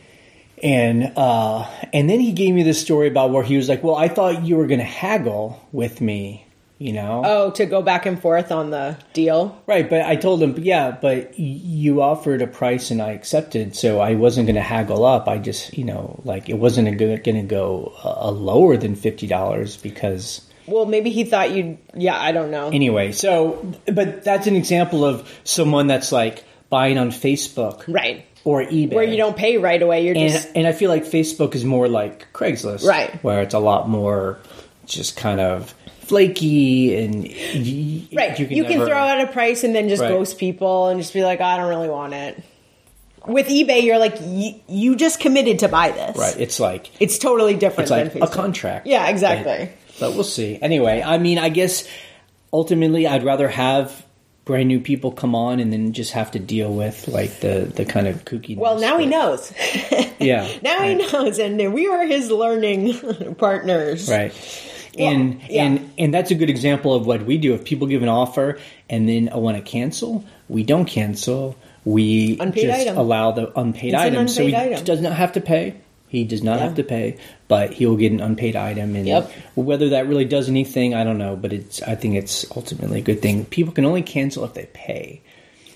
And 0.63 1.13
uh, 1.15 1.69
and 1.93 2.09
then 2.09 2.19
he 2.19 2.31
gave 2.31 2.55
me 2.55 2.63
this 2.63 2.81
story 2.81 3.07
about 3.07 3.29
where 3.29 3.43
he 3.43 3.55
was 3.57 3.69
like, 3.69 3.83
"Well, 3.83 3.95
I 3.95 4.07
thought 4.07 4.41
you 4.43 4.57
were 4.57 4.65
going 4.65 4.79
to 4.79 4.85
haggle 4.85 5.63
with 5.71 6.01
me, 6.01 6.46
you 6.79 6.93
know." 6.93 7.21
Oh, 7.25 7.51
to 7.51 7.65
go 7.65 7.81
back 7.81 8.05
and 8.05 8.19
forth 8.21 8.51
on 8.51 8.69
the 8.69 8.97
deal. 9.13 9.61
Right, 9.67 9.89
but 9.89 10.01
I 10.03 10.15
told 10.15 10.41
him, 10.41 10.55
yeah, 10.59 10.91
but 10.91 11.37
you 11.39 12.01
offered 12.01 12.41
a 12.41 12.47
price 12.47 12.91
and 12.91 13.01
I 13.01 13.11
accepted, 13.11 13.75
so 13.75 13.99
I 13.99 14.15
wasn't 14.15 14.47
going 14.47 14.55
to 14.55 14.61
haggle 14.61 15.05
up. 15.05 15.27
I 15.27 15.37
just, 15.37 15.77
you 15.77 15.83
know, 15.83 16.19
like 16.23 16.49
it 16.49 16.55
wasn't 16.57 16.97
going 16.97 17.21
to 17.21 17.41
go 17.43 17.93
uh, 18.03 18.29
lower 18.31 18.77
than 18.77 18.95
fifty 18.95 19.27
dollars 19.27 19.77
because 19.77 20.41
Well, 20.67 20.85
maybe 20.85 21.09
he 21.09 21.23
thought 21.23 21.51
you'd. 21.51 21.77
Yeah, 21.95 22.19
I 22.19 22.31
don't 22.31 22.51
know. 22.51 22.69
anyway. 22.69 23.11
So, 23.11 23.73
but 23.85 24.23
that's 24.23 24.47
an 24.47 24.55
example 24.55 25.05
of 25.05 25.27
someone 25.43 25.87
that's 25.87 26.11
like 26.11 26.43
buying 26.69 26.97
on 26.97 27.11
Facebook, 27.11 27.85
right. 27.87 28.25
or 28.43 28.61
eBay, 28.61 28.93
Where 28.93 29.03
you 29.05 29.15
don't 29.15 29.37
pay 29.37 29.57
right 29.57 29.81
away. 29.81 30.03
You're 30.05 30.17
And 30.17 30.29
just. 30.31 30.49
and 30.53 30.67
I 30.67 30.73
feel 30.73 30.89
like 30.89 31.05
Facebook 31.05 31.55
is 31.55 31.63
more 31.63 31.87
like 31.87 32.31
Craigslist, 32.33 32.85
Right. 32.85 33.23
Where 33.23 33.41
it's 33.41 33.53
a 33.53 33.59
lot 33.59 33.87
more 33.87 34.37
just 34.87 35.15
kind 35.17 35.39
of 35.39 35.73
flaky 36.01 36.95
and 36.97 37.23
y- 37.23 38.01
Right. 38.13 38.39
You 38.39 38.45
can, 38.47 38.57
never- 38.79 38.85
throw 38.85 38.97
out 38.97 39.21
a 39.21 39.27
price 39.27 39.63
and 39.63 39.75
then 39.75 39.89
just 39.89 40.01
Right. 40.01 40.09
ghost 40.09 40.37
people 40.37 40.87
and 40.87 40.99
just 41.01 41.13
be 41.13 41.23
like, 41.23 41.41
I 41.41 41.57
don't 41.57 41.67
really 41.69 41.89
want 41.89 42.13
it. 42.13 42.41
With 43.27 43.47
eBay, 43.49 43.83
you're 43.83 43.97
like, 43.97 44.15
y- 44.21 44.55
you 44.69 44.95
just 44.95 45.19
committed 45.19 45.59
to 45.59 45.67
buy 45.67 45.91
this. 45.91 46.15
right. 46.17 46.35
It's 46.39 46.59
like 46.61 46.89
It's 47.01 47.17
totally 47.17 47.55
different 47.55 47.81
it's 47.81 47.91
like 47.91 48.13
than 48.13 48.23
a 48.23 48.27
contract. 48.27 48.87
Yeah, 48.87 49.09
exactly. 49.09 49.69
But, 49.99 49.99
but 49.99 50.13
we'll 50.15 50.23
see. 50.23 50.57
Anyway, 50.61 51.03
I 51.05 51.17
mean, 51.17 51.37
I 51.37 51.49
guess 51.49 51.85
ultimately, 52.53 53.05
I'd 53.05 53.25
rather 53.25 53.49
have 53.49 54.05
brand 54.45 54.69
new 54.69 54.79
people 54.79 55.11
come 55.11 55.35
on 55.35 55.59
and 55.59 55.73
then 55.73 55.91
just 55.91 56.13
have 56.13 56.31
to 56.31 56.39
deal 56.39 56.73
with 56.73 57.09
like 57.09 57.41
the 57.41 57.69
the 57.75 57.83
kind 57.83 58.07
of 58.07 58.23
kooky. 58.23 58.55
Well, 58.55 58.79
now 58.79 58.97
he 58.97 59.05
knows. 59.05 59.51
Yeah, 60.21 60.47
now 60.61 60.83
he 60.83 60.95
knows, 60.95 61.37
and 61.37 61.73
we 61.73 61.87
are 61.89 62.05
his 62.05 62.31
learning 62.31 63.35
partners. 63.37 64.09
Right. 64.09 64.33
And 64.99 65.41
yeah. 65.49 65.63
and 65.63 65.91
and 65.97 66.13
that's 66.13 66.31
a 66.31 66.35
good 66.35 66.49
example 66.49 66.93
of 66.93 67.05
what 67.05 67.23
we 67.25 67.37
do. 67.37 67.53
If 67.53 67.63
people 67.65 67.87
give 67.87 68.03
an 68.03 68.09
offer 68.09 68.59
and 68.89 69.07
then 69.07 69.29
want 69.33 69.57
to 69.57 69.63
cancel, 69.63 70.23
we 70.49 70.63
don't 70.63 70.85
cancel. 70.85 71.55
We 71.85 72.37
Unpaid 72.39 72.63
just 72.67 72.81
item. 72.81 72.97
allow 72.97 73.31
the 73.31 73.57
unpaid 73.59 73.93
It's 73.93 74.03
item. 74.03 74.27
so 74.27 74.45
he 74.45 74.55
item. 74.55 74.83
does 74.83 74.99
not 75.01 75.13
have 75.13 75.33
to 75.33 75.41
pay. 75.41 75.75
He 76.09 76.23
does 76.23 76.41
not 76.43 76.57
Yeah. 76.59 76.65
have 76.65 76.75
to 76.75 76.83
pay, 76.83 77.17
but 77.47 77.73
he 77.73 77.85
will 77.85 77.97
get 77.97 78.11
an 78.13 78.21
unpaid 78.21 78.55
item. 78.55 78.95
And 78.95 79.05
Yep. 79.05 79.31
whether 79.55 79.89
that 79.89 80.07
really 80.07 80.25
does 80.25 80.47
anything, 80.49 80.93
I 80.93 81.03
don't 81.03 81.17
know. 81.17 81.35
But 81.35 81.53
it's 81.53 81.81
I 81.83 81.95
think 81.95 82.15
it's 82.15 82.45
ultimately 82.55 82.99
a 82.99 83.01
good 83.03 83.21
thing. 83.21 83.45
People 83.45 83.73
can 83.73 83.85
only 83.85 84.01
cancel 84.01 84.43
if 84.45 84.53
they 84.53 84.67
pay. 84.73 85.21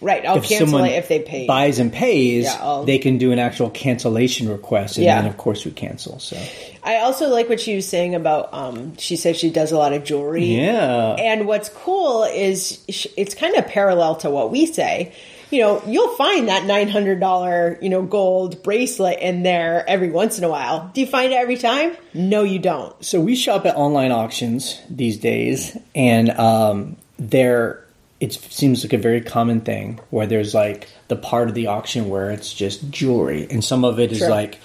Right, 0.02 0.26
I'll 0.26 0.42
cancel 0.42 0.84
it 0.84 0.94
if 0.94 1.08
they 1.10 1.20
pay. 1.20 1.46
buys 1.46 1.78
and 1.78 1.94
pays, 1.94 2.46
Yeah, 2.46 2.84
they 2.86 2.98
can 2.98 3.20
do 3.20 3.32
an 3.32 3.38
actual 3.40 3.70
cancellation 3.70 4.50
request, 4.50 4.98
and 4.98 5.06
Yeah. 5.06 5.22
then 5.22 5.30
of 5.30 5.38
course 5.38 5.64
we 5.64 5.70
cancel. 5.72 6.18
So 6.18 6.38
I 6.84 6.98
also 7.02 7.30
like 7.30 7.48
what 7.50 7.60
she 7.60 7.76
was 7.76 7.88
saying 7.88 8.16
about. 8.16 8.50
Um, 8.54 8.98
she 8.98 9.16
said 9.16 9.36
she 9.38 9.52
does 9.52 9.72
a 9.72 9.78
lot 9.78 9.94
of 9.94 10.04
jewelry. 10.04 10.44
yeah, 10.46 11.14
And 11.20 11.46
what's 11.46 11.70
cool 11.70 12.24
is 12.24 12.80
it's 13.16 13.36
kind 13.36 13.56
of 13.56 13.68
parallel 13.68 14.16
to 14.18 14.30
what 14.32 14.50
we 14.52 14.66
say. 14.66 15.14
You 15.52 15.60
know, 15.60 15.84
you'll 15.86 16.16
find 16.16 16.48
that 16.48 16.66
nine 16.66 16.88
hundred 16.88 17.20
dollar, 17.20 17.78
you 17.82 17.90
know, 17.90 18.02
gold 18.04 18.64
bracelet 18.64 19.20
in 19.20 19.44
there 19.44 19.84
every 19.88 20.10
once 20.10 20.38
in 20.38 20.46
a 20.46 20.50
while. 20.50 20.90
Do 20.94 21.02
you 21.02 21.08
find 21.08 21.32
it 21.34 21.36
every 21.36 21.58
time? 21.58 21.92
No, 22.14 22.44
you 22.44 22.58
don't. 22.58 22.94
So 23.04 23.20
we 23.20 23.36
shop 23.36 23.66
at 23.66 23.76
online 23.76 24.14
auctions 24.14 24.80
these 24.90 25.18
days, 25.18 25.78
and 25.94 26.30
um, 26.32 26.96
there 27.20 27.84
it 28.22 28.32
seems 28.34 28.84
like 28.86 28.94
a 28.94 28.98
very 28.98 29.20
common 29.20 29.60
thing 29.62 30.00
where 30.12 30.26
there's 30.28 30.54
like 30.54 30.88
the 31.10 31.18
part 31.18 31.50
of 31.50 31.56
the 31.56 31.68
auction 31.68 32.08
where 32.10 32.32
it's 32.32 32.54
just 32.54 32.90
jewelry, 32.90 33.48
and 33.52 33.62
some 33.64 33.84
of 33.84 34.00
it 34.00 34.12
is 34.14 34.20
Sure. 34.20 34.30
like 34.30 34.60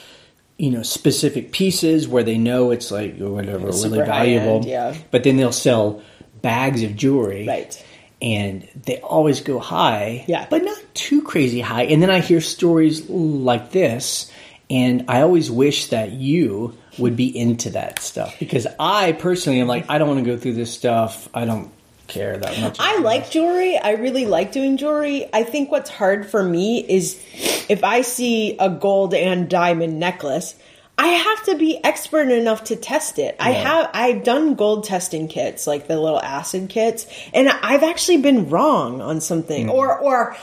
you 0.58 0.70
know 0.70 0.82
specific 0.82 1.50
pieces 1.52 2.06
where 2.06 2.22
they 2.22 2.38
know 2.38 2.70
it's 2.70 2.90
like 2.92 3.16
whatever 3.18 3.72
Super 3.72 3.96
really 3.96 4.06
valuable. 4.06 4.62
high-end, 4.62 4.64
yeah. 4.66 4.94
But 5.10 5.24
then 5.24 5.36
they'll 5.38 5.50
sell 5.52 6.02
bags 6.42 6.82
of 6.84 6.94
jewelry, 6.96 7.46
Right. 7.48 7.82
And 8.22 8.66
they 8.86 8.98
always 9.00 9.40
go 9.42 9.58
high, 9.58 10.24
Yeah. 10.26 10.46
but 10.48 10.64
not 10.64 10.78
too 10.94 11.20
crazy 11.22 11.60
high. 11.60 11.82
And 11.84 12.02
then 12.02 12.10
I 12.10 12.20
hear 12.20 12.40
stories 12.40 13.08
like 13.10 13.72
this, 13.72 14.30
and 14.70 15.04
I 15.08 15.20
always 15.20 15.50
wish 15.50 15.86
that 15.88 16.12
you 16.12 16.74
would 16.98 17.14
be 17.16 17.26
into 17.36 17.70
that 17.70 17.98
stuff 18.00 18.34
because 18.38 18.66
I 18.80 19.12
personally 19.12 19.60
am 19.60 19.66
like, 19.68 19.90
I 19.90 19.98
don't 19.98 20.08
want 20.08 20.24
to 20.24 20.30
go 20.30 20.38
through 20.38 20.54
this 20.54 20.72
stuff. 20.72 21.28
I 21.34 21.44
don't 21.44 21.70
care 22.06 22.36
that 22.36 22.60
much. 22.60 22.76
I 22.78 22.98
like 22.98 23.30
jewelry. 23.30 23.78
I 23.78 23.92
really 23.92 24.26
like 24.26 24.52
doing 24.52 24.76
jewelry. 24.76 25.28
I 25.32 25.44
think 25.44 25.70
what's 25.70 25.90
hard 25.90 26.28
for 26.28 26.42
me 26.42 26.80
is 26.80 27.22
if 27.68 27.84
I 27.84 28.02
see 28.02 28.56
a 28.58 28.70
gold 28.70 29.14
and 29.14 29.48
diamond 29.48 29.98
necklace, 29.98 30.54
I 30.98 31.08
have 31.08 31.44
to 31.44 31.56
be 31.56 31.82
expert 31.84 32.30
enough 32.30 32.64
to 32.64 32.76
test 32.76 33.18
it. 33.18 33.36
I 33.38 33.50
have 33.50 33.90
I've 33.92 34.24
done 34.24 34.54
gold 34.54 34.84
testing 34.84 35.28
kits, 35.28 35.66
like 35.66 35.88
the 35.88 36.00
little 36.00 36.20
acid 36.20 36.70
kits, 36.70 37.06
and 37.34 37.48
I've 37.48 37.82
actually 37.82 38.18
been 38.18 38.48
wrong 38.48 39.02
on 39.02 39.20
something. 39.20 39.64
Hmm. 39.64 39.72
Or 39.72 39.98
or 39.98 40.36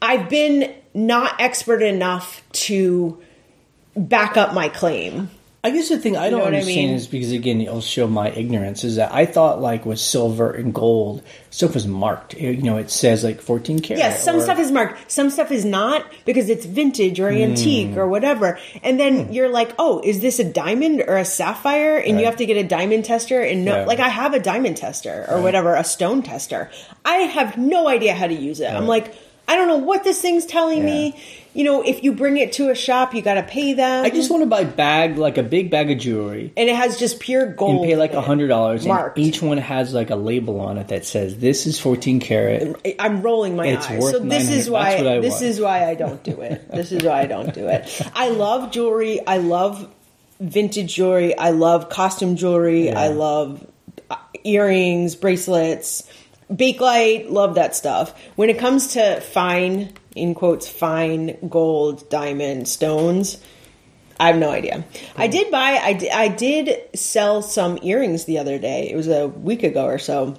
I've 0.00 0.28
been 0.28 0.72
not 0.94 1.40
expert 1.40 1.82
enough 1.82 2.42
to 2.52 3.20
back 3.96 4.36
up 4.36 4.54
my 4.54 4.68
claim. 4.68 5.30
I 5.66 5.70
guess 5.70 5.88
the 5.88 5.98
thing 5.98 6.16
I 6.16 6.30
don't 6.30 6.38
know 6.38 6.44
what 6.44 6.54
I 6.54 6.58
understand 6.58 6.86
mean? 6.86 6.94
is 6.94 7.08
because 7.08 7.32
again, 7.32 7.60
it'll 7.60 7.80
show 7.80 8.06
my 8.06 8.30
ignorance. 8.30 8.84
Is 8.84 8.96
that 8.96 9.12
I 9.12 9.26
thought 9.26 9.60
like 9.60 9.84
with 9.84 9.98
silver 9.98 10.52
and 10.52 10.72
gold, 10.72 11.24
stuff 11.50 11.74
was 11.74 11.88
marked. 11.88 12.34
You 12.34 12.62
know, 12.62 12.76
it 12.76 12.88
says 12.88 13.24
like 13.24 13.40
fourteen 13.40 13.80
karat. 13.80 13.98
Yes, 13.98 14.22
some 14.22 14.36
or- 14.36 14.40
stuff 14.42 14.60
is 14.60 14.70
marked, 14.70 15.10
some 15.10 15.28
stuff 15.28 15.50
is 15.50 15.64
not 15.64 16.06
because 16.24 16.48
it's 16.48 16.64
vintage 16.64 17.18
or 17.18 17.30
antique 17.30 17.94
hmm. 17.94 17.98
or 17.98 18.06
whatever. 18.06 18.60
And 18.84 19.00
then 19.00 19.26
hmm. 19.26 19.32
you're 19.32 19.48
like, 19.48 19.74
oh, 19.76 20.00
is 20.04 20.20
this 20.20 20.38
a 20.38 20.44
diamond 20.44 21.02
or 21.02 21.16
a 21.16 21.24
sapphire? 21.24 21.96
And 21.96 22.20
you 22.20 22.26
have 22.26 22.36
to 22.36 22.46
get 22.46 22.56
a 22.56 22.62
diamond 22.62 23.04
tester. 23.04 23.42
And 23.42 23.64
no, 23.64 23.78
Yeah. 23.78 23.86
like 23.86 23.98
I 23.98 24.08
have 24.08 24.34
a 24.34 24.38
diamond 24.38 24.76
tester 24.76 25.26
or 25.28 25.42
whatever, 25.42 25.74
a 25.74 25.82
stone 25.82 26.22
tester. 26.22 26.70
I 27.04 27.16
have 27.16 27.58
no 27.58 27.88
idea 27.88 28.14
how 28.14 28.28
to 28.28 28.34
use 28.34 28.60
it. 28.60 28.72
I'm 28.72 28.86
like, 28.86 29.12
I 29.48 29.56
don't 29.56 29.68
know 29.68 29.76
what 29.78 30.02
this 30.04 30.20
thing's 30.20 30.44
telling 30.46 30.84
me. 30.84 31.14
You 31.54 31.64
know, 31.64 31.80
if 31.82 32.04
you 32.04 32.12
bring 32.12 32.36
it 32.36 32.52
to 32.54 32.68
a 32.70 32.74
shop, 32.74 33.14
you 33.14 33.22
got 33.22 33.34
to 33.34 33.42
pay 33.42 33.72
them. 33.72 34.04
I 34.04 34.10
just 34.10 34.30
want 34.30 34.42
to 34.42 34.46
buy 34.46 34.64
bag 34.64 35.16
like 35.16 35.38
a 35.38 35.42
big 35.42 35.70
bag 35.70 35.90
of 35.90 35.96
jewelry. 35.98 36.52
and 36.54 36.68
it 36.68 36.76
has 36.76 36.98
just 36.98 37.18
pure 37.18 37.46
gold. 37.46 37.76
and 37.76 37.84
pay 37.86 37.96
like 37.96 38.12
a 38.12 38.20
hundred 38.20 38.48
dollars. 38.48 38.82
And 38.82 38.88
Marked. 38.88 39.18
each 39.18 39.40
one 39.40 39.56
has 39.56 39.94
like 39.94 40.10
a 40.10 40.16
label 40.16 40.60
on 40.60 40.76
it 40.76 40.88
that 40.88 41.06
says 41.06 41.38
this 41.38 41.66
is 41.66 41.80
fourteen 41.80 42.20
karat. 42.20 42.76
I'm 42.98 43.22
rolling 43.22 43.56
my 43.56 43.68
It's 43.68 43.86
eyes. 43.88 44.10
So 44.10 44.18
this 44.18 44.50
is 44.50 44.68
why 44.68 44.96
I 44.96 45.20
this 45.20 45.34
want. 45.34 45.42
is 45.44 45.60
why 45.60 45.88
I 45.88 45.94
don't 45.94 46.22
do 46.22 46.40
it. 46.42 46.68
This 46.70 46.92
is 46.92 47.02
why 47.04 47.20
I 47.22 47.26
don't 47.26 47.54
do 47.54 47.68
it. 47.68 48.02
I 48.14 48.28
love 48.28 48.70
jewelry. 48.72 49.26
I 49.26 49.38
love 49.38 49.88
vintage 50.40 50.94
jewelry. 50.94 51.38
I 51.38 51.50
love 51.50 51.88
costume 51.88 52.36
jewelry. 52.36 52.86
Yeah. 52.88 53.00
I 53.00 53.08
love 53.08 53.66
uh, 54.10 54.16
earrings, 54.44 55.14
bracelets, 55.14 56.02
bakelite. 56.50 57.30
Love 57.30 57.54
that 57.54 57.74
stuff. 57.74 58.18
When 58.36 58.50
it 58.50 58.58
comes 58.58 58.88
to 58.94 59.20
fine, 59.20 59.92
in 60.14 60.34
quotes, 60.34 60.68
fine 60.68 61.36
gold, 61.48 62.08
diamond, 62.10 62.68
stones. 62.68 63.38
I 64.18 64.28
have 64.28 64.38
no 64.38 64.50
idea. 64.50 64.84
I 65.16 65.26
hmm. 65.26 65.32
did 65.32 65.50
buy. 65.50 65.78
I 65.82 66.10
I 66.12 66.28
did 66.28 66.80
sell 66.98 67.42
some 67.42 67.78
earrings 67.82 68.24
the 68.24 68.38
other 68.38 68.58
day. 68.58 68.90
It 68.90 68.96
was 68.96 69.08
a 69.08 69.28
week 69.28 69.62
ago 69.62 69.84
or 69.84 69.98
so 69.98 70.38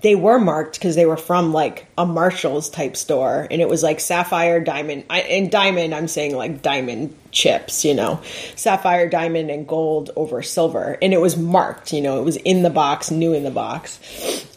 they 0.00 0.14
were 0.14 0.38
marked 0.38 0.78
because 0.78 0.94
they 0.94 1.06
were 1.06 1.16
from 1.16 1.52
like 1.52 1.86
a 1.96 2.06
Marshalls 2.06 2.70
type 2.70 2.96
store, 2.96 3.46
and 3.50 3.60
it 3.60 3.68
was 3.68 3.82
like 3.82 4.00
sapphire, 4.00 4.60
diamond, 4.60 5.04
I, 5.10 5.20
and 5.20 5.50
diamond. 5.50 5.94
I'm 5.94 6.08
saying 6.08 6.36
like 6.36 6.62
diamond 6.62 7.16
chips, 7.30 7.84
you 7.84 7.94
know, 7.94 8.20
sapphire, 8.56 9.08
diamond, 9.08 9.50
and 9.50 9.66
gold 9.66 10.10
over 10.16 10.42
silver, 10.42 10.96
and 11.02 11.12
it 11.12 11.20
was 11.20 11.36
marked. 11.36 11.92
You 11.92 12.00
know, 12.00 12.20
it 12.20 12.24
was 12.24 12.36
in 12.36 12.62
the 12.62 12.70
box, 12.70 13.10
new 13.10 13.34
in 13.34 13.44
the 13.44 13.50
box. 13.50 13.98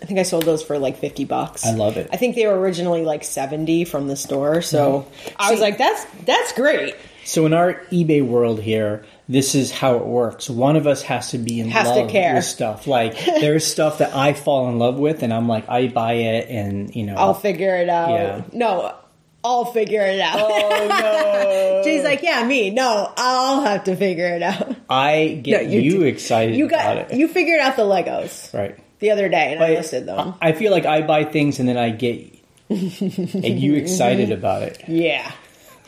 I 0.02 0.06
think 0.06 0.20
I 0.20 0.24
sold 0.24 0.44
those 0.44 0.64
for 0.64 0.78
like 0.78 0.98
fifty 0.98 1.26
bucks. 1.26 1.66
I 1.66 1.72
love 1.72 1.98
it. 1.98 2.10
I 2.12 2.18
think 2.18 2.36
they 2.36 2.46
were 2.46 2.60
originally 2.60 3.04
like 3.04 3.24
seventy 3.24 3.86
from 3.86 4.08
the 4.08 4.16
store, 4.16 4.62
so 4.62 5.02
mm-hmm. 5.02 5.36
I 5.40 5.52
was 5.52 5.60
like, 5.60 5.78
"That's 5.78 6.06
that's 6.26 6.54
great." 6.54 6.96
So 7.24 7.46
in 7.46 7.54
our 7.54 7.76
eBay 7.92 8.26
world 8.26 8.60
here, 8.60 9.06
this 9.30 9.56
is 9.56 9.72
how 9.72 9.96
it 9.98 10.06
works. 10.06 10.50
One 10.50 10.76
of 10.76 10.88
us 10.88 11.02
has 11.04 11.32
to 11.32 11.38
be 11.38 11.60
in 11.60 11.70
Has 11.70 11.88
to 11.90 12.02
love 12.02 12.10
care. 12.10 12.36
with 12.36 12.44
stuff. 12.46 12.88
Like 12.88 13.18
there's 13.26 13.66
stuff 13.66 14.00
that 14.00 14.16
I 14.16 14.34
fall 14.34 14.70
in 14.70 14.80
love 14.80 14.98
with, 15.00 15.24
and 15.24 15.34
I'm 15.34 15.48
like, 15.48 15.70
I 15.70 15.88
buy 15.88 16.14
it, 16.14 16.50
and 16.50 16.94
you 16.96 17.06
know, 17.06 17.16
I'll 17.16 17.34
figure 17.34 17.76
it 17.76 17.90
out. 17.90 18.10
Yeah. 18.10 18.42
No, 18.52 18.96
I'll 19.44 19.66
figure 19.66 20.02
it 20.02 20.20
out. 20.20 20.38
Oh 20.40 20.88
no! 20.90 21.82
She's 21.86 22.04
like, 22.04 22.22
yeah, 22.24 22.44
me. 22.46 22.70
No, 22.72 23.12
I'll 23.18 23.62
have 23.62 23.86
to 23.86 23.96
figure 23.96 24.28
it 24.36 24.42
out. 24.44 24.76
I 24.90 25.40
get 25.42 25.64
No, 25.66 25.70
you 25.70 25.80
you, 25.82 26.02
excited 26.04 26.56
You 26.56 26.66
about 26.66 26.98
got 26.98 27.12
it, 27.12 27.14
you 27.18 27.28
figured 27.28 27.60
out 27.60 27.76
the 27.76 27.84
Legos 27.84 28.54
right? 28.54 28.78
the 29.00 29.12
other 29.12 29.30
day, 29.30 29.54
and 29.54 29.64
I 29.64 29.70
But 29.70 29.78
listed 29.78 30.06
them. 30.06 30.36
I 30.42 30.52
feel 30.52 30.72
like 30.72 30.86
I 30.86 31.02
buy 31.02 31.24
things 31.24 31.60
and 31.60 31.68
then 31.70 31.78
I 31.78 31.90
get 31.92 32.28
and 32.70 32.80
you 33.60 33.76
excited 33.76 34.32
about 34.32 34.62
it. 34.64 34.84
yeah, 34.88 35.32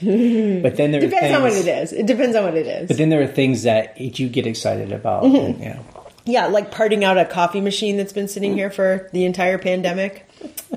But 0.63 0.77
then 0.77 0.91
there 0.91 0.99
are 1.01 1.05
depends 1.05 1.19
things, 1.27 1.35
on 1.35 1.41
what 1.43 1.53
it 1.53 1.67
is. 1.67 1.93
It 1.93 2.05
depends 2.05 2.35
on 2.35 2.43
what 2.43 2.55
it 2.55 2.67
is. 2.67 2.87
But 2.87 2.97
then 2.97 3.09
there 3.09 3.21
are 3.21 3.27
things 3.27 3.63
that 3.63 3.99
you 3.99 4.29
get 4.29 4.45
excited 4.47 4.91
about. 4.91 5.23
Mm-hmm. 5.23 5.35
and, 5.45 5.59
yeah. 5.59 5.79
yeah, 6.25 6.45
like 6.47 6.71
parting 6.71 7.03
out 7.03 7.17
a 7.17 7.25
coffee 7.25 7.61
machine 7.61 7.97
that's 7.97 8.13
been 8.13 8.27
sitting 8.27 8.53
here 8.53 8.69
for 8.69 9.09
the 9.13 9.25
entire 9.25 9.57
pandemic. 9.57 10.27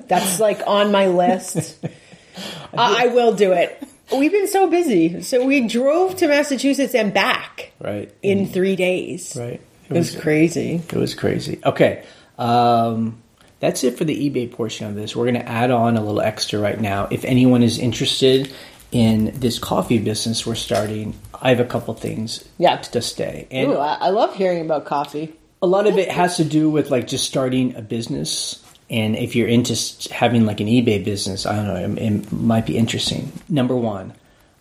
That's 0.08 0.40
like 0.40 0.60
on 0.66 0.92
my 0.92 1.08
list. 1.08 1.78
I 2.74 3.04
I 3.04 3.06
will 3.08 3.34
do 3.34 3.52
it. 3.52 3.82
We've 4.16 4.30
been 4.30 4.46
so 4.46 4.68
busy, 4.70 5.22
so 5.22 5.44
we 5.44 5.66
drove 5.66 6.16
to 6.16 6.28
Massachusetts 6.28 6.94
and 6.94 7.12
back 7.12 7.72
Right. 7.80 8.12
in 8.22 8.46
three 8.46 8.76
days. 8.76 9.34
right. 9.36 9.60
It 9.88 9.92
was 9.92 10.14
crazy. 10.14 10.82
It 10.88 10.94
was 10.96 11.14
crazy. 11.14 11.60
Okay. 11.64 12.04
Um, 12.38 13.22
that's 13.60 13.82
it 13.84 13.96
for 13.96 14.04
the 14.04 14.30
eBay 14.30 14.50
portion 14.50 14.86
of 14.86 14.94
this. 14.94 15.14
We're 15.16 15.24
going 15.30 15.42
to 15.42 15.48
add 15.48 15.70
on 15.70 15.96
a 15.96 16.00
little 16.00 16.20
extra 16.20 16.58
right 16.60 16.80
now. 16.80 17.08
If 17.10 17.24
anyone 17.24 17.62
is 17.62 17.78
interested 17.78 18.52
in 18.92 19.32
this 19.38 19.58
coffee 19.58 19.98
business 19.98 20.46
we're 20.46 20.54
starting, 20.54 21.14
I 21.40 21.50
have 21.50 21.60
a 21.60 21.64
couple 21.64 21.92
things 21.94 22.44
Yeah. 22.58 22.76
to 22.76 23.02
stay. 23.02 23.46
And 23.50 23.72
Ooh, 23.72 23.76
I, 23.78 23.94
I 24.00 24.08
love 24.10 24.34
hearing 24.36 24.60
about 24.62 24.84
coffee. 24.86 25.34
a 25.62 25.66
lot 25.66 25.86
of 25.86 25.98
it 25.98 26.08
has 26.10 26.36
to 26.36 26.44
do 26.44 26.70
with 26.70 26.90
like 26.90 27.06
just 27.06 27.24
starting 27.26 27.74
a 27.76 27.82
business. 27.82 28.62
And 28.88 29.16
if 29.16 29.34
you're 29.34 29.48
into 29.48 29.74
having 30.12 30.46
like 30.46 30.60
an 30.60 30.68
eBay 30.68 31.04
business, 31.04 31.44
I 31.46 31.56
don't 31.56 31.66
know, 31.66 31.76
it, 31.76 31.98
it 32.12 32.32
might 32.32 32.66
be 32.66 32.76
interesting. 32.78 33.32
Number 33.48 33.74
one, 33.74 34.14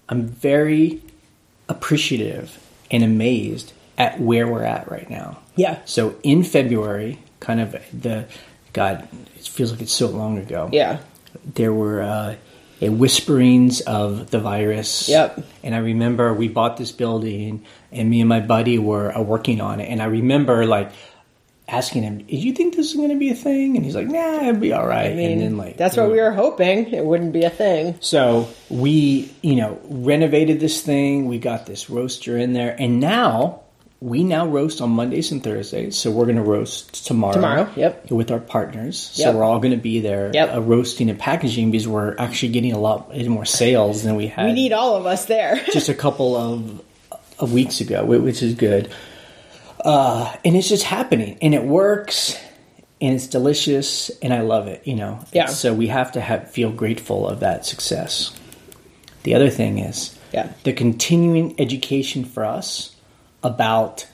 I'm 0.09 0.27
very 0.27 1.01
appreciative 1.69 2.57
and 2.91 3.03
amazed 3.03 3.73
at 3.97 4.19
where 4.19 4.47
we're 4.47 4.63
at 4.63 4.89
right 4.89 5.09
now. 5.09 5.39
Yeah. 5.55 5.79
So 5.85 6.15
in 6.23 6.43
February, 6.43 7.19
kind 7.39 7.59
of 7.61 7.75
the 7.93 8.25
God, 8.73 9.07
it 9.37 9.47
feels 9.47 9.71
like 9.71 9.81
it's 9.81 9.93
so 9.93 10.07
long 10.07 10.37
ago. 10.37 10.69
Yeah. 10.71 10.99
There 11.45 11.73
were 11.73 12.01
uh, 12.01 12.35
whisperings 12.81 13.81
of 13.81 14.29
the 14.31 14.39
virus. 14.39 15.07
Yep. 15.09 15.43
And 15.63 15.75
I 15.75 15.79
remember 15.79 16.33
we 16.33 16.47
bought 16.47 16.77
this 16.77 16.91
building, 16.91 17.65
and 17.91 18.09
me 18.09 18.21
and 18.21 18.29
my 18.29 18.39
buddy 18.39 18.77
were 18.77 19.15
uh, 19.15 19.21
working 19.21 19.61
on 19.61 19.79
it. 19.79 19.85
And 19.85 20.01
I 20.01 20.05
remember 20.05 20.65
like 20.65 20.91
asking 21.67 22.03
him, 22.03 22.19
"Do 22.19 22.35
you 22.35 22.53
think 22.53 22.75
this 22.75 22.89
is 22.91 22.95
going 22.95 23.09
to 23.09 23.17
be 23.17 23.29
a 23.29 23.35
thing?" 23.35 23.75
And 23.75 23.85
he's 23.85 23.95
like, 23.95 24.07
"Nah, 24.07 24.47
it'll 24.47 24.59
be 24.59 24.73
all 24.73 24.85
right." 24.85 25.11
I 25.11 25.15
mean, 25.15 25.31
and 25.31 25.41
then 25.41 25.57
like 25.57 25.77
that's 25.77 25.97
what 25.97 26.11
we 26.11 26.21
were 26.21 26.31
hoping. 26.31 26.93
It 26.93 27.03
wouldn't 27.05 27.33
be 27.33 27.43
a 27.43 27.49
thing. 27.49 27.97
so 28.01 28.47
we, 28.69 29.31
you 29.41 29.55
know, 29.55 29.79
renovated 29.85 30.59
this 30.59 30.81
thing. 30.81 31.27
We 31.27 31.39
got 31.39 31.65
this 31.65 31.89
roaster 31.89 32.37
in 32.37 32.53
there, 32.53 32.75
and 32.77 32.99
now 32.99 33.61
we 34.05 34.23
now 34.23 34.45
roast 34.45 34.81
on 34.81 34.91
Mondays 34.91 35.31
and 35.31 35.43
Thursdays. 35.43 35.97
So 35.97 36.11
we're 36.11 36.25
going 36.25 36.35
to 36.35 36.43
roast 36.43 37.07
tomorrow. 37.07 37.33
Tomorrow, 37.33 37.69
yep. 37.75 38.11
With 38.11 38.29
our 38.29 38.39
partners, 38.39 39.11
Yep. 39.15 39.31
so 39.31 39.35
we're 39.37 39.43
all 39.43 39.57
going 39.59 39.71
to 39.73 39.81
be 39.81 39.99
there, 39.99 40.29
Yep. 40.31 40.53
uh, 40.55 40.61
roasting 40.61 41.09
and 41.09 41.17
packaging 41.17 41.71
because 41.71 41.87
we're 41.87 42.15
actually 42.19 42.51
getting 42.51 42.71
a 42.73 42.77
lot 42.79 43.11
more 43.27 43.45
sales 43.45 44.03
than 44.03 44.15
we 44.15 44.27
had 44.27 44.45
We 44.45 44.53
need 44.53 44.73
all 44.73 44.95
of 44.95 45.07
us 45.07 45.25
there. 45.25 45.55
just 45.73 45.89
a 45.89 45.95
couple 45.95 46.35
of, 46.35 46.81
of 47.39 47.51
weeks 47.51 47.81
ago, 47.81 48.05
which 48.05 48.43
is 48.43 48.53
good. 48.53 48.91
Uh, 49.83 50.31
and 50.45 50.55
it's 50.55 50.69
just 50.69 50.83
happening, 50.83 51.37
and 51.41 51.53
it 51.55 51.63
works. 51.63 52.37
and 53.01 53.13
it's 53.13 53.27
delicious, 53.27 54.09
and 54.21 54.33
I 54.33 54.41
love 54.41 54.67
it. 54.67 54.81
You 54.85 54.95
know, 54.95 55.19
Yeah. 55.33 55.47
So 55.47 55.73
we 55.73 55.87
have 55.87 56.11
to 56.13 56.21
have 56.21 56.51
feel 56.51 56.71
grateful 56.71 57.27
of 57.27 57.39
that 57.41 57.65
success. 57.65 58.31
The 59.23 59.33
other 59.35 59.49
thing 59.49 59.79
is, 59.79 60.15
Yeah. 60.31 60.49
the 60.63 60.73
continuing 60.73 61.55
education 61.59 62.23
for 62.23 62.45
us 62.45 62.94
about 63.45 64.07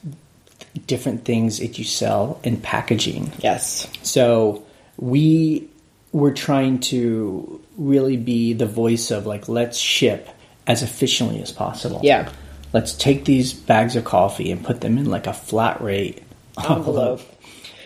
different 0.88 1.26
things 1.26 1.60
that 1.60 1.80
you 1.80 1.86
sell 1.86 2.40
and 2.44 2.62
packaging. 2.62 3.32
Yes. 3.40 3.88
So 4.04 4.64
we 4.98 5.70
were 6.12 6.34
trying 6.34 6.80
to 6.80 7.62
really 7.78 8.18
be 8.18 8.54
the 8.54 8.66
voice 8.66 9.10
of 9.12 9.26
like 9.26 9.48
let's 9.48 9.78
ship 9.78 10.28
as 10.68 10.84
efficiently 10.84 11.42
as 11.42 11.52
possible. 11.52 12.02
Yeah. 12.04 12.32
Let's 12.74 12.94
take 12.94 13.26
these 13.26 13.54
bags 13.54 13.96
of 13.96 14.06
coffee 14.06 14.52
and 14.52 14.64
put 14.64 14.82
them 14.82 14.98
in 14.98 15.06
like 15.06 15.28
a 15.28 15.34
flat 15.34 15.82
rate 15.82 16.22
Envelope. 16.58 17.22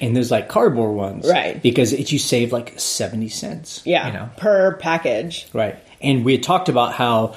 And 0.01 0.15
there's 0.15 0.31
like 0.31 0.49
cardboard 0.49 0.95
ones. 0.95 1.29
Right. 1.29 1.61
Because 1.61 1.93
it, 1.93 2.11
you 2.11 2.19
save 2.19 2.51
like 2.51 2.79
70 2.79 3.29
cents. 3.29 3.81
Yeah. 3.85 4.07
You 4.07 4.13
know? 4.13 4.29
Per 4.37 4.75
package. 4.77 5.47
Right. 5.53 5.77
And 6.01 6.25
we 6.25 6.33
had 6.33 6.43
talked 6.43 6.69
about 6.69 6.93
how 6.93 7.35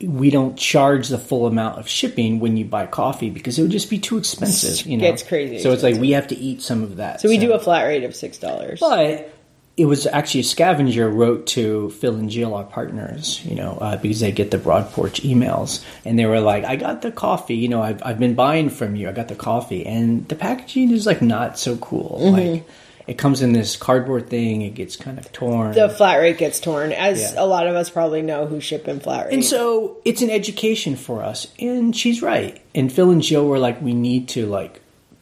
we 0.00 0.30
don't 0.30 0.56
charge 0.56 1.08
the 1.08 1.18
full 1.18 1.46
amount 1.46 1.78
of 1.78 1.88
shipping 1.88 2.40
when 2.40 2.56
you 2.56 2.64
buy 2.64 2.86
coffee 2.86 3.30
because 3.30 3.58
it 3.58 3.62
would 3.62 3.70
just 3.70 3.90
be 3.90 3.98
too 3.98 4.18
expensive. 4.18 4.86
You 4.86 4.98
know, 4.98 5.10
Gets 5.10 5.22
crazy 5.22 5.58
So 5.60 5.72
it's 5.72 5.82
like 5.82 5.96
we 5.96 6.10
have 6.12 6.28
to 6.28 6.36
eat 6.36 6.62
some 6.62 6.82
of 6.82 6.96
that. 6.96 7.20
So 7.20 7.28
we 7.28 7.38
do 7.38 7.52
a 7.52 7.58
flat 7.58 7.84
rate 7.84 8.04
of 8.04 8.14
six 8.14 8.38
dollars. 8.38 8.80
But 8.80 9.32
it 9.76 9.84
was 9.84 10.06
actually 10.06 10.40
a 10.40 10.44
scavenger 10.44 11.08
wrote 11.08 11.46
to 11.48 11.90
Phil 11.90 12.16
and 12.16 12.30
Jill, 12.30 12.54
our 12.54 12.64
partners, 12.64 13.44
you 13.44 13.54
know, 13.54 13.76
uh, 13.78 13.96
because 13.98 14.20
they 14.20 14.32
get 14.32 14.50
the 14.50 14.56
Broad 14.56 14.90
Porch 14.92 15.20
emails, 15.22 15.84
and 16.04 16.18
they 16.18 16.24
were 16.24 16.40
like, 16.40 16.64
"I 16.64 16.76
got 16.76 17.02
the 17.02 17.12
coffee, 17.12 17.56
you 17.56 17.68
know, 17.68 17.82
I've 17.82 18.02
I've 18.02 18.18
been 18.18 18.34
buying 18.34 18.70
from 18.70 18.96
you. 18.96 19.08
I 19.08 19.12
got 19.12 19.28
the 19.28 19.34
coffee, 19.34 19.84
and 19.84 20.26
the 20.28 20.34
packaging 20.34 20.92
is 20.92 21.04
like 21.04 21.20
not 21.20 21.58
so 21.58 21.76
cool. 21.76 22.18
Mm-hmm. 22.22 22.52
Like 22.52 22.68
it 23.06 23.18
comes 23.18 23.40
in 23.42 23.52
this 23.52 23.76
cardboard 23.76 24.28
thing, 24.28 24.62
it 24.62 24.74
gets 24.74 24.96
kind 24.96 25.18
of 25.18 25.30
torn. 25.32 25.72
The 25.72 25.88
flat 25.88 26.16
rate 26.16 26.38
gets 26.38 26.58
torn, 26.60 26.92
as 26.92 27.20
Yeah. 27.20 27.42
a 27.44 27.46
lot 27.46 27.66
of 27.66 27.76
us 27.76 27.88
probably 27.90 28.22
know 28.22 28.46
who 28.46 28.60
ship 28.60 28.88
in 28.88 29.00
flat 29.00 29.26
rate. 29.26 29.34
And 29.34 29.44
so 29.44 29.98
it's 30.04 30.22
an 30.22 30.30
education 30.30 30.96
for 30.96 31.22
us, 31.22 31.46
and 31.58 31.94
she's 31.96 32.22
right. 32.22 32.60
And 32.74 32.92
Phil 32.92 33.10
and 33.10 33.22
Jill 33.22 33.46
were 33.46 33.58
like, 33.58 33.80
we 33.80 33.94
need 33.94 34.28
to 34.30 34.46
like 34.46 34.80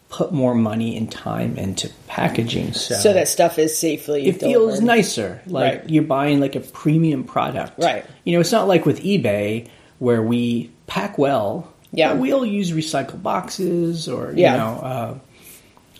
put 0.08 0.32
more 0.32 0.54
money 0.54 0.96
and 0.96 1.10
time 1.10 1.56
into 1.58 1.90
packaging, 2.06 2.72
so, 2.72 2.94
so 2.94 3.12
that 3.12 3.26
stuff 3.26 3.58
is 3.58 3.76
safely. 3.76 4.26
it 4.28 4.38
feels 4.40 4.80
nicer. 4.80 5.42
Like 5.46 5.80
Right. 5.80 5.90
you're 5.90 6.04
buying 6.04 6.38
like 6.40 6.54
a 6.54 6.60
premium 6.60 7.24
product, 7.24 7.82
Right. 7.82 8.04
You 8.22 8.32
know, 8.34 8.40
it's 8.40 8.52
not 8.52 8.68
like 8.68 8.86
with 8.86 9.02
eBay 9.02 9.66
where 9.98 10.22
we 10.22 10.70
pack 10.86 11.18
well. 11.18 11.68
Yeah. 11.92 12.12
but 12.12 12.20
we'll 12.22 12.44
use 12.44 12.72
recycled 12.72 13.22
boxes 13.22 14.08
or 14.08 14.30
you 14.32 14.42
Yeah. 14.42 14.56
know, 14.56 14.64
uh, 14.82 15.14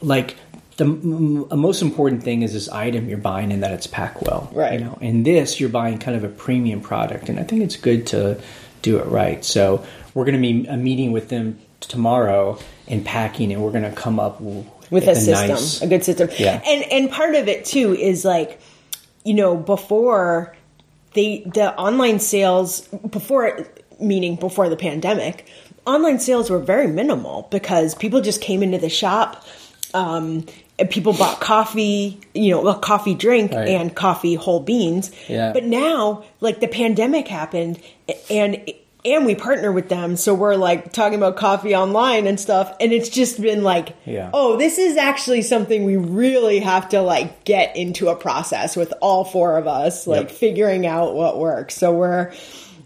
like 0.01 0.37
the 0.77 0.85
m- 0.85 1.47
m- 1.51 1.59
most 1.59 1.83
important 1.83 2.23
thing 2.23 2.43
is 2.43 2.53
this 2.53 2.69
item 2.69 3.09
you're 3.09 3.19
buying 3.19 3.53
and 3.53 3.63
that 3.63 3.73
it's 3.73 3.87
packed 3.87 4.23
well, 4.23 4.51
Right. 4.53 4.75
You 4.79 4.85
know, 4.87 4.99
and 5.01 5.25
this 5.25 5.61
you're 5.61 5.69
buying 5.69 5.99
kind 5.99 6.17
of 6.17 6.25
a 6.25 6.29
premium 6.29 6.81
product, 6.81 7.29
and 7.29 7.39
I 7.39 7.45
think 7.45 7.63
it's 7.63 7.77
good 7.77 8.07
to 8.09 8.41
do 8.83 8.99
it 8.99 9.07
right. 9.07 9.45
So 9.45 9.85
we're 10.15 10.25
going 10.25 10.41
to 10.41 10.41
be 10.41 10.67
a 10.67 10.77
meeting 10.77 11.13
with 11.13 11.29
them 11.29 11.59
tomorrow 11.81 12.59
in 12.87 13.05
packing, 13.05 13.53
and 13.53 13.63
we're 13.63 13.71
going 13.71 13.85
to 13.85 13.93
come 13.93 14.19
up 14.19 14.41
with 14.41 15.07
a 15.09 15.15
system, 15.15 15.49
nice- 15.49 15.83
a 15.83 15.87
good 15.87 16.05
system. 16.05 16.29
Yeah. 16.39 16.61
And 16.67 16.83
and 16.93 17.11
part 17.11 17.35
of 17.35 17.49
it 17.49 17.65
too 17.65 17.95
is 17.95 18.25
like, 18.25 18.61
you 19.25 19.35
know, 19.35 19.57
before 19.57 20.55
they 21.15 21.45
the 21.55 21.73
online 21.79 22.19
sales 22.19 22.81
before 23.11 23.67
meaning 24.01 24.35
before 24.37 24.69
the 24.69 24.77
pandemic, 24.77 25.47
online 25.87 26.19
sales 26.19 26.51
were 26.51 26.59
very 26.59 26.89
minimal 26.89 27.47
because 27.51 27.95
people 27.95 28.21
just 28.21 28.41
came 28.41 28.63
into 28.63 28.79
the 28.79 28.89
shop. 28.89 29.45
Um, 29.95 30.47
people 30.91 31.13
bought 31.13 31.41
coffee, 31.41 32.19
you 32.35 32.51
know, 32.51 32.67
a 32.67 32.75
coffee 32.79 33.15
drink 33.15 33.53
Right. 33.53 33.69
and 33.69 33.95
coffee 33.95 34.35
whole 34.35 34.61
beans. 34.61 35.11
Yeah. 35.29 35.53
But 35.53 35.65
now, 35.65 36.25
like 36.41 36.61
the 36.61 36.69
pandemic 36.69 37.29
happened, 37.29 37.79
and 38.29 38.61
and 39.07 39.27
we 39.27 39.35
partner 39.35 39.71
with 39.71 39.91
them, 39.91 40.17
so 40.17 40.33
we're 40.35 40.57
like 40.57 40.91
talking 40.93 41.19
about 41.19 41.37
coffee 41.37 41.77
online 41.77 42.27
and 42.27 42.41
stuff, 42.41 42.75
and 42.81 42.91
it's 42.91 43.11
just 43.11 43.41
been 43.41 43.63
like, 43.63 43.95
Yeah. 44.07 44.31
oh, 44.33 44.57
this 44.57 44.79
is 44.79 44.97
actually 44.97 45.43
something 45.43 45.85
we 45.85 45.97
really 45.97 46.59
have 46.61 46.89
to 46.89 47.03
like 47.03 47.45
get 47.45 47.77
into 47.77 48.09
a 48.09 48.17
process 48.17 48.75
with 48.77 48.95
all 49.03 49.25
four 49.25 49.59
of 49.59 49.67
us, 49.69 50.07
like 50.07 50.29
Yep. 50.29 50.39
figuring 50.39 50.87
out 50.87 51.15
what 51.15 51.39
works. 51.39 51.77
So 51.77 51.93
we're 51.93 52.33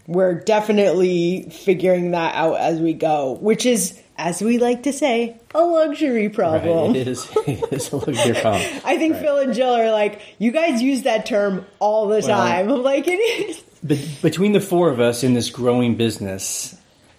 we're 0.07 0.33
definitely 0.33 1.43
figuring 1.51 2.11
that 2.11 2.35
out 2.35 2.57
as 2.57 2.79
we 2.79 2.93
go, 2.93 3.37
which 3.41 3.65
is, 3.65 3.97
as 4.19 4.41
we 4.41 4.57
like 4.57 4.83
to 4.83 4.93
say, 4.93 5.39
a 5.55 5.61
luxury 5.63 6.29
problem. 6.29 6.87
Right, 6.93 6.97
it 6.97 7.07
is. 7.07 7.29
It 7.47 7.73
is 7.73 7.91
a 7.91 7.95
luxury 7.97 8.33
problem. 8.39 8.61
I 8.85 8.97
think 8.97 9.13
Right. 9.13 9.21
Phil 9.23 9.37
and 9.39 9.53
Jill 9.53 9.73
are 9.73 9.91
like, 9.91 10.21
you 10.37 10.51
guys 10.51 10.81
use 10.81 11.03
that 11.03 11.25
term 11.25 11.65
all 11.79 12.07
the 12.07 12.21
time. 12.21 12.69
I'm 12.69 12.83
like, 12.83 13.07
it 13.07 13.13
is. 13.13 13.63
But 13.81 13.97
between 14.21 14.51
the 14.51 14.59
four 14.61 14.89
of 14.89 14.99
us 14.99 15.23
in 15.23 15.33
this 15.33 15.49
growing 15.49 15.95
business, 15.95 16.75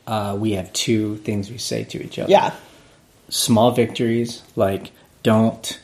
uh, 0.07 0.36
we 0.38 0.53
have 0.53 0.72
two 0.72 1.16
things 1.18 1.51
we 1.51 1.59
say 1.59 1.84
to 1.84 2.05
each 2.05 2.18
other. 2.18 2.30
Yeah. 2.30 2.55
Small 3.30 3.70
victories, 3.70 4.42
like 4.57 4.92
don't. 5.22 5.80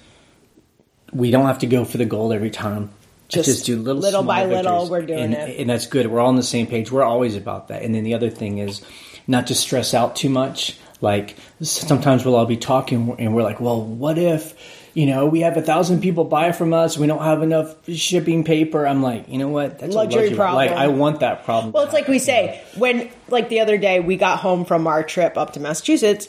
We 1.12 1.30
don't 1.30 1.46
have 1.46 1.60
to 1.60 1.66
go 1.66 1.84
for 1.84 1.96
the 1.98 2.04
gold 2.04 2.32
every 2.32 2.50
time. 2.50 2.90
Just 3.28 3.46
Just, 3.46 3.66
do 3.66 3.76
little, 3.76 4.00
little 4.00 4.22
by 4.22 4.44
little, 4.44 4.88
we're 4.88 5.02
doing 5.02 5.18
and, 5.20 5.34
it. 5.34 5.58
and 5.60 5.70
that's 5.70 5.86
good. 5.86 6.06
We're 6.06 6.20
all 6.20 6.28
on 6.28 6.36
the 6.36 6.42
same 6.42 6.66
page. 6.66 6.92
We're 6.92 7.02
always 7.02 7.34
about 7.36 7.68
that. 7.68 7.82
And 7.82 7.94
then 7.94 8.04
the 8.04 8.14
other 8.14 8.30
thing 8.30 8.58
is 8.58 8.82
not 9.26 9.48
to 9.48 9.54
stress 9.54 9.94
out 9.94 10.14
too 10.14 10.28
much. 10.28 10.78
Like 11.00 11.36
sometimes 11.60 12.24
we'll 12.24 12.36
all 12.36 12.46
be 12.46 12.56
talking 12.56 13.14
and 13.18 13.34
we're 13.34 13.42
like, 13.42 13.60
well, 13.60 13.82
what 13.82 14.18
if 14.18 14.54
you 14.94 15.04
know 15.04 15.26
we 15.26 15.40
have 15.40 15.56
a 15.58 15.62
thousand 15.62 16.00
people 16.00 16.24
buy 16.24 16.52
from 16.52 16.72
us, 16.72 16.96
we 16.96 17.06
don't 17.06 17.22
have 17.22 17.42
enough 17.42 17.76
shipping 17.88 18.44
paper? 18.44 18.86
I'm 18.86 19.02
like, 19.02 19.28
you 19.28 19.38
know 19.38 19.48
what? 19.48 19.78
That's 19.78 19.94
Luxury 19.94 20.32
a 20.32 20.36
problem. 20.36 20.56
Like 20.56 20.72
I 20.72 20.88
want 20.88 21.20
that 21.20 21.44
problem. 21.44 21.72
Well, 21.72 21.84
it's 21.84 21.92
like 21.92 22.08
we 22.08 22.18
say 22.18 22.62
when, 22.76 23.10
like 23.28 23.50
the 23.50 23.60
other 23.60 23.76
day, 23.76 24.00
we 24.00 24.16
got 24.16 24.38
home 24.38 24.64
from 24.64 24.86
our 24.86 25.02
trip 25.02 25.36
up 25.36 25.52
to 25.52 25.60
Massachusetts, 25.60 26.28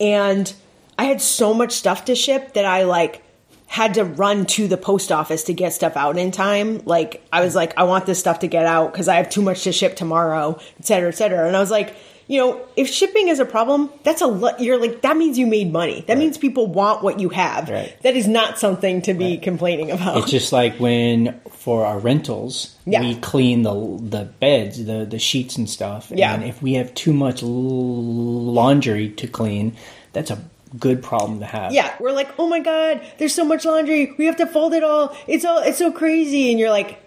and 0.00 0.52
I 0.98 1.04
had 1.04 1.20
so 1.20 1.52
much 1.52 1.72
stuff 1.72 2.06
to 2.06 2.14
ship 2.14 2.54
that 2.54 2.64
I 2.64 2.84
like 2.84 3.22
had 3.66 3.94
to 3.94 4.04
run 4.04 4.46
to 4.46 4.68
the 4.68 4.78
post 4.78 5.12
office 5.12 5.44
to 5.44 5.52
get 5.52 5.74
stuff 5.74 5.96
out 5.96 6.16
in 6.16 6.30
time. 6.30 6.80
Like 6.86 7.26
I 7.30 7.42
was 7.42 7.54
like, 7.54 7.76
I 7.76 7.82
want 7.82 8.06
this 8.06 8.18
stuff 8.18 8.38
to 8.38 8.46
get 8.46 8.64
out 8.64 8.92
because 8.92 9.08
I 9.08 9.16
have 9.16 9.28
too 9.28 9.42
much 9.42 9.64
to 9.64 9.72
ship 9.72 9.96
tomorrow, 9.96 10.58
et 10.78 10.86
cetera, 10.86 11.08
et 11.08 11.16
cetera. 11.16 11.46
And 11.46 11.54
I 11.54 11.60
was 11.60 11.70
like, 11.70 11.94
you 12.28 12.40
know, 12.40 12.60
if 12.76 12.88
shipping 12.90 13.28
is 13.28 13.38
a 13.38 13.44
problem, 13.44 13.88
that's 14.02 14.20
a 14.20 14.26
lo- 14.26 14.56
you're 14.58 14.78
like 14.80 15.02
that 15.02 15.16
means 15.16 15.38
you 15.38 15.46
made 15.46 15.72
money. 15.72 16.04
That 16.08 16.18
means 16.18 16.36
people 16.38 16.66
want 16.66 17.02
what 17.02 17.20
you 17.20 17.28
have. 17.28 17.68
Right. 17.68 17.96
That 18.02 18.16
is 18.16 18.26
not 18.26 18.58
something 18.58 19.02
to 19.02 19.14
be 19.14 19.38
complaining 19.38 19.90
about. 19.92 20.16
It's 20.18 20.30
just 20.30 20.52
like 20.52 20.76
when 20.80 21.40
for 21.50 21.86
our 21.86 21.98
rentals, 21.98 22.74
Yeah. 22.84 23.00
we 23.00 23.14
clean 23.16 23.62
the 23.62 23.74
the 24.00 24.24
beds, 24.24 24.84
the 24.84 25.04
the 25.04 25.18
sheets 25.18 25.56
and 25.56 25.70
stuff. 25.70 26.10
Yeah. 26.14 26.34
And 26.34 26.44
if 26.44 26.60
we 26.60 26.74
have 26.74 26.92
too 26.94 27.12
much 27.12 27.42
laundry 27.42 29.10
to 29.10 29.26
clean, 29.26 29.76
that's 30.12 30.30
a 30.30 30.38
good 30.78 31.02
problem 31.02 31.40
to 31.40 31.46
have. 31.46 31.72
Yeah, 31.72 31.94
we're 32.00 32.12
like, 32.12 32.28
oh 32.38 32.48
my 32.48 32.60
god, 32.60 33.00
there's 33.18 33.34
so 33.34 33.44
much 33.44 33.64
laundry. 33.64 34.12
We 34.18 34.26
have 34.26 34.36
to 34.36 34.46
fold 34.46 34.74
it 34.74 34.82
all. 34.82 35.16
It's 35.26 35.44
all 35.44 35.58
it's 35.58 35.78
so 35.78 35.92
crazy. 35.92 36.50
And 36.50 36.58
you're 36.58 36.70
like, 36.70 36.98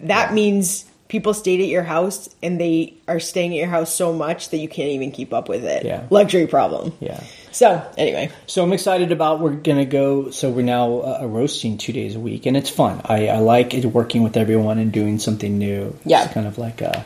that 0.00 0.34
means 0.34 0.84
people 1.08 1.32
stayed 1.34 1.60
at 1.60 1.68
your 1.68 1.82
house 1.82 2.28
and 2.42 2.60
they 2.60 2.94
are 3.08 3.18
staying 3.18 3.52
at 3.52 3.56
your 3.58 3.68
house 3.68 3.92
so 3.94 4.12
much 4.12 4.50
that 4.50 4.58
you 4.58 4.68
can't 4.68 4.90
even 4.90 5.10
keep 5.10 5.32
up 5.32 5.48
with 5.48 5.64
it. 5.64 5.84
Yeah. 5.84 6.06
luxury 6.10 6.46
problem. 6.46 6.92
Yeah. 7.00 7.22
So 7.50 7.82
anyway, 7.96 8.30
So 8.46 8.62
I'm 8.62 8.72
excited 8.72 9.10
about 9.10 9.40
we're 9.40 9.54
gonna 9.54 9.86
go. 9.86 10.30
So 10.30 10.50
we're 10.50 10.62
now 10.62 11.00
uh, 11.00 11.26
roasting 11.26 11.78
two 11.78 11.92
days 11.92 12.14
a 12.14 12.20
week, 12.20 12.44
and 12.46 12.56
it's 12.56 12.68
fun. 12.70 13.00
I, 13.06 13.28
I 13.28 13.38
like 13.38 13.72
it 13.74 13.84
working 13.86 14.22
with 14.22 14.36
everyone 14.36 14.78
and 14.78 14.92
doing 14.92 15.18
something 15.18 15.58
new. 15.58 15.96
Yeah. 16.04 16.24
it's 16.24 16.34
kind 16.34 16.46
of 16.46 16.58
like 16.58 16.82
a, 16.82 17.04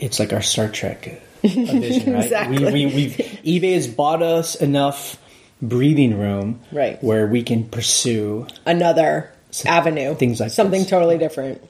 it's 0.00 0.18
like 0.18 0.32
our 0.32 0.42
Star 0.42 0.68
Trek 0.68 1.22
vision, 1.42 2.12
right? 2.12 2.24
Exactly. 2.24 2.58
We, 2.72 2.86
we, 2.86 2.86
we've 2.94 3.16
eBay 3.62 3.74
has 3.74 3.86
bought 3.86 4.22
us 4.22 4.56
enough 4.56 5.16
breathing 5.62 6.18
room, 6.18 6.60
Right. 6.72 7.02
where 7.02 7.26
we 7.26 7.42
can 7.44 7.68
pursue. 7.68 8.46
another 8.66 9.30
avenue, 9.64 10.14
things 10.16 10.40
like 10.40 10.50
something 10.50 10.80
this. 10.80 10.90
totally 10.90 11.16
different. 11.18 11.62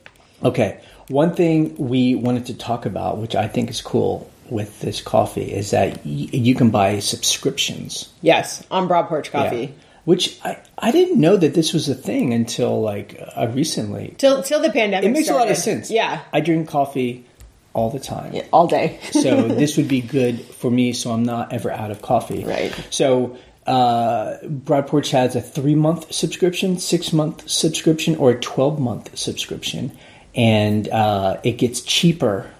Okay, 0.43 0.81
one 1.09 1.35
thing 1.35 1.77
we 1.77 2.15
wanted 2.15 2.47
to 2.47 2.55
talk 2.55 2.87
about, 2.87 3.19
which 3.19 3.35
I 3.35 3.49
think 3.49 3.71
is 3.71 3.81
cool 3.83 4.31
with 4.51 4.81
this 4.81 5.01
coffee, 5.01 5.53
is 5.53 5.71
that 5.71 5.97
y- 5.99 6.29
you 6.33 6.55
can 6.55 6.71
buy 6.71 6.99
subscriptions. 6.99 8.09
Yes, 8.23 8.63
on 8.71 8.87
Broad 8.89 9.09
Porch 9.09 9.31
Yeah. 9.33 9.43
Coffee. 9.45 9.75
Which 10.05 10.39
I, 10.45 10.59
I 10.79 10.91
didn't 10.93 11.19
know 11.19 11.37
that 11.39 11.55
this 11.55 11.73
was 11.73 11.89
a 11.89 11.95
thing 11.95 12.35
until 12.35 12.83
like 12.83 13.19
uh, 13.37 13.49
recently. 13.55 14.15
Till 14.19 14.43
till 14.43 14.61
the 14.61 14.71
pandemic. 14.71 15.09
It 15.09 15.13
makes 15.13 15.31
a 15.31 15.35
lot 15.35 15.51
of 15.51 15.57
sense. 15.57 15.91
Yeah, 15.91 16.21
I 16.31 16.41
drink 16.41 16.69
coffee 16.69 17.25
all 17.73 17.89
the 17.91 17.99
time. 17.99 18.35
all 18.53 18.67
day. 18.67 18.99
so 19.13 19.49
this 19.49 19.79
would 19.79 19.89
be 19.89 20.03
good 20.03 20.41
for 20.43 20.71
me 20.71 20.93
so 20.93 21.11
I'm 21.11 21.23
not 21.25 21.53
ever 21.55 21.71
out 21.71 21.91
of 21.91 22.03
coffee. 22.03 22.45
Right. 22.45 22.73
So 22.91 23.39
uh, 23.67 24.37
Broad 24.47 24.87
Porch 24.89 25.11
has 25.13 25.35
a 25.37 25.41
three 25.41 25.75
month 25.75 26.13
subscription, 26.13 26.79
six 26.79 27.11
month 27.13 27.49
subscription, 27.49 28.15
or 28.17 28.33
a 28.33 28.39
12 28.41 28.79
month 28.79 29.17
subscription. 29.17 29.97
And 30.35 30.89
uh, 30.89 31.39
it 31.45 31.53
gets 31.59 31.81
cheaper 31.81 32.51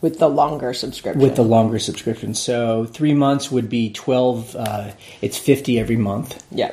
with 0.00 0.18
the 0.18 0.28
longer 0.28 0.72
subscription. 0.74 1.20
with 1.22 1.34
the 1.36 1.42
longer 1.42 1.78
subscription. 1.78 2.34
So 2.34 2.84
three 2.84 3.14
months 3.14 3.50
would 3.50 3.68
be 3.68 3.90
12, 3.92 4.54
uh, 4.56 4.90
it's 5.20 5.38
50 5.38 5.78
every 5.78 5.96
month. 5.96 6.44
yeah, 6.50 6.72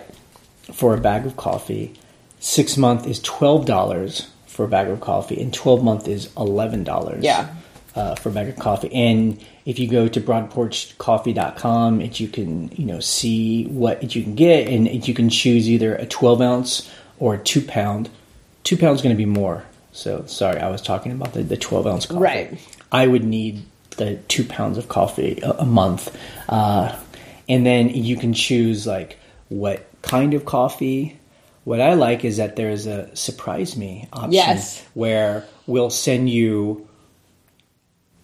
for 0.73 0.93
a 0.93 0.99
bag 0.99 1.25
of 1.25 1.35
coffee. 1.37 1.93
Six 2.39 2.75
month 2.75 3.05
is 3.05 3.19
twelve 3.19 3.67
dollars 3.67 4.27
for 4.47 4.65
a 4.65 4.67
bag 4.67 4.87
of 4.87 4.99
coffee, 4.99 5.39
and 5.39 5.53
twelve 5.53 5.83
month 5.83 6.07
is 6.07 6.27
eleven 6.35 6.83
dollars. 6.83 7.23
Yeah. 7.23 7.53
Uh, 7.93 8.15
for 8.15 8.29
a 8.29 8.31
bag 8.31 8.47
of 8.49 8.55
coffee, 8.57 8.91
and 8.91 9.39
if 9.65 9.77
you 9.77 9.87
go 9.87 10.07
to 10.07 10.19
broadporchcoffee.com, 10.19 12.01
it 12.01 12.19
you 12.19 12.27
can 12.27 12.69
you 12.69 12.85
know 12.85 12.99
see 12.99 13.65
what 13.65 14.15
you 14.15 14.23
can 14.23 14.33
get, 14.35 14.67
and 14.67 14.87
it, 14.87 15.07
you 15.07 15.13
can 15.13 15.29
choose 15.29 15.69
either 15.69 15.95
a 15.95 16.05
twelve 16.05 16.41
ounce 16.41 16.89
or 17.19 17.35
a 17.35 17.37
two 17.37 17.61
pound. 17.61 18.09
Two 18.63 18.77
pounds 18.77 19.01
going 19.01 19.15
to 19.15 19.17
be 19.17 19.25
more. 19.25 19.65
So 19.91 20.25
sorry, 20.25 20.59
I 20.59 20.69
was 20.69 20.81
talking 20.81 21.11
about 21.11 21.33
the, 21.33 21.43
the 21.43 21.57
twelve 21.57 21.85
ounce 21.87 22.05
coffee. 22.05 22.19
Right. 22.19 22.59
I 22.91 23.07
would 23.07 23.23
need 23.23 23.63
the 23.97 24.15
two 24.27 24.43
pounds 24.45 24.77
of 24.77 24.87
coffee 24.87 25.39
a, 25.43 25.51
a 25.51 25.65
month, 25.65 26.15
uh, 26.49 26.95
and 27.49 27.65
then 27.65 27.89
you 27.89 28.15
can 28.15 28.33
choose 28.33 28.87
like 28.87 29.17
what 29.49 29.85
kind 30.01 30.33
of 30.33 30.45
coffee. 30.45 31.17
What 31.63 31.79
I 31.81 31.93
like 31.93 32.25
is 32.25 32.37
that 32.37 32.55
there's 32.55 32.87
a 32.87 33.15
surprise 33.15 33.77
me 33.77 34.07
option 34.13 34.31
Yes. 34.33 34.83
where 34.93 35.45
we'll 35.67 35.89
send 35.91 36.29
you 36.29 36.87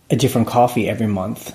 a 0.09 0.15
different 0.15 0.47
coffee 0.47 0.89
every 0.89 1.05
month, 1.07 1.53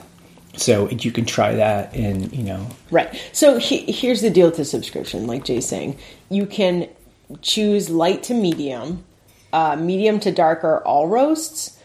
so 0.56 0.88
you 0.90 1.10
can 1.10 1.24
try 1.24 1.54
that 1.54 1.94
and 1.94 2.32
you 2.32 2.44
know 2.44 2.66
Right. 2.90 3.18
So 3.32 3.58
he, 3.58 3.78
here's 3.90 4.20
the 4.20 4.30
deal 4.30 4.46
with 4.46 4.58
the 4.58 4.64
subscription, 4.64 5.26
like 5.26 5.44
Jay's 5.44 5.66
saying. 5.66 5.98
You 6.28 6.46
can 6.46 6.88
choose 7.40 7.88
light 7.90 8.22
to 8.24 8.34
medium, 8.34 9.04
uh, 9.52 9.76
medium 9.76 10.20
to 10.20 10.30
dark 10.32 10.64
are 10.64 10.82
all 10.84 11.08
roasts, 11.08 11.78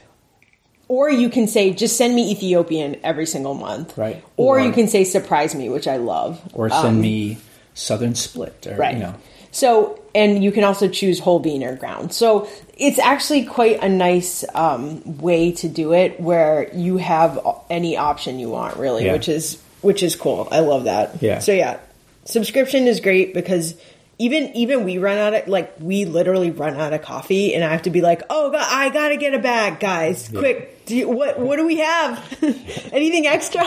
or 0.87 1.09
you 1.09 1.29
can 1.29 1.47
say 1.47 1.73
just 1.73 1.97
send 1.97 2.15
me 2.15 2.31
Ethiopian 2.31 2.97
every 3.03 3.25
single 3.25 3.53
month. 3.53 3.97
Right. 3.97 4.23
Or, 4.37 4.57
Or- 4.57 4.59
you 4.61 4.71
can 4.71 4.87
say 4.87 5.03
surprise 5.03 5.53
me, 5.55 5.69
which 5.69 5.87
I 5.87 5.97
love. 5.97 6.39
or 6.53 6.69
send 6.69 7.01
me 7.01 7.37
Southern 7.73 8.15
Split 8.15 8.65
or 8.67 8.73
Um, 8.73 8.79
Right. 8.79 8.93
you 8.95 9.03
know 9.03 9.13
So, 9.51 9.99
and 10.13 10.43
you 10.43 10.51
can 10.51 10.63
also 10.63 10.87
choose 10.87 11.19
whole 11.19 11.39
bean 11.39 11.63
or 11.63 11.75
ground. 11.75 12.13
So 12.13 12.47
it's 12.77 12.99
actually 12.99 13.43
quite 13.45 13.81
a 13.83 13.89
nice 13.89 14.43
um, 14.53 15.01
way 15.19 15.51
to 15.53 15.67
do 15.67 15.93
it, 15.93 16.19
where 16.19 16.69
you 16.75 16.97
have 16.97 17.39
any 17.69 17.97
option 17.97 18.39
you 18.39 18.49
want, 18.49 18.77
really, 18.77 19.05
Yeah. 19.05 19.13
which 19.13 19.27
is 19.29 19.57
which 19.81 20.03
is 20.03 20.15
cool. 20.15 20.47
I 20.51 20.59
love 20.59 20.83
that. 20.85 21.21
Yeah. 21.21 21.39
So 21.39 21.51
yeah, 21.53 21.77
subscription 22.25 22.87
is 22.87 22.99
great 22.99 23.33
because 23.33 23.75
even 24.19 24.55
even 24.55 24.83
we 24.83 24.97
run 24.97 25.17
out 25.17 25.33
of 25.33 25.47
like 25.47 25.75
we 25.79 26.05
literally 26.05 26.51
run 26.51 26.75
out 26.75 26.93
of 26.93 27.01
coffee, 27.01 27.53
and 27.53 27.63
I 27.63 27.69
have 27.71 27.83
to 27.83 27.89
be 27.89 28.01
like, 28.01 28.23
oh 28.29 28.51
god, 28.51 28.65
I 28.67 28.89
gotta 28.89 29.17
get 29.17 29.33
a 29.33 29.39
bag, 29.39 29.79
guys, 29.79 30.29
quick. 30.29 30.85
Do 30.85 30.95
you, 30.95 31.09
what 31.09 31.39
what 31.39 31.57
do 31.57 31.65
we 31.65 31.77
have? 31.77 32.37
Anything 32.93 33.27
extra? 33.27 33.63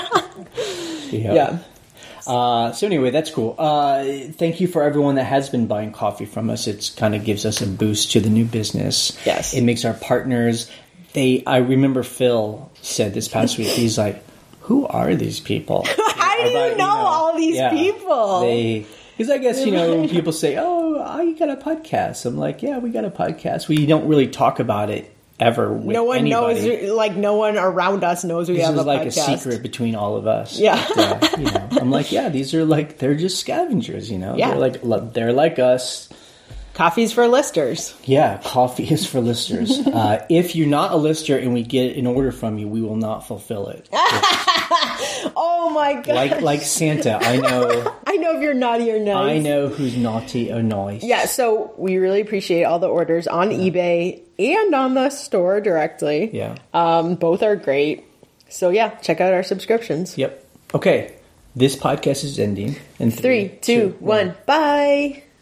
yeah. 1.10 1.58
Uh, 2.26 2.72
so 2.72 2.86
anyway, 2.86 3.10
that's 3.10 3.30
cool. 3.30 3.54
Uh, 3.58 4.04
thank 4.32 4.60
you 4.60 4.68
for 4.68 4.82
everyone 4.82 5.14
that 5.16 5.24
has 5.24 5.48
been 5.48 5.66
buying 5.66 5.90
coffee 5.90 6.26
from 6.26 6.50
us. 6.50 6.66
It's 6.66 6.90
kind 6.90 7.14
of 7.14 7.24
gives 7.24 7.44
us 7.46 7.60
a 7.60 7.66
boost 7.66 8.12
to 8.12 8.20
the 8.20 8.30
new 8.30 8.44
business. 8.44 9.18
Yes. 9.24 9.54
it 9.54 9.62
makes 9.62 9.84
our 9.84 9.94
partners. 9.94 10.70
They, 11.12 11.42
I 11.44 11.56
remember 11.58 12.02
Phil 12.02 12.70
said 12.82 13.14
this 13.14 13.26
past 13.26 13.58
week. 13.58 13.66
He's 13.68 13.98
like, 13.98 14.22
"Who 14.60 14.86
are 14.86 15.14
these 15.14 15.40
people? 15.40 15.84
How 16.14 16.36
do 16.36 16.48
you 16.50 16.56
About, 16.66 16.76
know 16.76 16.86
all 16.88 17.36
these 17.36 17.60
people? 17.70 18.40
They, 18.42 18.86
because 19.20 19.30
I 19.30 19.38
guess 19.38 19.64
you 19.66 19.72
know 19.72 20.08
people 20.08 20.32
say, 20.32 20.56
"Oh, 20.58 20.98
I 21.02 21.32
got 21.32 21.50
a 21.50 21.56
podcast." 21.56 22.24
I'm 22.24 22.38
like, 22.38 22.62
"Yeah, 22.62 22.78
we 22.78 22.88
got 22.90 23.04
a 23.04 23.10
podcast." 23.10 23.68
We 23.68 23.84
don't 23.84 24.08
really 24.08 24.28
talk 24.28 24.60
about 24.60 24.88
it 24.88 25.14
ever. 25.38 25.72
With 25.72 25.94
No 25.94 26.04
one 26.04 26.18
anybody. 26.18 26.86
knows, 26.86 26.90
like 26.92 27.16
no 27.16 27.34
one 27.34 27.58
around 27.58 28.02
us 28.04 28.24
knows 28.24 28.48
we 28.48 28.56
This 28.56 28.66
have 28.66 28.74
is 28.76 28.80
a 28.80 28.84
like 28.84 29.02
podcast. 29.02 29.34
a 29.34 29.38
secret 29.38 29.62
between 29.62 29.94
all 29.94 30.16
of 30.16 30.26
us. 30.26 30.58
Yeah. 30.58 30.82
But, 30.94 31.22
uh, 31.34 31.36
you 31.38 31.44
know, 31.44 31.68
I'm 31.72 31.90
like, 31.90 32.12
yeah, 32.12 32.28
these 32.30 32.54
are 32.54 32.64
like 32.64 32.96
they're 32.98 33.14
just 33.14 33.38
scavengers. 33.40 34.10
You 34.10 34.18
know, 34.18 34.36
Yeah. 34.36 34.50
they're 34.54 34.58
like 34.80 35.12
they're 35.12 35.32
like 35.32 35.58
us. 35.58 36.08
Coffee's 36.74 37.12
for 37.12 37.26
listers. 37.28 37.94
Yeah, 38.04 38.40
coffee 38.42 38.84
is 38.84 39.04
for 39.06 39.20
listers. 39.20 39.70
uh, 39.86 40.24
if 40.30 40.54
you're 40.56 40.68
not 40.68 40.92
a 40.92 40.96
lister 40.96 41.36
and 41.36 41.52
we 41.52 41.62
get 41.62 41.96
an 41.96 42.06
order 42.06 42.32
from 42.32 42.58
you, 42.58 42.68
we 42.68 42.80
will 42.80 42.96
not 42.96 43.26
fulfill 43.26 43.68
it. 43.68 43.88
Oh 45.36 45.70
my 45.70 45.94
god! 45.94 46.08
Like 46.08 46.40
like 46.40 46.62
Santa, 46.62 47.18
I 47.20 47.36
know 47.36 47.96
I 48.06 48.16
know 48.16 48.36
if 48.36 48.42
you're 48.42 48.54
naughty 48.54 48.90
or 48.90 48.98
nice. 48.98 49.36
I 49.36 49.38
know 49.38 49.68
who's 49.68 49.96
naughty 49.96 50.52
or 50.52 50.62
nice. 50.62 51.02
Yeah, 51.02 51.26
so 51.26 51.72
we 51.76 51.96
really 51.98 52.20
appreciate 52.20 52.64
all 52.64 52.78
the 52.78 52.88
orders 52.88 53.26
on 53.26 53.50
eBay 53.50 54.20
and 54.38 54.74
on 54.74 54.94
the 54.94 55.10
store 55.10 55.60
directly. 55.60 56.30
Yeah. 56.32 56.56
Um, 56.72 57.14
both 57.14 57.42
are 57.42 57.56
great. 57.56 58.04
So 58.48 58.70
yeah, 58.70 58.90
check 58.96 59.20
out 59.20 59.32
our 59.32 59.42
subscriptions. 59.42 60.16
Yep. 60.18 60.44
Okay. 60.74 61.14
This 61.54 61.76
podcast 61.76 62.24
is 62.24 62.38
ending 62.38 62.76
in 62.98 63.10
Three, 63.10 63.48
two, 63.48 63.96
one, 63.98 64.36
bye. 64.46 65.24